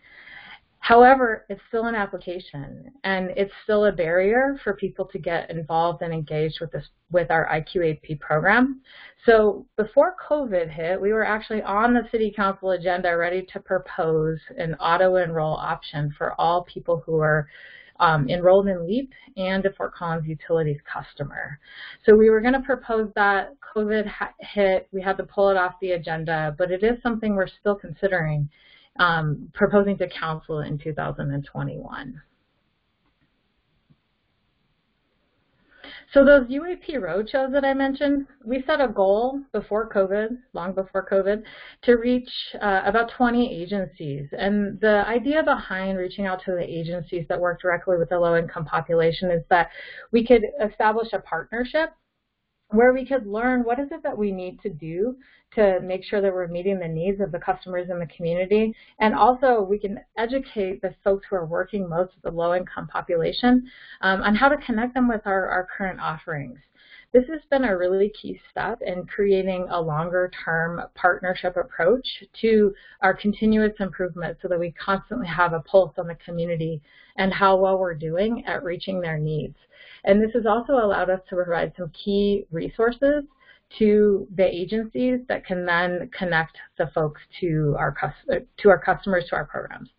However, 0.85 1.47
it's 1.49 1.61
still 1.67 1.85
an 1.85 1.95
application 1.95 2.91
and 3.03 3.31
it's 3.35 3.51
still 3.63 3.85
a 3.85 3.91
barrier 3.91 4.55
for 4.63 4.75
people 4.75 5.05
to 5.05 5.17
get 5.17 5.49
involved 5.49 6.03
and 6.03 6.13
engaged 6.13 6.59
with 6.61 6.71
this 6.71 6.85
with 7.09 7.31
our 7.31 7.47
IQAP 7.47 8.19
program. 8.19 8.81
So 9.25 9.65
before 9.77 10.15
COVID 10.29 10.69
hit, 10.69 11.01
we 11.01 11.11
were 11.11 11.25
actually 11.25 11.63
on 11.63 11.95
the 11.95 12.07
city 12.11 12.31
council 12.35 12.69
agenda 12.69 13.17
ready 13.17 13.47
to 13.51 13.59
propose 13.59 14.37
an 14.59 14.75
auto 14.75 15.15
enroll 15.15 15.55
option 15.55 16.13
for 16.15 16.39
all 16.39 16.65
people 16.65 17.01
who 17.03 17.17
are 17.17 17.47
um, 17.99 18.29
enrolled 18.29 18.67
in 18.67 18.85
LEAP 18.85 19.11
and 19.37 19.65
a 19.65 19.73
Fort 19.73 19.95
Collins 19.95 20.27
Utilities 20.27 20.81
customer. 20.85 21.57
So 22.05 22.15
we 22.15 22.29
were 22.29 22.41
going 22.41 22.53
to 22.53 22.59
propose 22.59 23.09
that. 23.15 23.55
COVID 23.75 24.07
hit. 24.39 24.87
We 24.91 25.01
had 25.01 25.17
to 25.17 25.23
pull 25.23 25.49
it 25.49 25.57
off 25.57 25.73
the 25.81 25.93
agenda, 25.93 26.53
but 26.59 26.69
it 26.69 26.83
is 26.83 27.01
something 27.01 27.33
we're 27.33 27.47
still 27.47 27.75
considering 27.75 28.47
um, 28.99 29.51
proposing 29.53 29.97
to 29.97 30.09
council 30.09 30.59
in 30.59 30.77
2021. 30.77 32.21
So 36.13 36.23
those 36.23 36.47
UAP 36.47 36.95
roadshows 36.95 37.51
that 37.51 37.65
I 37.65 37.73
mentioned, 37.73 38.27
we 38.45 38.63
set 38.65 38.79
a 38.79 38.87
goal 38.87 39.41
before 39.51 39.89
COVID, 39.89 40.37
long 40.53 40.73
before 40.73 41.05
COVID, 41.11 41.43
to 41.81 41.95
reach 41.95 42.29
uh, 42.61 42.83
about 42.85 43.11
20 43.17 43.53
agencies. 43.53 44.29
And 44.31 44.79
the 44.79 45.03
idea 45.07 45.43
behind 45.43 45.97
reaching 45.97 46.25
out 46.25 46.41
to 46.45 46.51
the 46.51 46.63
agencies 46.63 47.25
that 47.27 47.41
work 47.41 47.59
directly 47.59 47.97
with 47.97 48.09
the 48.09 48.19
low-income 48.19 48.65
population 48.65 49.29
is 49.29 49.43
that 49.49 49.69
we 50.13 50.25
could 50.25 50.43
establish 50.63 51.11
a 51.11 51.19
partnership 51.19 51.89
where 52.69 52.93
we 52.93 53.05
could 53.05 53.27
learn 53.27 53.63
what 53.63 53.79
is 53.79 53.87
it 53.91 54.01
that 54.03 54.17
we 54.17 54.31
need 54.31 54.59
to 54.61 54.69
do 54.69 55.17
to 55.55 55.79
make 55.81 56.03
sure 56.03 56.21
that 56.21 56.33
we're 56.33 56.47
meeting 56.47 56.79
the 56.79 56.87
needs 56.87 57.19
of 57.21 57.31
the 57.31 57.39
customers 57.39 57.89
in 57.89 57.99
the 57.99 58.07
community. 58.07 58.73
And 58.99 59.15
also 59.15 59.61
we 59.61 59.79
can 59.79 59.99
educate 60.17 60.81
the 60.81 60.93
folks 61.03 61.25
who 61.29 61.35
are 61.35 61.45
working 61.45 61.89
most 61.89 62.13
with 62.15 62.23
the 62.23 62.37
low 62.37 62.53
income 62.55 62.87
population 62.87 63.69
um, 64.01 64.21
on 64.21 64.35
how 64.35 64.49
to 64.49 64.57
connect 64.57 64.93
them 64.93 65.07
with 65.07 65.21
our, 65.25 65.47
our 65.47 65.67
current 65.77 65.99
offerings. 65.99 66.59
This 67.13 67.29
has 67.29 67.39
been 67.49 67.63
a 67.63 67.77
really 67.77 68.11
key 68.21 68.41
step 68.51 68.81
in 68.81 69.05
creating 69.05 69.67
a 69.69 69.79
longer 69.79 70.29
term 70.43 70.81
partnership 70.95 71.55
approach 71.55 72.05
to 72.41 72.73
our 73.01 73.13
continuous 73.13 73.71
improvement 73.79 74.37
so 74.41 74.49
that 74.49 74.59
we 74.59 74.71
constantly 74.73 75.27
have 75.27 75.53
a 75.53 75.61
pulse 75.61 75.93
on 75.97 76.07
the 76.07 76.15
community 76.15 76.81
and 77.15 77.33
how 77.33 77.55
well 77.55 77.79
we're 77.79 77.93
doing 77.93 78.43
at 78.45 78.65
reaching 78.65 78.99
their 78.99 79.17
needs. 79.17 79.55
And 80.03 80.21
this 80.21 80.33
has 80.33 80.45
also 80.45 80.73
allowed 80.73 81.09
us 81.09 81.21
to 81.29 81.35
provide 81.35 81.71
some 81.77 81.89
key 81.91 82.45
resources 82.51 83.23
to 83.77 84.27
the 84.35 84.45
agencies 84.45 85.19
that 85.27 85.45
can 85.45 85.65
then 85.65 86.09
connect 86.17 86.57
the 86.77 86.87
folks 86.93 87.21
to 87.39 87.75
our, 87.77 87.95
to 88.57 88.69
our 88.69 88.79
customers, 88.79 89.25
to 89.29 89.35
our 89.35 89.45
programs. 89.45 89.89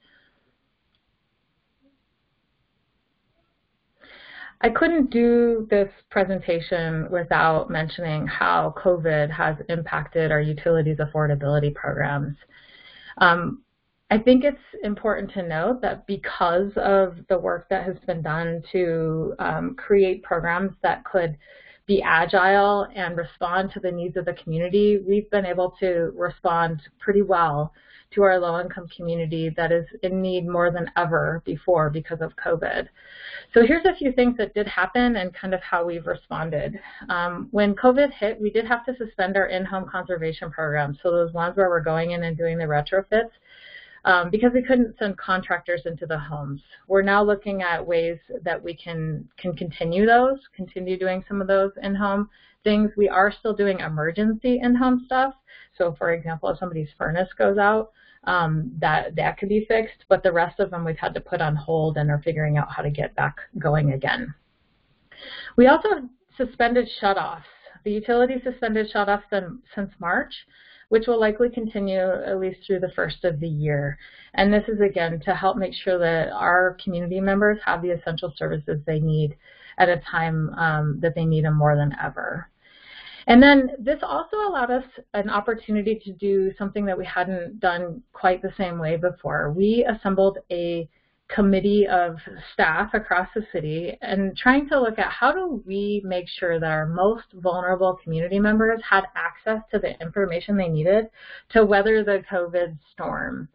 I 4.62 4.70
couldn't 4.70 5.10
do 5.10 5.66
this 5.70 5.90
presentation 6.10 7.10
without 7.10 7.70
mentioning 7.70 8.26
how 8.26 8.74
COVID 8.82 9.30
has 9.30 9.56
impacted 9.68 10.32
our 10.32 10.40
utilities 10.40 10.96
affordability 10.96 11.74
programs. 11.74 12.36
Um, 13.18 13.62
I 14.10 14.18
think 14.18 14.44
it's 14.44 14.58
important 14.82 15.32
to 15.32 15.42
note 15.42 15.82
that 15.82 16.06
because 16.06 16.70
of 16.76 17.16
the 17.28 17.38
work 17.38 17.68
that 17.68 17.84
has 17.84 17.96
been 18.06 18.22
done 18.22 18.62
to 18.72 19.34
um, 19.38 19.74
create 19.74 20.22
programs 20.22 20.72
that 20.82 21.04
could 21.04 21.36
be 21.86 22.02
agile 22.02 22.88
and 22.94 23.16
respond 23.16 23.70
to 23.72 23.80
the 23.80 23.90
needs 23.90 24.16
of 24.16 24.24
the 24.24 24.34
community, 24.34 25.00
we've 25.06 25.30
been 25.30 25.46
able 25.46 25.74
to 25.80 26.12
respond 26.16 26.82
pretty 26.98 27.22
well 27.22 27.72
to 28.12 28.22
our 28.22 28.38
low-income 28.38 28.88
community 28.96 29.52
that 29.56 29.72
is 29.72 29.84
in 30.02 30.22
need 30.22 30.46
more 30.46 30.70
than 30.70 30.90
ever 30.96 31.42
before 31.44 31.90
because 31.90 32.20
of 32.20 32.32
COVID. 32.36 32.88
So 33.52 33.66
here's 33.66 33.84
a 33.84 33.96
few 33.96 34.12
things 34.12 34.36
that 34.38 34.54
did 34.54 34.66
happen 34.66 35.16
and 35.16 35.34
kind 35.34 35.54
of 35.54 35.60
how 35.60 35.84
we've 35.84 36.06
responded. 36.06 36.78
Um, 37.08 37.48
when 37.50 37.74
COVID 37.74 38.12
hit, 38.12 38.40
we 38.40 38.50
did 38.50 38.66
have 38.66 38.84
to 38.86 38.96
suspend 38.96 39.36
our 39.36 39.46
in-home 39.46 39.88
conservation 39.90 40.50
programs. 40.50 40.98
So 41.02 41.10
those 41.10 41.32
ones 41.32 41.56
where 41.56 41.68
we're 41.68 41.80
going 41.80 42.12
in 42.12 42.22
and 42.24 42.36
doing 42.36 42.58
the 42.58 42.64
retrofits 42.64 43.30
um, 44.06 44.30
because 44.30 44.52
we 44.54 44.62
couldn't 44.62 44.96
send 44.98 45.18
contractors 45.18 45.82
into 45.84 46.06
the 46.06 46.18
homes. 46.18 46.62
We're 46.86 47.02
now 47.02 47.22
looking 47.22 47.62
at 47.62 47.84
ways 47.84 48.18
that 48.42 48.62
we 48.62 48.74
can, 48.74 49.28
can 49.36 49.54
continue 49.54 50.06
those, 50.06 50.38
continue 50.54 50.96
doing 50.96 51.24
some 51.28 51.40
of 51.40 51.48
those 51.48 51.72
in-home 51.82 52.30
things. 52.64 52.92
We 52.96 53.08
are 53.08 53.32
still 53.32 53.54
doing 53.54 53.80
emergency 53.80 54.60
in-home 54.62 55.02
stuff. 55.06 55.34
So 55.76 55.94
for 55.98 56.12
example, 56.12 56.48
if 56.48 56.58
somebody's 56.58 56.88
furnace 56.96 57.28
goes 57.36 57.58
out, 57.58 57.90
um, 58.24 58.72
that 58.80 59.14
that 59.16 59.38
could 59.38 59.48
be 59.48 59.66
fixed, 59.68 60.04
but 60.08 60.22
the 60.22 60.32
rest 60.32 60.58
of 60.58 60.70
them 60.70 60.84
we've 60.84 60.96
had 60.96 61.14
to 61.14 61.20
put 61.20 61.40
on 61.40 61.54
hold 61.54 61.96
and 61.96 62.10
are 62.10 62.22
figuring 62.24 62.58
out 62.58 62.70
how 62.70 62.82
to 62.82 62.90
get 62.90 63.14
back 63.14 63.36
going 63.58 63.92
again. 63.92 64.34
We 65.56 65.68
also 65.68 65.88
suspended 66.36 66.88
shutoffs. 67.00 67.42
The 67.84 67.92
utility 67.92 68.34
suspended 68.42 68.90
shutoffs 68.92 69.22
since 69.30 69.90
March, 70.00 70.34
which 70.88 71.06
will 71.06 71.18
likely 71.18 71.48
continue 71.48 71.98
at 71.98 72.38
least 72.38 72.60
through 72.66 72.80
the 72.80 72.92
first 72.94 73.24
of 73.24 73.40
the 73.40 73.48
year. 73.48 73.98
And 74.34 74.52
this 74.52 74.64
is 74.68 74.80
again 74.80 75.20
to 75.24 75.34
help 75.34 75.56
make 75.56 75.74
sure 75.74 75.98
that 75.98 76.30
our 76.32 76.76
community 76.82 77.20
members 77.20 77.58
have 77.64 77.82
the 77.82 77.90
essential 77.90 78.32
services 78.36 78.80
they 78.86 79.00
need 79.00 79.36
at 79.78 79.88
a 79.88 80.00
time 80.10 80.50
um, 80.50 80.98
that 81.00 81.14
they 81.14 81.24
need 81.24 81.44
them 81.44 81.56
more 81.56 81.76
than 81.76 81.94
ever. 82.02 82.48
And 83.26 83.42
then 83.42 83.70
this 83.80 83.98
also 84.02 84.36
allowed 84.36 84.70
us 84.70 84.84
an 85.14 85.28
opportunity 85.28 86.00
to 86.04 86.12
do 86.12 86.52
something 86.56 86.84
that 86.86 86.96
we 86.96 87.04
hadn't 87.04 87.58
done 87.58 88.02
quite 88.12 88.40
the 88.40 88.54
same 88.56 88.78
way 88.78 88.96
before. 88.96 89.50
We 89.50 89.84
assembled 89.84 90.38
a 90.52 90.88
committee 91.28 91.86
of 91.88 92.16
staff 92.52 92.94
across 92.94 93.28
the 93.34 93.44
city 93.52 93.96
and 94.00 94.36
trying 94.36 94.68
to 94.68 94.80
look 94.80 94.98
at 94.98 95.10
how 95.10 95.32
do 95.32 95.62
we 95.66 96.00
make 96.04 96.28
sure 96.28 96.60
that 96.60 96.70
our 96.70 96.86
most 96.86 97.24
vulnerable 97.34 97.98
community 98.02 98.38
members 98.38 98.80
had 98.88 99.04
access 99.16 99.60
to 99.70 99.78
the 99.78 100.00
information 100.00 100.56
they 100.56 100.68
needed 100.68 101.06
to 101.50 101.64
weather 101.64 102.04
the 102.04 102.22
COVID 102.30 102.78
storm. 102.92 103.48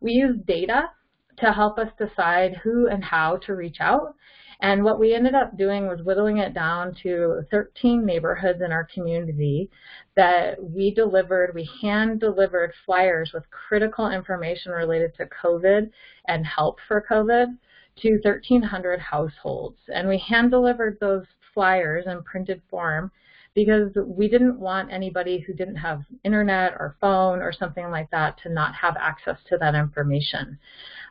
We 0.00 0.12
used 0.12 0.46
data 0.46 0.90
to 1.38 1.52
help 1.52 1.78
us 1.78 1.88
decide 1.98 2.56
who 2.62 2.88
and 2.88 3.04
how 3.04 3.36
to 3.38 3.54
reach 3.54 3.78
out 3.80 4.14
And 4.60 4.82
what 4.82 4.98
we 4.98 5.14
ended 5.14 5.34
up 5.34 5.56
doing 5.56 5.86
was 5.86 6.02
whittling 6.02 6.38
it 6.38 6.52
down 6.52 6.94
to 7.02 7.42
13 7.50 8.04
neighborhoods 8.04 8.60
in 8.60 8.72
our 8.72 8.84
community 8.92 9.70
that 10.16 10.56
we 10.60 10.92
delivered, 10.92 11.54
we 11.54 11.68
hand 11.80 12.18
delivered 12.18 12.72
flyers 12.84 13.30
with 13.32 13.48
critical 13.50 14.10
information 14.10 14.72
related 14.72 15.14
to 15.14 15.26
COVID 15.26 15.90
and 16.26 16.44
help 16.44 16.78
for 16.88 17.06
COVID 17.08 17.56
to 17.98 18.20
1,300 18.24 18.98
households. 18.98 19.78
And 19.94 20.08
we 20.08 20.18
hand 20.18 20.50
delivered 20.50 20.98
those 21.00 21.24
flyers 21.54 22.06
in 22.06 22.22
printed 22.24 22.60
form 22.68 23.12
because 23.54 23.90
we 24.06 24.28
didn't 24.28 24.58
want 24.58 24.92
anybody 24.92 25.38
who 25.40 25.52
didn't 25.52 25.76
have 25.76 26.02
internet 26.24 26.72
or 26.72 26.96
phone 27.00 27.40
or 27.40 27.52
something 27.52 27.90
like 27.90 28.10
that 28.10 28.38
to 28.42 28.48
not 28.48 28.74
have 28.74 28.96
access 28.96 29.38
to 29.48 29.58
that 29.58 29.74
information. 29.74 30.58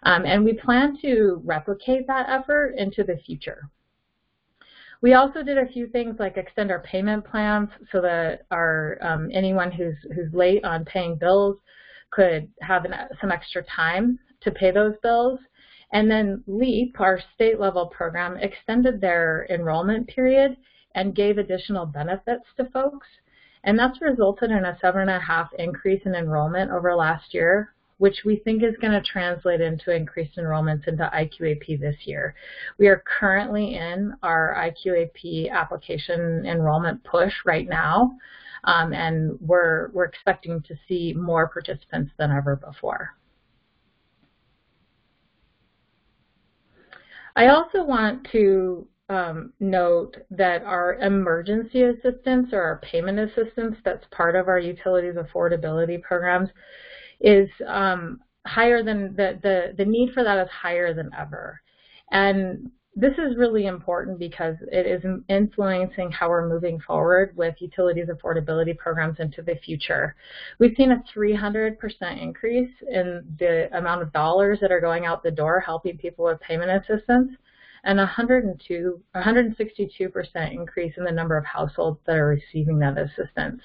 Um, 0.04 0.26
and 0.26 0.44
we 0.44 0.54
plan 0.54 0.98
to 1.02 1.42
replicate 1.44 2.08
that 2.08 2.30
effort 2.30 2.76
into 2.78 3.04
the 3.04 3.18
future. 3.26 3.70
We 5.02 5.14
also 5.14 5.44
did 5.44 5.58
a 5.58 5.68
few 5.68 5.88
things 5.88 6.16
like 6.20 6.38
extend 6.38 6.72
our 6.72 6.82
payment 6.82 7.26
plans 7.26 7.70
so 7.92 8.02
that 8.02 8.46
our 8.50 8.98
um, 9.02 9.30
anyone 9.32 9.72
who's 9.72 9.96
who's 10.16 10.34
late 10.34 10.64
on 10.64 10.86
paying 10.86 11.18
bills 11.18 11.58
could 12.10 12.50
have 12.62 12.86
an, 12.86 12.94
some 13.22 13.32
extra 13.32 13.64
time 13.64 14.18
to 14.42 14.52
pay 14.52 14.72
those 14.72 14.96
bills. 15.04 15.40
And 15.94 16.10
then 16.10 16.44
LEAP, 16.48 17.00
our 17.00 17.20
state 17.36 17.60
level 17.60 17.86
program, 17.88 18.38
extended 18.38 19.00
their 19.00 19.48
enrollment 19.50 20.08
period 20.08 20.58
and 20.98 21.14
gave 21.16 21.38
additional 21.38 21.86
benefits 21.86 22.43
to 22.58 22.66
folks. 22.72 23.06
And 23.64 23.78
that's 23.78 24.02
resulted 24.02 24.50
in 24.50 24.66
a 24.66 24.78
seven 24.82 25.02
and 25.02 25.12
a 25.12 25.20
half 25.20 25.50
increase 25.60 26.02
in 26.06 26.16
enrollment 26.16 26.72
over 26.72 26.95
last 26.95 27.36
year, 27.36 27.76
which 28.00 28.24
we 28.26 28.38
think 28.38 28.64
is 28.64 28.76
going 28.82 28.93
to 28.93 29.08
translate 29.08 29.62
into 29.62 29.95
increased 29.95 30.38
enrollments 30.38 30.88
into 30.88 31.08
IQAP 31.14 31.80
this 31.80 31.95
year. 32.06 32.34
We 32.80 32.88
are 32.88 33.04
currently 33.20 33.76
in 33.76 34.16
our 34.24 34.56
IQAP 34.58 35.52
application 35.52 36.43
enrollment 36.48 37.04
push 37.04 37.34
right 37.45 37.70
now, 37.70 38.12
um, 38.64 38.91
and 38.91 39.38
we're, 39.39 39.89
we're 39.91 40.06
expecting 40.06 40.64
to 40.64 40.76
see 40.88 41.14
more 41.14 41.48
participants 41.48 42.12
than 42.18 42.32
ever 42.32 42.56
before. 42.56 43.16
I 47.36 47.50
also 47.50 47.84
want 47.84 48.28
to 48.32 48.88
um, 49.10 49.53
note 49.60 50.18
that 50.32 50.64
our 50.64 50.95
emergency 50.95 51.84
assistance 51.84 52.49
or 52.51 52.62
our 52.62 52.82
payment 52.84 53.20
assistance 53.20 53.76
that's 53.86 54.05
part 54.12 54.36
of 54.36 54.47
our 54.47 54.60
utilities 54.60 55.16
affordability 55.16 56.01
programs 56.01 56.49
is 57.22 57.49
um, 57.68 58.20
higher 58.45 58.84
than 58.84 59.16
the, 59.16 59.39
the, 59.41 59.74
the 59.78 59.86
need 59.86 60.14
for 60.14 60.24
that 60.24 60.39
is 60.39 60.49
higher 60.49 60.93
than 60.93 61.10
ever. 61.18 61.62
And 62.12 62.72
this 62.99 63.14
is 63.14 63.38
really 63.38 63.68
important 63.68 64.18
because 64.18 64.55
it 64.72 64.88
is 64.88 65.03
influencing 65.30 66.10
how 66.10 66.30
we're 66.30 66.49
moving 66.49 66.80
forward 66.80 67.32
with 67.38 67.53
utilities 67.60 68.08
affordability 68.08 68.76
programs 68.76 69.20
into 69.20 69.43
the 69.43 69.55
future. 69.64 70.16
We've 70.58 70.76
seen 70.76 70.91
a 70.91 71.03
300% 71.16 71.78
increase 72.20 72.72
in 72.89 73.24
the 73.38 73.70
amount 73.78 74.01
of 74.01 74.12
dollars 74.14 74.58
that 74.62 74.72
are 74.72 74.82
going 74.82 75.05
out 75.05 75.22
the 75.22 75.30
door 75.30 75.60
helping 75.60 75.97
people 75.97 76.26
with 76.26 76.39
payment 76.39 76.72
assistance 76.72 77.32
and 77.88 78.00
102, 78.00 79.02
162% 79.16 80.52
increase 80.52 80.94
in 80.98 81.06
the 81.06 81.12
number 81.12 81.38
of 81.38 81.46
households 81.46 82.00
that 82.06 82.18
are 82.18 82.28
receiving 82.28 82.78
that 82.80 82.98
assistance. 82.98 83.62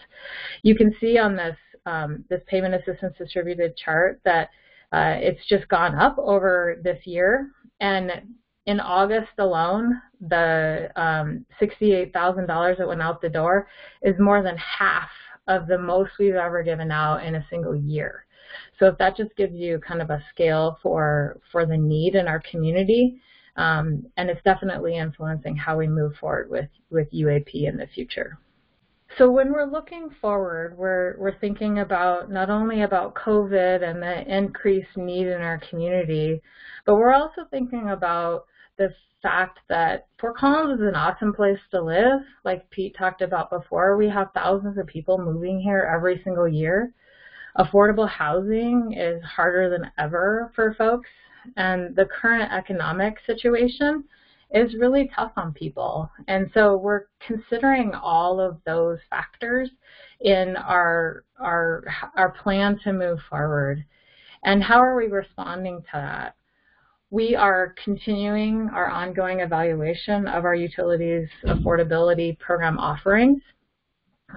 You 0.63 0.77
can 0.77 0.95
see 1.01 1.19
on 1.19 1.35
this, 1.35 1.57
um, 1.87 2.25
this 2.31 2.41
payment 2.47 2.77
assistance 2.77 3.17
distributed 3.19 3.77
chart 3.77 4.21
that 4.25 4.51
uh, 4.93 5.17
it's 5.19 5.45
just 5.49 5.67
gone 5.67 5.97
up 5.97 6.17
over 6.19 6.81
this 6.85 7.05
year. 7.05 7.51
And 7.81 8.13
in 8.67 8.79
August 8.79 9.33
alone, 9.39 10.01
the 10.21 10.89
um, 10.95 11.45
$68,000 11.61 12.79
that 12.79 12.87
went 12.87 13.03
out 13.03 13.21
the 13.21 13.29
door 13.29 13.67
is 14.03 14.15
more 14.21 14.41
than 14.41 14.57
half 14.57 15.11
of 15.49 15.67
the 15.67 15.79
most 15.79 16.13
we've 16.21 16.35
ever 16.37 16.63
given 16.63 16.93
out 16.93 17.25
in 17.25 17.35
a 17.35 17.47
single 17.51 17.75
year. 17.75 18.25
So 18.79 18.87
if 18.87 18.99
that 18.99 19.17
just 19.17 19.35
gives 19.35 19.55
you 19.55 19.81
kind 19.81 20.01
of 20.01 20.11
a 20.11 20.23
scale 20.31 20.79
for, 20.81 21.41
for 21.51 21.67
the 21.67 21.77
need 21.77 22.15
in 22.15 22.29
our 22.29 22.41
community, 22.49 23.21
um, 23.57 24.07
and 24.17 24.31
it's 24.31 24.43
definitely 24.45 24.97
influencing 24.97 25.57
how 25.57 25.77
we 25.77 25.87
move 25.87 26.15
forward 26.17 26.51
with, 26.51 26.69
with 26.91 27.11
UAP 27.13 27.69
in 27.69 27.77
the 27.77 27.87
future. 27.95 28.39
So 29.19 29.31
when 29.31 29.53
we're 29.53 29.71
looking 29.71 30.09
forward, 30.21 30.77
we're, 30.79 31.17
we're 31.19 31.39
thinking 31.39 31.81
about 31.81 32.31
not 32.31 32.49
only 32.49 32.83
about 32.83 33.15
COVID 33.15 33.83
and 33.83 34.03
the 34.03 34.37
increased 34.37 34.97
need 34.97 35.27
in 35.27 35.43
our 35.43 35.61
community, 35.69 36.41
but 36.87 36.97
we're 36.97 37.13
also 37.13 37.43
thinking 37.51 37.91
about 37.91 38.47
the 38.79 38.95
fact 39.23 39.59
that 39.69 40.07
Fort 40.19 40.37
Collins 40.37 40.81
is 40.81 40.89
an 40.89 40.95
awesome 40.95 41.35
place 41.35 41.59
to 41.73 41.83
live. 41.83 42.21
Like 42.45 42.69
Pete 42.71 42.97
talked 42.97 43.21
about 43.21 43.51
before, 43.51 43.99
we 43.99 44.09
have 44.09 44.29
thousands 44.35 44.79
of 44.79 44.87
people 44.87 45.19
moving 45.19 45.61
here 45.61 45.91
every 45.95 46.23
single 46.25 46.49
year. 46.49 46.95
Affordable 47.59 48.09
housing 48.09 48.95
is 48.97 49.23
harder 49.23 49.69
than 49.69 49.91
ever 49.99 50.51
for 50.55 50.75
folks 50.79 51.11
and 51.57 51.95
the 51.97 52.07
current 52.07 52.53
economic 52.53 53.19
situation 53.27 54.05
is 54.55 54.75
really 54.75 55.11
tough 55.15 55.33
on 55.37 55.53
people. 55.53 56.11
And 56.29 56.51
so 56.53 56.77
we're 56.77 57.07
considering 57.27 57.95
all 57.95 58.41
of 58.41 58.59
those 58.67 58.99
factors 59.09 59.71
in 60.21 60.57
our 60.57 61.25
our 61.39 61.85
our 62.17 62.31
plan 62.31 62.79
to 62.85 62.93
move 62.93 63.19
forward. 63.29 63.85
And 64.45 64.63
how 64.63 64.79
are 64.83 64.97
we 64.97 65.07
responding 65.07 65.81
to 65.83 65.89
that? 65.95 66.35
We 67.11 67.37
are 67.37 67.75
continuing 67.83 68.71
our 68.71 68.89
ongoing 68.89 69.41
evaluation 69.41 70.27
of 70.27 70.45
our 70.45 70.55
utilities 70.55 71.29
affordability 71.45 72.39
program 72.39 72.79
offerings. 72.79 73.43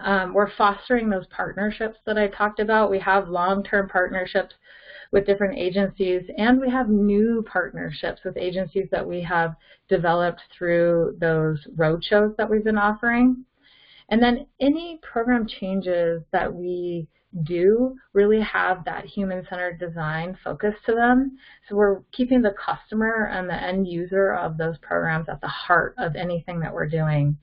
Um, 0.03 0.33
we're 0.33 0.51
fostering 0.57 1.09
those 1.09 1.25
partnerships 1.27 1.97
that 2.05 2.17
I 2.17 2.27
talked 2.27 2.59
about. 2.59 2.91
We 2.91 2.99
have 2.99 3.29
long-term 3.29 3.87
partnerships 3.87 4.53
with 5.11 5.25
different 5.25 5.57
agencies, 5.57 6.23
and 6.37 6.59
we 6.59 6.69
have 6.69 6.89
new 6.89 7.45
partnerships 7.51 8.21
with 8.23 8.37
agencies 8.37 8.87
that 8.91 9.05
we 9.05 9.21
have 9.21 9.55
developed 9.87 10.41
through 10.57 11.15
those 11.19 11.65
roadshows 11.75 12.35
that 12.37 12.49
we've 12.49 12.63
been 12.63 12.77
offering. 12.77 13.45
And 14.09 14.21
then 14.21 14.47
any 14.59 14.99
program 15.01 15.47
changes 15.47 16.21
that 16.31 16.53
we 16.53 17.07
do 17.43 17.95
really 18.13 18.39
have 18.41 18.85
that 18.85 19.05
human-centered 19.05 19.79
design 19.79 20.37
focus 20.43 20.73
to 20.85 20.93
them. 20.93 21.37
So 21.67 21.75
we're 21.75 22.01
keeping 22.11 22.41
the 22.41 22.55
customer 22.63 23.29
and 23.31 23.49
the 23.49 23.61
end 23.61 23.87
user 23.87 24.33
of 24.33 24.57
those 24.57 24.77
programs 24.81 25.27
at 25.27 25.41
the 25.41 25.47
heart 25.47 25.95
of 25.97 26.15
anything 26.15 26.59
that 26.61 26.73
we're 26.73 26.87
doing. 26.87 27.37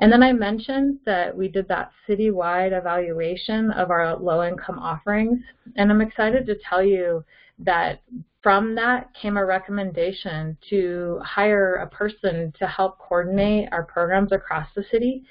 And 0.00 0.12
then 0.12 0.22
I 0.22 0.32
mentioned 0.32 1.00
that 1.06 1.36
we 1.36 1.48
did 1.48 1.66
that 1.68 1.90
citywide 2.08 2.76
evaluation 2.76 3.70
of 3.72 3.90
our 3.90 4.16
low-income 4.16 4.78
offerings, 4.78 5.40
and 5.76 5.90
I'm 5.90 6.00
excited 6.00 6.46
to 6.46 6.56
tell 6.68 6.82
you 6.82 7.24
that 7.58 8.02
from 8.42 8.76
that 8.76 9.12
came 9.20 9.36
a 9.36 9.44
recommendation 9.44 10.56
to 10.70 11.20
hire 11.24 11.74
a 11.74 11.88
person 11.88 12.52
to 12.58 12.66
help 12.68 12.98
coordinate 12.98 13.68
our 13.72 13.82
programs 13.82 14.30
across 14.30 14.68
the 14.76 14.84
city. 14.90 15.24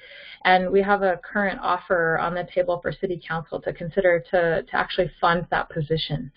And 0.44 0.70
we 0.70 0.82
have 0.82 1.02
a 1.02 1.18
current 1.24 1.58
offer 1.62 2.18
on 2.18 2.34
the 2.34 2.46
table 2.54 2.80
for 2.82 2.92
City 2.92 3.20
Council 3.26 3.60
to 3.62 3.72
consider 3.72 4.22
to, 4.30 4.62
to 4.62 4.76
actually 4.76 5.10
fund 5.20 5.46
that 5.50 5.70
position. 5.70 6.30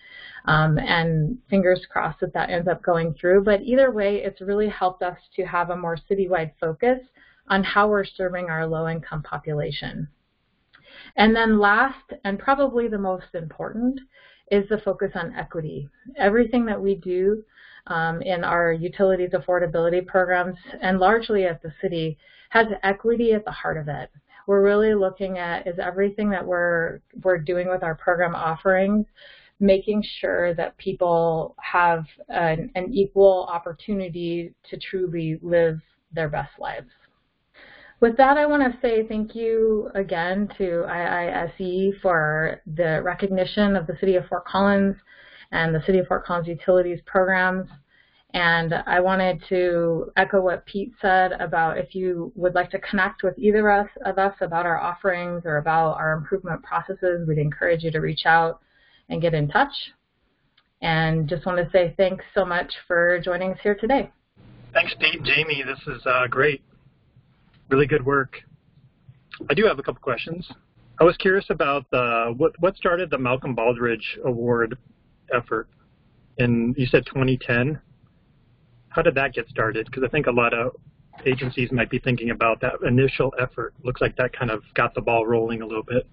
Um, 0.46 0.78
and 0.78 1.38
fingers 1.50 1.86
crossed 1.88 2.20
that 2.20 2.32
that 2.32 2.50
ends 2.50 2.66
up 2.66 2.82
going 2.82 3.14
through. 3.14 3.44
But 3.44 3.62
either 3.62 3.90
way, 3.90 4.22
it's 4.24 4.40
really 4.40 4.68
helped 4.68 5.02
us 5.02 5.18
to 5.36 5.44
have 5.44 5.70
a 5.70 5.76
more 5.76 5.98
citywide 6.10 6.52
focus 6.58 6.98
on 7.48 7.64
how 7.64 7.88
we're 7.88 8.04
serving 8.04 8.46
our 8.46 8.66
low-income 8.66 9.22
population. 9.22 10.08
And 11.16 11.34
then 11.34 11.58
last, 11.58 12.12
and 12.24 12.38
probably 12.38 12.88
the 12.88 12.98
most 12.98 13.34
important, 13.34 14.00
is 14.50 14.68
the 14.68 14.78
focus 14.78 15.12
on 15.14 15.34
equity. 15.34 15.88
Everything 16.16 16.66
that 16.66 16.80
we 16.80 16.94
do 16.96 17.42
um, 17.86 18.22
in 18.22 18.44
our 18.44 18.72
utilities 18.72 19.30
affordability 19.30 20.06
programs, 20.06 20.56
and 20.80 20.98
largely 20.98 21.46
at 21.46 21.62
the 21.62 21.72
city, 21.80 22.18
has 22.50 22.66
equity 22.82 23.32
at 23.32 23.44
the 23.44 23.50
heart 23.50 23.78
of 23.78 23.88
it. 23.88 24.10
We're 24.46 24.62
really 24.62 24.94
looking 24.94 25.38
at 25.38 25.66
is 25.66 25.78
everything 25.78 26.28
that 26.30 26.44
we're 26.44 27.00
we're 27.22 27.38
doing 27.38 27.68
with 27.68 27.82
our 27.82 27.94
program 27.94 28.34
offerings, 28.34 29.06
making 29.60 30.04
sure 30.20 30.52
that 30.54 30.76
people 30.76 31.54
have 31.60 32.04
an, 32.28 32.70
an 32.74 32.92
equal 32.92 33.48
opportunity 33.50 34.52
to 34.68 34.76
truly 34.78 35.38
live 35.42 35.80
their 36.12 36.28
best 36.28 36.50
lives. 36.58 36.90
With 38.02 38.16
that, 38.16 38.36
I 38.36 38.46
want 38.46 38.64
to 38.64 38.76
say 38.80 39.06
thank 39.06 39.36
you 39.36 39.88
again 39.94 40.48
to 40.58 40.84
IISE 40.88 42.00
for 42.00 42.60
the 42.66 43.00
recognition 43.00 43.76
of 43.76 43.86
the 43.86 43.96
City 44.00 44.16
of 44.16 44.26
Fort 44.26 44.44
Collins 44.44 44.96
and 45.52 45.72
the 45.72 45.80
City 45.86 46.00
of 46.00 46.08
Fort 46.08 46.24
Collins 46.24 46.48
Utilities 46.48 46.98
programs. 47.06 47.68
And 48.34 48.74
I 48.74 48.98
wanted 48.98 49.40
to 49.50 50.10
echo 50.16 50.40
what 50.40 50.66
Pete 50.66 50.92
said 51.00 51.30
about 51.38 51.78
if 51.78 51.94
you 51.94 52.32
would 52.34 52.56
like 52.56 52.72
to 52.72 52.80
connect 52.80 53.22
with 53.22 53.38
either 53.38 53.70
of 53.70 54.18
us 54.18 54.34
about 54.40 54.66
our 54.66 54.80
offerings 54.80 55.42
or 55.44 55.58
about 55.58 55.92
our 55.92 56.14
improvement 56.14 56.60
processes, 56.64 57.28
we'd 57.28 57.38
encourage 57.38 57.84
you 57.84 57.92
to 57.92 58.00
reach 58.00 58.26
out 58.26 58.62
and 59.10 59.22
get 59.22 59.32
in 59.32 59.46
touch. 59.46 59.92
And 60.80 61.28
just 61.28 61.46
want 61.46 61.58
to 61.58 61.70
say 61.70 61.94
thanks 61.96 62.24
so 62.34 62.44
much 62.44 62.72
for 62.88 63.20
joining 63.20 63.52
us 63.52 63.58
here 63.62 63.76
today. 63.76 64.10
Thanks, 64.72 64.92
Pete. 64.98 65.22
Jamie, 65.22 65.62
this 65.64 65.78
is 65.86 66.04
uh, 66.04 66.26
great. 66.26 66.62
Really 67.72 67.86
good 67.86 68.04
work. 68.04 68.36
I 69.48 69.54
do 69.54 69.64
have 69.64 69.78
a 69.78 69.82
couple 69.82 70.02
questions. 70.02 70.46
I 71.00 71.04
was 71.04 71.16
curious 71.16 71.46
about 71.48 71.90
the 71.90 72.34
what 72.36 72.52
what 72.60 72.76
started 72.76 73.08
the 73.08 73.16
Malcolm 73.16 73.56
Baldrige 73.56 74.22
Award 74.26 74.76
effort 75.34 75.70
in 76.36 76.74
you 76.76 76.84
said 76.84 77.06
2010. 77.06 77.80
How 78.90 79.00
did 79.00 79.14
that 79.14 79.32
get 79.32 79.48
started? 79.48 79.86
Because 79.86 80.04
I 80.04 80.08
think 80.08 80.26
a 80.26 80.30
lot 80.30 80.52
of 80.52 80.72
agencies 81.24 81.72
might 81.72 81.88
be 81.88 81.98
thinking 81.98 82.28
about 82.28 82.60
that 82.60 82.74
initial 82.86 83.32
effort. 83.40 83.72
Looks 83.82 84.02
like 84.02 84.16
that 84.16 84.38
kind 84.38 84.50
of 84.50 84.60
got 84.74 84.94
the 84.94 85.00
ball 85.00 85.26
rolling 85.26 85.62
a 85.62 85.66
little 85.66 85.82
bit. 85.82 86.06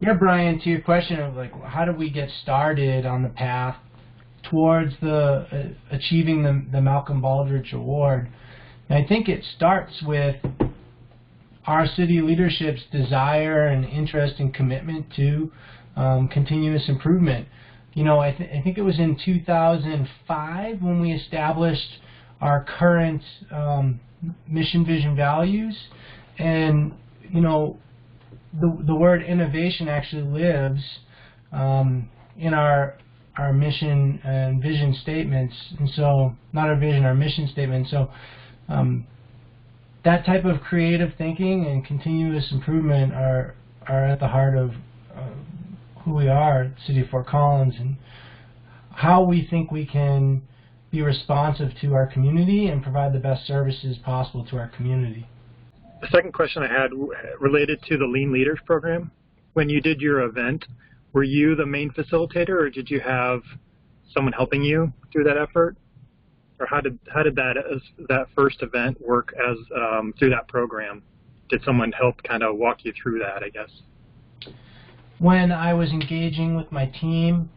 Yeah, 0.00 0.14
Brian, 0.14 0.58
to 0.60 0.70
your 0.70 0.80
question 0.80 1.20
of 1.20 1.36
like 1.36 1.52
how 1.64 1.84
did 1.84 1.98
we 1.98 2.08
get 2.08 2.30
started 2.42 3.04
on 3.04 3.22
the 3.22 3.28
path 3.28 3.76
towards 4.44 4.94
the 5.02 5.46
uh, 5.52 5.94
achieving 5.94 6.42
the, 6.42 6.64
the 6.72 6.80
Malcolm 6.80 7.20
Baldrige 7.20 7.74
Award, 7.74 8.28
and 8.88 9.04
I 9.04 9.06
think 9.06 9.28
it 9.28 9.44
starts 9.56 10.02
with 10.02 10.36
our 11.66 11.86
city 11.86 12.20
leadership's 12.20 12.82
desire 12.92 13.66
and 13.66 13.84
interest 13.84 14.34
and 14.38 14.54
commitment 14.54 15.06
to 15.16 15.50
um, 15.96 16.28
continuous 16.28 16.88
improvement. 16.88 17.48
You 17.94 18.04
know, 18.04 18.20
I, 18.20 18.32
th- 18.32 18.50
I 18.50 18.62
think 18.62 18.78
it 18.78 18.82
was 18.82 18.98
in 18.98 19.18
2005 19.24 20.82
when 20.82 21.00
we 21.00 21.12
established 21.12 21.98
our 22.40 22.64
current 22.78 23.22
um, 23.50 24.00
mission, 24.46 24.84
vision, 24.84 25.16
values, 25.16 25.76
and 26.38 26.92
you 27.30 27.40
know, 27.40 27.78
the 28.52 28.84
the 28.86 28.94
word 28.94 29.22
innovation 29.22 29.88
actually 29.88 30.22
lives 30.22 30.80
um, 31.52 32.08
in 32.38 32.54
our 32.54 32.96
our 33.36 33.52
mission 33.52 34.20
and 34.24 34.62
vision 34.62 34.94
statements, 35.02 35.54
and 35.78 35.88
so 35.90 36.34
not 36.52 36.68
our 36.68 36.76
vision, 36.76 37.04
our 37.04 37.14
mission 37.14 37.48
statement. 37.48 37.88
So 37.88 38.10
um, 38.68 39.06
that 40.04 40.24
type 40.24 40.44
of 40.44 40.60
creative 40.60 41.10
thinking 41.18 41.66
and 41.66 41.84
continuous 41.84 42.50
improvement 42.52 43.12
are 43.12 43.54
are 43.88 44.04
at 44.04 44.20
the 44.20 44.28
heart 44.28 44.56
of 44.56 44.70
uh, 45.14 45.28
who 46.02 46.14
we 46.14 46.28
are 46.28 46.64
at 46.64 46.72
City 46.86 47.00
of 47.00 47.08
Fort 47.08 47.26
Collins 47.26 47.74
and 47.78 47.96
how 48.92 49.22
we 49.22 49.46
think 49.48 49.70
we 49.70 49.86
can 49.86 50.42
be 50.90 51.02
responsive 51.02 51.70
to 51.80 51.94
our 51.94 52.06
community 52.06 52.68
and 52.68 52.82
provide 52.82 53.12
the 53.12 53.18
best 53.18 53.46
services 53.46 53.96
possible 54.04 54.44
to 54.46 54.56
our 54.56 54.68
community. 54.68 55.26
The 56.00 56.08
second 56.08 56.32
question 56.32 56.62
I 56.62 56.68
had 56.68 56.90
related 57.40 57.82
to 57.88 57.96
the 57.96 58.06
Lean 58.06 58.32
Leaders 58.32 58.58
program. 58.64 59.10
When 59.54 59.68
you 59.68 59.80
did 59.80 60.00
your 60.00 60.20
event, 60.20 60.64
were 61.12 61.22
you 61.22 61.54
the 61.54 61.66
main 61.66 61.90
facilitator, 61.90 62.50
or 62.50 62.70
did 62.70 62.90
you 62.90 63.00
have 63.00 63.40
someone 64.12 64.32
helping 64.32 64.62
you 64.62 64.92
through 65.12 65.24
that 65.24 65.38
effort? 65.38 65.76
Or 66.58 66.66
how 66.66 66.80
did 66.80 66.98
how 67.12 67.22
did 67.22 67.36
that 67.36 67.56
as 67.56 67.82
that 68.08 68.26
first 68.34 68.62
event 68.62 69.00
work 69.00 69.34
as 69.38 69.58
um, 69.74 70.14
through 70.18 70.30
that 70.30 70.48
program? 70.48 71.02
Did 71.48 71.62
someone 71.64 71.92
help 71.92 72.22
kind 72.22 72.42
of 72.42 72.56
walk 72.56 72.84
you 72.84 72.92
through 73.00 73.18
that? 73.20 73.42
I 73.42 73.50
guess. 73.50 73.70
When 75.18 75.50
I 75.50 75.74
was 75.74 75.90
engaging 75.90 76.56
with 76.56 76.70
my 76.70 76.86
team 76.86 77.50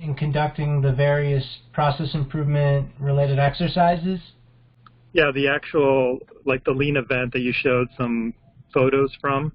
in 0.00 0.14
conducting 0.14 0.82
the 0.82 0.92
various 0.92 1.44
process 1.72 2.14
improvement 2.14 2.88
related 2.98 3.38
exercises? 3.38 4.20
Yeah, 5.12 5.30
the 5.32 5.48
actual, 5.48 6.18
like 6.44 6.64
the 6.64 6.72
lean 6.72 6.96
event 6.96 7.32
that 7.32 7.40
you 7.40 7.52
showed 7.54 7.88
some 7.96 8.34
photos 8.72 9.16
from, 9.20 9.52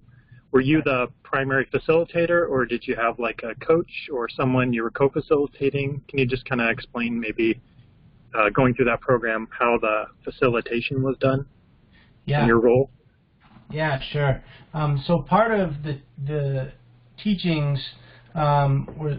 were 0.51 0.61
you 0.61 0.81
the 0.81 1.07
primary 1.21 1.65
facilitator 1.65 2.49
or 2.49 2.65
did 2.65 2.87
you 2.87 2.95
have 2.95 3.19
like 3.19 3.41
a 3.43 3.53
coach 3.63 4.09
or 4.11 4.27
someone 4.29 4.73
you 4.73 4.81
were 4.81 4.89
co-facilitating? 4.89 6.01
Can 6.07 6.17
you 6.17 6.25
just 6.25 6.45
kind 6.45 6.61
of 6.61 6.69
explain 6.69 7.19
maybe 7.19 7.59
uh, 8.33 8.49
going 8.49 8.73
through 8.73 8.85
that 8.85 9.01
program 9.01 9.47
how 9.57 9.77
the 9.79 10.05
facilitation 10.23 11.01
was 11.01 11.17
done 11.19 11.45
yeah. 12.25 12.41
in 12.41 12.47
your 12.47 12.59
role? 12.59 12.89
Yeah, 13.71 13.99
sure. 14.11 14.43
Um, 14.73 15.03
so 15.05 15.21
part 15.21 15.51
of 15.51 15.83
the, 15.83 15.99
the 16.25 16.71
teachings 17.21 17.79
um, 18.35 18.87
were 18.97 19.17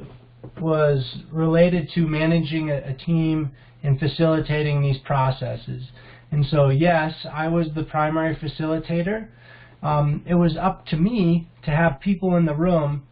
was 0.58 1.18
related 1.30 1.90
to 1.94 2.06
managing 2.06 2.70
a, 2.70 2.76
a 2.76 2.94
team 2.94 3.50
and 3.82 3.98
facilitating 3.98 4.82
these 4.82 4.98
processes. 4.98 5.88
And 6.30 6.46
so, 6.46 6.68
yes, 6.68 7.26
I 7.30 7.48
was 7.48 7.68
the 7.74 7.82
primary 7.82 8.36
facilitator. 8.36 9.28
Um, 9.82 10.22
it 10.26 10.34
was 10.34 10.56
up 10.56 10.86
to 10.86 10.96
me 10.96 11.48
to 11.64 11.70
have 11.70 12.00
people 12.00 12.36
in 12.36 12.46
the 12.46 12.54
room 12.54 13.06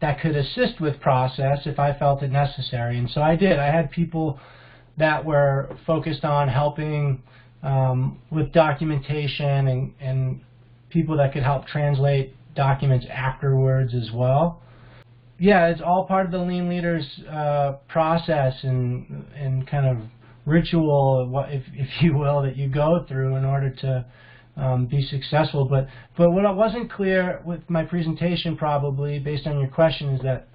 that 0.00 0.20
could 0.20 0.36
assist 0.36 0.80
with 0.80 1.00
process 1.00 1.60
if 1.66 1.78
I 1.78 1.98
felt 1.98 2.22
it 2.22 2.30
necessary. 2.30 2.98
And 2.98 3.08
so 3.08 3.22
I 3.22 3.36
did. 3.36 3.58
I 3.58 3.66
had 3.66 3.90
people 3.90 4.38
that 4.98 5.24
were 5.24 5.76
focused 5.86 6.24
on 6.24 6.48
helping 6.48 7.22
um, 7.62 8.18
with 8.30 8.52
documentation 8.52 9.68
and, 9.68 9.94
and 10.00 10.40
people 10.90 11.16
that 11.16 11.32
could 11.32 11.42
help 11.42 11.66
translate 11.66 12.34
documents 12.54 13.06
afterwards 13.10 13.94
as 13.94 14.10
well 14.12 14.62
yeah, 15.38 15.66
it's 15.66 15.80
all 15.80 16.06
part 16.06 16.26
of 16.26 16.32
the 16.32 16.38
lean 16.38 16.68
leaders 16.68 17.04
uh, 17.30 17.72
process 17.88 18.54
and 18.62 19.26
and 19.34 19.66
kind 19.66 19.86
of 19.86 19.98
ritual, 20.46 21.44
if 21.48 21.62
if 21.74 21.88
you 22.02 22.16
will, 22.16 22.42
that 22.42 22.56
you 22.56 22.68
go 22.68 23.04
through 23.06 23.36
in 23.36 23.44
order 23.44 23.70
to 23.70 24.06
um, 24.56 24.86
be 24.86 25.02
successful. 25.02 25.66
But 25.66 25.88
but 26.16 26.30
what 26.30 26.56
wasn't 26.56 26.90
clear 26.90 27.42
with 27.44 27.68
my 27.68 27.84
presentation, 27.84 28.56
probably 28.56 29.18
based 29.18 29.46
on 29.46 29.58
your 29.60 29.68
question, 29.68 30.14
is 30.14 30.22
that 30.22 30.48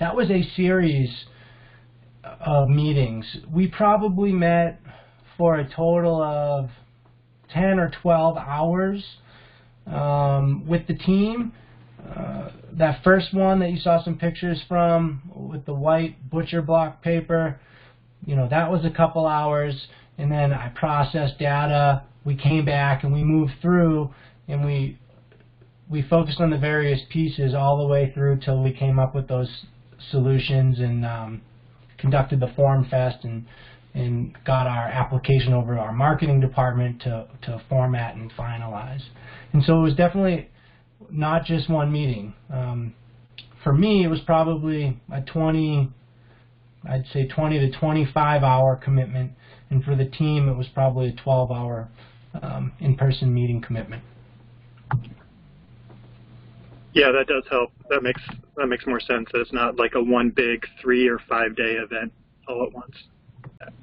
that 0.00 0.16
was 0.16 0.30
a 0.30 0.42
series 0.56 1.08
of 2.24 2.68
meetings. 2.68 3.24
We 3.52 3.68
probably 3.68 4.32
met 4.32 4.80
for 5.36 5.56
a 5.56 5.68
total 5.68 6.22
of 6.22 6.70
10 7.50 7.78
or 7.78 7.90
12 8.02 8.36
hours 8.36 9.04
um, 9.86 10.66
with 10.66 10.86
the 10.86 10.94
team 10.94 11.52
uh, 12.08 12.50
that 12.72 13.02
first 13.04 13.32
one 13.32 13.60
that 13.60 13.70
you 13.70 13.78
saw 13.78 14.02
some 14.02 14.18
pictures 14.18 14.60
from 14.68 15.22
with 15.34 15.64
the 15.66 15.74
white 15.74 16.30
butcher 16.30 16.62
block 16.62 17.02
paper, 17.02 17.60
you 18.24 18.34
know, 18.34 18.48
that 18.48 18.70
was 18.70 18.84
a 18.84 18.90
couple 18.90 19.26
hours. 19.26 19.86
And 20.18 20.30
then 20.30 20.52
I 20.52 20.68
processed 20.68 21.38
data. 21.38 22.02
We 22.24 22.36
came 22.36 22.64
back 22.64 23.04
and 23.04 23.12
we 23.12 23.22
moved 23.22 23.52
through 23.60 24.10
and 24.48 24.64
we 24.64 24.98
we 25.90 26.02
focused 26.02 26.40
on 26.40 26.50
the 26.50 26.58
various 26.58 27.00
pieces 27.10 27.54
all 27.54 27.78
the 27.78 27.86
way 27.86 28.12
through 28.14 28.40
till 28.40 28.62
we 28.62 28.72
came 28.72 28.98
up 28.98 29.14
with 29.14 29.28
those 29.28 29.50
solutions 30.10 30.78
and 30.78 31.04
um, 31.04 31.42
conducted 32.02 32.40
the 32.40 32.52
form 32.54 32.86
fest 32.90 33.24
and 33.24 33.46
and 33.94 34.36
got 34.44 34.66
our 34.66 34.88
application 34.88 35.52
over 35.52 35.74
to 35.74 35.80
our 35.80 35.92
marketing 35.92 36.40
department 36.40 37.00
to 37.02 37.26
to 37.42 37.62
format 37.70 38.14
and 38.14 38.30
finalize. 38.32 39.02
And 39.54 39.64
so 39.64 39.78
it 39.78 39.82
was 39.82 39.94
definitely 39.94 40.50
not 41.10 41.44
just 41.44 41.70
one 41.70 41.90
meeting. 41.90 42.34
Um, 42.52 42.94
for 43.62 43.72
me, 43.72 44.04
it 44.04 44.08
was 44.08 44.20
probably 44.20 44.98
a 45.12 45.20
20, 45.20 45.88
I'd 46.84 47.04
say 47.12 47.26
20 47.28 47.58
to 47.60 47.78
25 47.78 48.42
hour 48.42 48.76
commitment, 48.82 49.32
and 49.70 49.84
for 49.84 49.94
the 49.94 50.06
team, 50.06 50.48
it 50.48 50.56
was 50.56 50.66
probably 50.74 51.10
a 51.10 51.12
12 51.12 51.50
hour 51.50 51.88
um, 52.42 52.72
in-person 52.80 53.32
meeting 53.32 53.60
commitment. 53.60 54.02
Yeah, 56.94 57.10
that 57.12 57.26
does 57.26 57.44
help. 57.50 57.72
That 57.88 58.02
makes 58.02 58.20
that 58.56 58.66
makes 58.66 58.86
more 58.86 59.00
sense. 59.00 59.28
That 59.32 59.40
it's 59.40 59.52
not 59.52 59.76
like 59.76 59.94
a 59.94 60.02
one 60.02 60.30
big 60.30 60.66
three 60.80 61.08
or 61.08 61.18
five 61.28 61.56
day 61.56 61.76
event 61.76 62.12
all 62.48 62.64
at 62.64 62.72
once. 62.72 62.96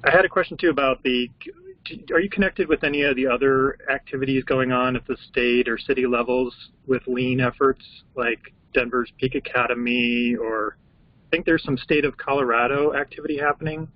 I 0.04 0.10
had 0.10 0.24
a 0.24 0.28
question 0.28 0.56
too 0.56 0.70
about 0.70 1.02
the 1.02 1.28
are 2.12 2.20
you 2.20 2.30
connected 2.30 2.68
with 2.68 2.84
any 2.84 3.02
of 3.02 3.16
the 3.16 3.26
other 3.26 3.78
activities 3.90 4.44
going 4.44 4.70
on 4.70 4.96
at 4.96 5.06
the 5.06 5.16
state 5.30 5.68
or 5.68 5.78
city 5.78 6.06
levels 6.06 6.54
with 6.86 7.02
lean 7.06 7.40
efforts 7.40 7.84
like 8.14 8.52
Denver's 8.74 9.10
Peak 9.18 9.34
Academy 9.34 10.36
or 10.36 10.76
I 11.26 11.30
think 11.30 11.46
there's 11.46 11.64
some 11.64 11.78
state 11.78 12.04
of 12.04 12.16
Colorado 12.16 12.94
activity 12.94 13.38
happening 13.38 13.88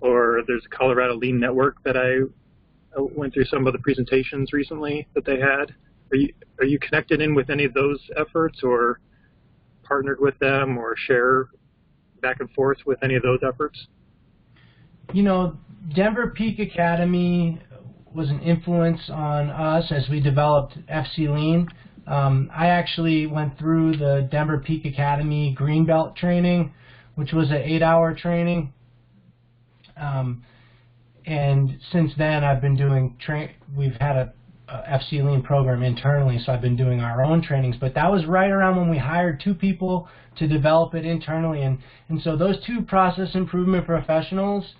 or 0.00 0.42
there's 0.46 0.64
a 0.64 0.76
Colorado 0.76 1.14
Lean 1.14 1.38
Network 1.38 1.82
that 1.84 1.96
I 1.96 2.20
I 2.96 3.00
went 3.00 3.34
through 3.34 3.46
some 3.46 3.66
of 3.66 3.72
the 3.72 3.78
presentations 3.80 4.52
recently 4.52 5.06
that 5.14 5.24
they 5.24 5.38
had. 5.38 5.74
Are 6.14 6.16
you 6.16 6.32
are 6.60 6.64
you 6.64 6.78
connected 6.78 7.20
in 7.20 7.34
with 7.34 7.50
any 7.50 7.64
of 7.64 7.74
those 7.74 7.98
efforts 8.16 8.60
or 8.62 9.00
partnered 9.82 10.20
with 10.20 10.38
them 10.38 10.78
or 10.78 10.94
share 10.96 11.48
back 12.22 12.36
and 12.38 12.48
forth 12.52 12.78
with 12.86 13.02
any 13.02 13.16
of 13.16 13.22
those 13.24 13.40
efforts? 13.42 13.88
You 15.12 15.24
know, 15.24 15.58
Denver 15.92 16.28
Peak 16.28 16.60
Academy 16.60 17.60
was 18.14 18.30
an 18.30 18.38
influence 18.42 19.00
on 19.10 19.50
us 19.50 19.90
as 19.90 20.08
we 20.08 20.20
developed 20.20 20.78
FC 20.86 21.28
Lean. 21.28 21.68
Um, 22.06 22.48
I 22.54 22.68
actually 22.68 23.26
went 23.26 23.58
through 23.58 23.96
the 23.96 24.28
Denver 24.30 24.58
Peak 24.58 24.84
Academy 24.84 25.56
Greenbelt 25.58 26.14
training, 26.14 26.72
which 27.16 27.32
was 27.32 27.50
an 27.50 27.56
eight-hour 27.56 28.14
training. 28.14 28.72
Um, 29.96 30.44
and 31.26 31.80
since 31.90 32.12
then, 32.16 32.44
I've 32.44 32.60
been 32.60 32.76
doing 32.76 33.16
train. 33.18 33.50
We've 33.76 33.96
had 33.98 34.16
a, 34.16 34.32
a 34.68 34.98
FC 34.98 35.24
Lean 35.24 35.42
program 35.42 35.82
internally, 35.82 36.38
so 36.38 36.52
I've 36.52 36.62
been 36.62 36.76
doing 36.76 37.00
our 37.00 37.22
own 37.22 37.42
trainings. 37.42 37.76
But 37.78 37.94
that 37.94 38.10
was 38.10 38.24
right 38.26 38.50
around 38.50 38.76
when 38.76 38.88
we 38.88 38.98
hired 38.98 39.40
two 39.40 39.54
people 39.54 40.08
to 40.36 40.46
develop 40.46 40.94
it 40.94 41.04
internally, 41.04 41.62
and 41.62 41.78
and 42.08 42.20
so 42.22 42.36
those 42.36 42.56
two 42.66 42.82
process 42.82 43.34
improvement 43.34 43.86
professionals 43.86 44.74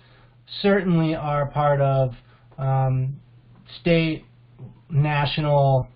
certainly 0.61 1.15
are 1.15 1.47
part 1.47 1.81
of 1.81 2.13
um, 2.57 3.19
state, 3.81 4.25
national, 4.89 5.87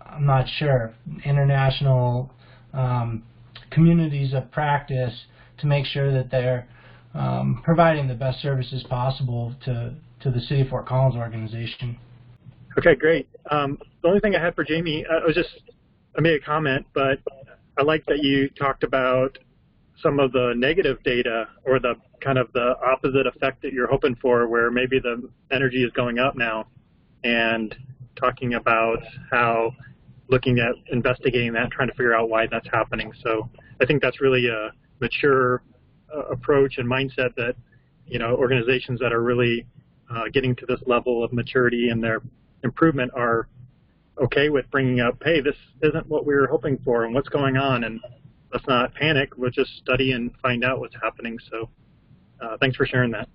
I'm 0.00 0.26
not 0.26 0.46
sure, 0.58 0.94
international 1.24 2.32
um, 2.72 3.24
communities 3.70 4.32
of 4.32 4.50
practice 4.50 5.12
to 5.58 5.66
make 5.66 5.86
sure 5.86 6.12
that 6.12 6.30
they're 6.30 6.68
um, 7.14 7.60
providing 7.64 8.08
the 8.08 8.14
best 8.14 8.40
services 8.40 8.84
possible 8.88 9.54
to, 9.64 9.94
to 10.20 10.30
the 10.30 10.40
City 10.40 10.62
of 10.62 10.68
Fort 10.68 10.86
Collins 10.86 11.16
organization. 11.16 11.98
Okay, 12.78 12.94
great. 12.94 13.28
Um, 13.50 13.78
the 14.02 14.08
only 14.08 14.20
thing 14.20 14.34
I 14.34 14.40
had 14.40 14.54
for 14.54 14.64
Jamie, 14.64 15.04
uh, 15.10 15.20
I 15.22 15.26
was 15.26 15.34
just, 15.34 15.48
I 16.16 16.20
made 16.20 16.34
a 16.34 16.44
comment, 16.44 16.86
but 16.92 17.18
I 17.78 17.82
like 17.82 18.04
that 18.06 18.18
you 18.22 18.50
talked 18.50 18.84
about 18.84 19.38
some 20.02 20.20
of 20.20 20.32
the 20.32 20.52
negative 20.56 21.02
data 21.02 21.48
or 21.64 21.78
the 21.78 21.94
kind 22.20 22.36
of 22.38 22.52
the 22.52 22.74
opposite 22.86 23.26
effect 23.26 23.62
that 23.62 23.72
you're 23.72 23.86
hoping 23.86 24.14
for, 24.16 24.46
where 24.46 24.70
maybe 24.70 24.98
the 24.98 25.28
energy 25.50 25.84
is 25.84 25.92
going 25.92 26.18
up 26.18 26.36
now, 26.36 26.66
and 27.24 27.74
talking 28.14 28.54
about 28.54 28.98
how 29.30 29.72
looking 30.28 30.58
at 30.58 30.74
investigating 30.92 31.52
that, 31.54 31.70
trying 31.70 31.88
to 31.88 31.94
figure 31.94 32.14
out 32.14 32.28
why 32.28 32.46
that's 32.46 32.68
happening. 32.72 33.12
So 33.22 33.48
I 33.80 33.86
think 33.86 34.02
that's 34.02 34.20
really 34.20 34.48
a 34.48 34.70
mature 35.00 35.62
uh, 36.14 36.24
approach 36.26 36.78
and 36.78 36.88
mindset 36.88 37.34
that 37.36 37.54
you 38.06 38.18
know 38.18 38.36
organizations 38.36 39.00
that 39.00 39.12
are 39.12 39.22
really 39.22 39.66
uh, 40.10 40.24
getting 40.32 40.54
to 40.56 40.66
this 40.66 40.80
level 40.86 41.24
of 41.24 41.32
maturity 41.32 41.88
in 41.90 42.00
their 42.00 42.20
improvement 42.64 43.12
are 43.14 43.48
okay 44.22 44.48
with 44.48 44.70
bringing 44.70 45.00
up, 45.00 45.22
hey, 45.24 45.40
this 45.40 45.56
isn't 45.82 46.06
what 46.08 46.26
we 46.26 46.34
were 46.34 46.46
hoping 46.46 46.78
for, 46.84 47.04
and 47.04 47.14
what's 47.14 47.28
going 47.28 47.56
on, 47.56 47.84
and 47.84 48.00
let's 48.52 48.66
not 48.66 48.94
panic. 48.94 49.36
We'll 49.36 49.50
just 49.50 49.70
study 49.78 50.12
and 50.12 50.30
find 50.42 50.64
out 50.64 50.80
what's 50.80 50.94
happening. 51.02 51.38
So, 51.50 51.68
uh, 52.40 52.56
thanks 52.60 52.76
for 52.76 52.86
sharing 52.86 53.10
that. 53.12 53.28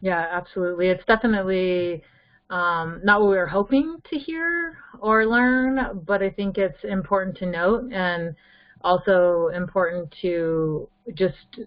Yeah, 0.00 0.26
absolutely. 0.30 0.88
It's 0.88 1.04
definitely 1.06 2.02
um, 2.50 3.00
not 3.02 3.20
what 3.20 3.30
we 3.30 3.36
were 3.36 3.46
hoping 3.46 3.96
to 4.10 4.18
hear 4.18 4.78
or 5.00 5.26
learn, 5.26 6.02
but 6.06 6.22
I 6.22 6.30
think 6.30 6.58
it's 6.58 6.84
important 6.84 7.36
to 7.38 7.46
note 7.46 7.90
and 7.92 8.34
also 8.82 9.48
important 9.54 10.14
to 10.22 10.88
just, 11.14 11.60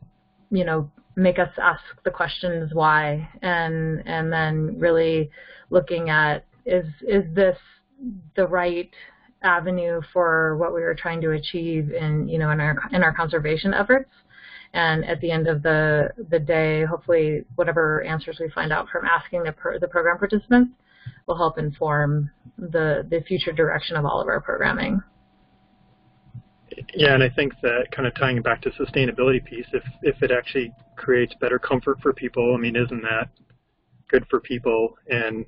you 0.52 0.64
know, 0.64 0.90
make 1.16 1.38
us 1.38 1.50
ask 1.62 1.82
the 2.06 2.12
questions 2.12 2.72
why 2.74 3.28
and 3.42 4.02
and 4.06 4.32
then 4.32 4.80
really 4.80 5.30
looking 5.70 6.10
at 6.10 6.46
is 6.70 6.86
is 7.08 7.24
this 7.34 7.58
the 8.36 8.48
right 8.48 8.90
avenue 9.42 10.02
for 10.14 10.58
what 10.58 10.74
we 10.74 10.82
were 10.82 10.96
trying 10.96 11.22
to 11.22 11.32
achieve 11.32 11.92
in 11.92 12.28
you 12.28 12.38
know 12.38 12.52
in 12.52 12.60
our 12.60 12.78
in 12.92 13.04
our 13.04 13.14
conservation 13.14 13.74
efforts? 13.74 14.12
And 14.74 15.04
at 15.06 15.20
the 15.22 15.32
end 15.32 15.48
of 15.48 15.64
the 15.64 16.10
the 16.30 16.40
day 16.40 16.86
hopefully 16.86 17.46
whatever 17.56 18.04
answers 18.04 18.38
we 18.40 18.50
find 18.50 18.72
out 18.72 18.88
from 18.90 19.06
asking 19.06 19.44
the 19.44 19.54
the 19.82 19.88
program 19.88 20.18
participants 20.18 20.72
will 21.28 21.38
help 21.38 21.58
inform 21.58 22.30
the 22.58 23.06
the 23.10 23.22
future 23.28 23.52
direction 23.52 23.96
of 23.96 24.06
all 24.06 24.22
of 24.22 24.28
our 24.28 24.42
programming. 24.42 25.02
Yeah 26.94 27.16
and 27.16 27.24
i 27.24 27.30
think 27.30 27.54
that 27.64 27.88
kind 27.92 28.08
of 28.08 28.14
tying 28.16 28.38
it 28.38 28.44
back 28.44 28.62
to 28.62 28.70
sustainability 28.72 29.44
piece 29.44 29.66
if 29.74 29.84
if 30.04 30.22
it 30.22 30.32
actually 30.32 30.72
creates 30.96 31.34
better 31.42 31.58
comfort 31.58 32.00
for 32.00 32.14
people 32.14 32.54
i 32.56 32.62
mean 32.62 32.76
isn't 32.76 33.02
that 33.02 33.30
good 34.10 34.26
for 34.30 34.40
people? 34.40 34.98
And 35.08 35.46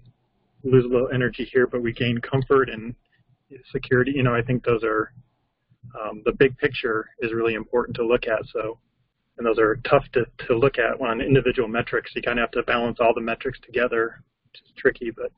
lose 0.64 0.86
a 0.86 0.88
little 0.88 1.09
energy 1.14 1.43
here 1.51 1.68
but 1.68 1.82
we 1.82 1.91
gain 1.91 2.20
comfort 2.20 2.70
and 2.70 2.95
security, 3.72 4.12
you 4.16 4.24
know, 4.24 4.34
I 4.34 4.41
think 4.41 4.64
those 4.64 4.84
are 4.84 5.12
um, 5.99 6.22
the 6.26 6.32
big 6.32 6.57
picture 6.57 7.09
is 7.20 7.34
really 7.34 7.55
important 7.55 7.95
to 7.97 8.05
look 8.05 8.28
at. 8.28 8.41
So, 8.53 8.80
and 9.38 9.45
those 9.45 9.59
are 9.59 9.78
tough 9.88 10.05
to, 10.14 10.26
to 10.47 10.57
look 10.57 10.78
at 10.78 11.01
on 11.01 11.22
individual 11.22 11.68
metrics. 11.68 12.12
You 12.16 12.22
kind 12.22 12.39
of 12.39 12.43
have 12.43 12.51
to 12.51 12.64
balance 12.64 12.99
all 12.99 13.14
the 13.14 13.22
metrics 13.22 13.59
together, 13.66 14.24
which 14.45 14.62
is 14.64 14.72
tricky, 14.78 15.12
but. 15.12 15.32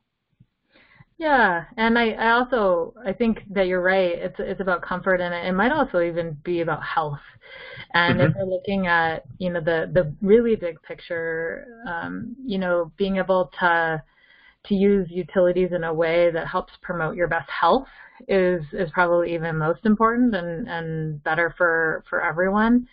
Yeah, 1.16 1.64
and 1.76 1.96
I, 1.96 2.10
I 2.10 2.32
also 2.32 2.92
I 3.06 3.12
think 3.12 3.42
that 3.50 3.68
you're 3.68 3.80
right. 3.80 4.18
It's 4.18 4.34
it's 4.40 4.60
about 4.60 4.82
comfort, 4.82 5.20
and 5.20 5.32
it, 5.32 5.46
it 5.46 5.52
might 5.52 5.70
also 5.70 6.00
even 6.00 6.36
be 6.42 6.60
about 6.60 6.82
health. 6.82 7.20
And 7.92 8.18
mm-hmm. 8.18 8.30
if 8.30 8.36
we're 8.36 8.52
looking 8.52 8.88
at 8.88 9.22
you 9.38 9.50
know 9.50 9.60
the 9.60 9.88
the 9.92 10.12
really 10.20 10.56
big 10.56 10.82
picture, 10.82 11.68
um, 11.88 12.34
you 12.44 12.58
know, 12.58 12.90
being 12.96 13.18
able 13.18 13.52
to 13.60 14.02
to 14.66 14.74
use 14.74 15.08
utilities 15.10 15.72
in 15.72 15.84
a 15.84 15.92
way 15.92 16.30
that 16.30 16.46
helps 16.46 16.72
promote 16.82 17.16
your 17.16 17.28
best 17.28 17.50
health 17.50 17.88
is 18.28 18.62
is 18.72 18.90
probably 18.92 19.34
even 19.34 19.56
most 19.56 19.84
important 19.84 20.34
and 20.34 20.68
and 20.68 21.22
better 21.24 21.54
for 21.56 22.04
for 22.08 22.22
everyone. 22.22 22.86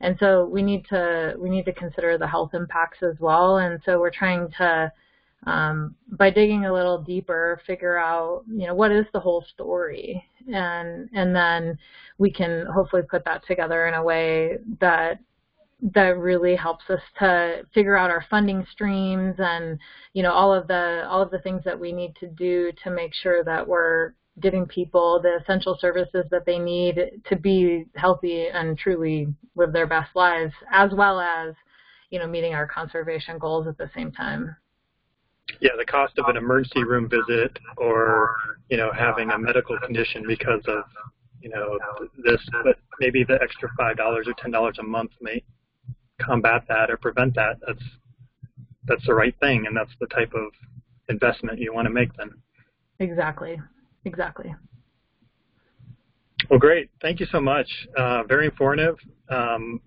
And 0.00 0.16
so 0.20 0.44
we 0.44 0.62
need 0.62 0.84
to 0.90 1.34
we 1.38 1.48
need 1.50 1.64
to 1.64 1.72
consider 1.72 2.18
the 2.18 2.26
health 2.26 2.54
impacts 2.54 3.02
as 3.02 3.18
well. 3.18 3.58
And 3.58 3.80
so 3.84 3.98
we're 3.98 4.10
trying 4.10 4.48
to 4.58 4.92
um, 5.46 5.94
by 6.10 6.30
digging 6.30 6.64
a 6.64 6.72
little 6.72 7.02
deeper 7.02 7.60
figure 7.66 7.96
out 7.96 8.44
you 8.48 8.66
know 8.66 8.74
what 8.74 8.92
is 8.92 9.06
the 9.12 9.20
whole 9.20 9.44
story? 9.52 10.22
And 10.52 11.08
and 11.14 11.34
then 11.34 11.78
we 12.18 12.30
can 12.30 12.66
hopefully 12.66 13.02
put 13.08 13.24
that 13.24 13.46
together 13.46 13.86
in 13.86 13.94
a 13.94 14.02
way 14.02 14.58
that 14.80 15.18
that 15.82 16.16
really 16.18 16.56
helps 16.56 16.84
us 16.88 17.00
to 17.18 17.62
figure 17.74 17.96
out 17.96 18.10
our 18.10 18.24
funding 18.30 18.64
streams 18.70 19.34
and 19.38 19.78
you 20.14 20.22
know 20.22 20.32
all 20.32 20.52
of 20.52 20.66
the 20.68 21.06
all 21.08 21.20
of 21.20 21.30
the 21.30 21.38
things 21.40 21.62
that 21.64 21.78
we 21.78 21.92
need 21.92 22.14
to 22.16 22.26
do 22.28 22.72
to 22.82 22.90
make 22.90 23.12
sure 23.12 23.44
that 23.44 23.66
we're 23.66 24.14
giving 24.40 24.66
people 24.66 25.20
the 25.22 25.38
essential 25.42 25.76
services 25.80 26.24
that 26.30 26.44
they 26.46 26.58
need 26.58 26.98
to 27.26 27.36
be 27.36 27.84
healthy 27.94 28.46
and 28.48 28.78
truly 28.78 29.26
live 29.54 29.72
their 29.72 29.86
best 29.86 30.14
lives 30.14 30.52
as 30.72 30.90
well 30.94 31.20
as 31.20 31.54
you 32.10 32.18
know 32.18 32.26
meeting 32.26 32.54
our 32.54 32.66
conservation 32.66 33.38
goals 33.38 33.66
at 33.66 33.76
the 33.76 33.90
same 33.94 34.10
time. 34.10 34.56
Yeah 35.60 35.72
the 35.76 35.84
cost 35.84 36.18
of 36.18 36.26
an 36.28 36.38
emergency 36.38 36.84
room 36.84 37.08
visit 37.08 37.58
or 37.76 38.34
you 38.70 38.78
know 38.78 38.90
having 38.92 39.30
a 39.30 39.38
medical 39.38 39.78
condition 39.80 40.24
because 40.26 40.62
of 40.68 40.84
you 41.42 41.50
know 41.50 41.78
this 42.24 42.40
but 42.64 42.78
maybe 42.98 43.24
the 43.24 43.38
extra 43.42 43.68
five 43.76 43.98
dollars 43.98 44.26
or 44.26 44.32
ten 44.40 44.50
dollars 44.50 44.76
a 44.80 44.82
month 44.82 45.10
may 45.20 45.42
combat 46.26 46.64
that 46.68 46.90
or 46.90 46.96
prevent 46.96 47.34
that, 47.36 47.58
that's 47.66 47.82
that's 48.88 49.06
the 49.06 49.14
right 49.14 49.34
thing, 49.40 49.66
and 49.66 49.76
that's 49.76 49.90
the 50.00 50.06
type 50.06 50.32
of 50.34 50.52
investment 51.08 51.58
you 51.58 51.72
want 51.72 51.86
to 51.86 51.92
make 51.92 52.16
then. 52.16 52.30
Exactly. 52.98 53.60
Exactly. 54.04 54.54
Well, 56.48 56.58
great. 56.58 56.90
Thank 57.02 57.20
you 57.20 57.26
so 57.26 57.40
much. 57.40 57.66
Uh, 57.96 58.22
very 58.22 58.46
informative. 58.46 58.96
Um, 59.28 59.80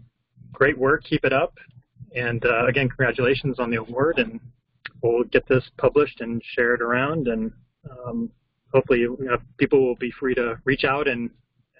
great 0.51 0.77
work. 0.77 1.03
Keep 1.05 1.23
it 1.23 1.33
up. 1.33 1.53
And 2.15 2.43
uh, 2.45 2.65
again, 2.65 2.89
congratulations 2.89 3.59
on 3.59 3.69
the 3.69 3.77
award. 3.77 4.19
And 4.19 4.39
we'll 5.01 5.23
get 5.25 5.47
this 5.47 5.63
published 5.77 6.21
and 6.21 6.41
share 6.55 6.73
it 6.73 6.81
around. 6.81 7.27
And 7.27 7.51
um, 7.89 8.29
hopefully, 8.73 8.99
you 8.99 9.17
know, 9.19 9.37
people 9.57 9.85
will 9.85 9.95
be 9.95 10.11
free 10.19 10.35
to 10.35 10.59
reach 10.65 10.83
out 10.83 11.07
and 11.07 11.29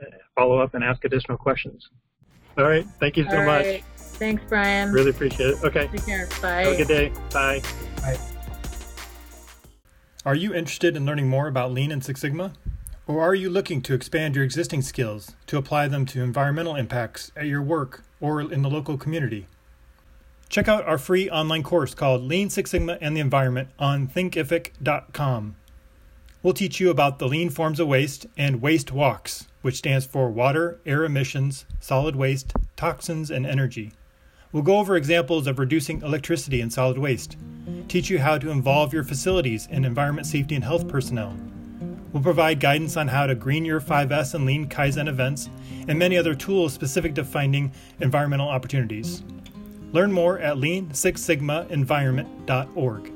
uh, 0.01 0.16
follow 0.36 0.60
up 0.60 0.76
and 0.76 0.84
ask 0.84 1.03
additional 1.03 1.38
questions. 1.38 1.89
All 2.57 2.66
right. 2.66 2.86
Thank 2.99 3.18
you 3.18 3.26
so 3.30 3.38
All 3.38 3.45
much. 3.45 3.99
Right. 4.20 4.28
Thanks, 4.28 4.43
Brian. 4.49 4.91
Really 4.91 5.11
appreciate 5.11 5.51
it. 5.51 5.63
Okay. 5.63 5.88
Take 5.88 6.05
care. 6.05 6.28
Bye. 6.41 6.63
Have 6.63 6.74
a 6.74 6.78
good 6.78 6.88
day. 6.88 7.11
Bye. 7.32 7.61
Bye. 8.01 8.17
Are 10.26 10.36
you 10.36 10.53
interested 10.53 10.97
in 10.97 11.05
learning 11.05 11.30
more 11.30 11.47
about 11.47 11.72
Lean 11.72 11.91
and 11.91 12.03
Six 12.03 12.22
Sigma? 12.22 12.53
Or 13.07 13.22
are 13.22 13.34
you 13.34 13.49
looking 13.49 13.82
to 13.84 13.93
expand 13.93 14.36
your 14.36 14.43
existing 14.43 14.82
skills 14.82 15.36
to 15.47 15.57
apply 15.57 15.88
them 15.88 16.05
to 16.07 16.22
environmental 16.22 16.76
impacts 16.76 17.32
at 17.36 17.47
your 17.47 17.61
work 17.61 18.03
or 18.20 18.41
in 18.41 18.61
the 18.61 18.70
local 18.70 18.97
community? 18.97 19.47
Check 20.49 20.67
out 20.67 20.86
our 20.86 20.97
free 20.97 21.30
online 21.30 21.63
course 21.63 21.95
called 21.95 22.22
Lean 22.22 22.49
Six 22.49 22.72
Sigma 22.72 22.97
and 23.01 23.15
the 23.15 23.22
Environment 23.22 23.70
on 23.80 24.07
thinkific.com. 24.07 25.55
We'll 26.43 26.53
teach 26.53 26.80
you 26.80 26.89
about 26.89 27.20
the 27.20 27.28
lean 27.28 27.49
forms 27.49 27.80
of 27.80 27.88
waste 27.88 28.26
and 28.38 28.61
waste 28.61 28.91
walks, 28.91 29.47
which 29.61 29.78
stands 29.78 30.05
for 30.05 30.30
water, 30.30 30.80
air 30.86 31.03
emissions, 31.03 31.65
solid 31.80 32.15
waste, 32.15 32.53
toxins, 32.76 33.32
and 33.32 33.45
energy. 33.45 33.91
We'll 34.52 34.64
go 34.64 34.80
over 34.80 34.97
examples 34.97 35.45
of 35.45 35.60
reducing 35.60 36.02
electricity 36.02 36.60
and 36.60 36.74
solid 36.74 36.97
waste, 36.97 37.38
teach 37.88 38.10
you 38.10 38.18
how 38.18 38.39
to 38.39 38.50
involve 38.50 38.91
your 38.91 39.04
facilities 39.04 39.68
and 39.70 39.86
environment 39.86 40.26
safety 40.26 40.56
and 40.56 40.64
health 40.64 40.88
personnel. 40.88 41.38
We'll 42.12 42.24
provide 42.24 42.60
guidance 42.60 42.97
on 42.97 43.08
how 43.08 43.28
to 43.28 43.36
green 43.36 43.64
your 43.64 43.80
5S 43.80 44.34
and 44.34 44.47
Lean 44.47 44.68
Kaizen 44.68 45.08
events, 45.08 45.52
and 45.88 46.00
many 46.00 46.18
other 46.18 46.34
tools 46.34 46.74
specific 46.74 47.14
to 47.16 47.24
finding 47.24 47.72
environmental 48.00 48.50
opportunities. 48.50 49.24
Learn 49.91 50.12
more 50.12 50.39
at 50.39 50.58
lean6sigmaenvironment.org. 50.58 53.12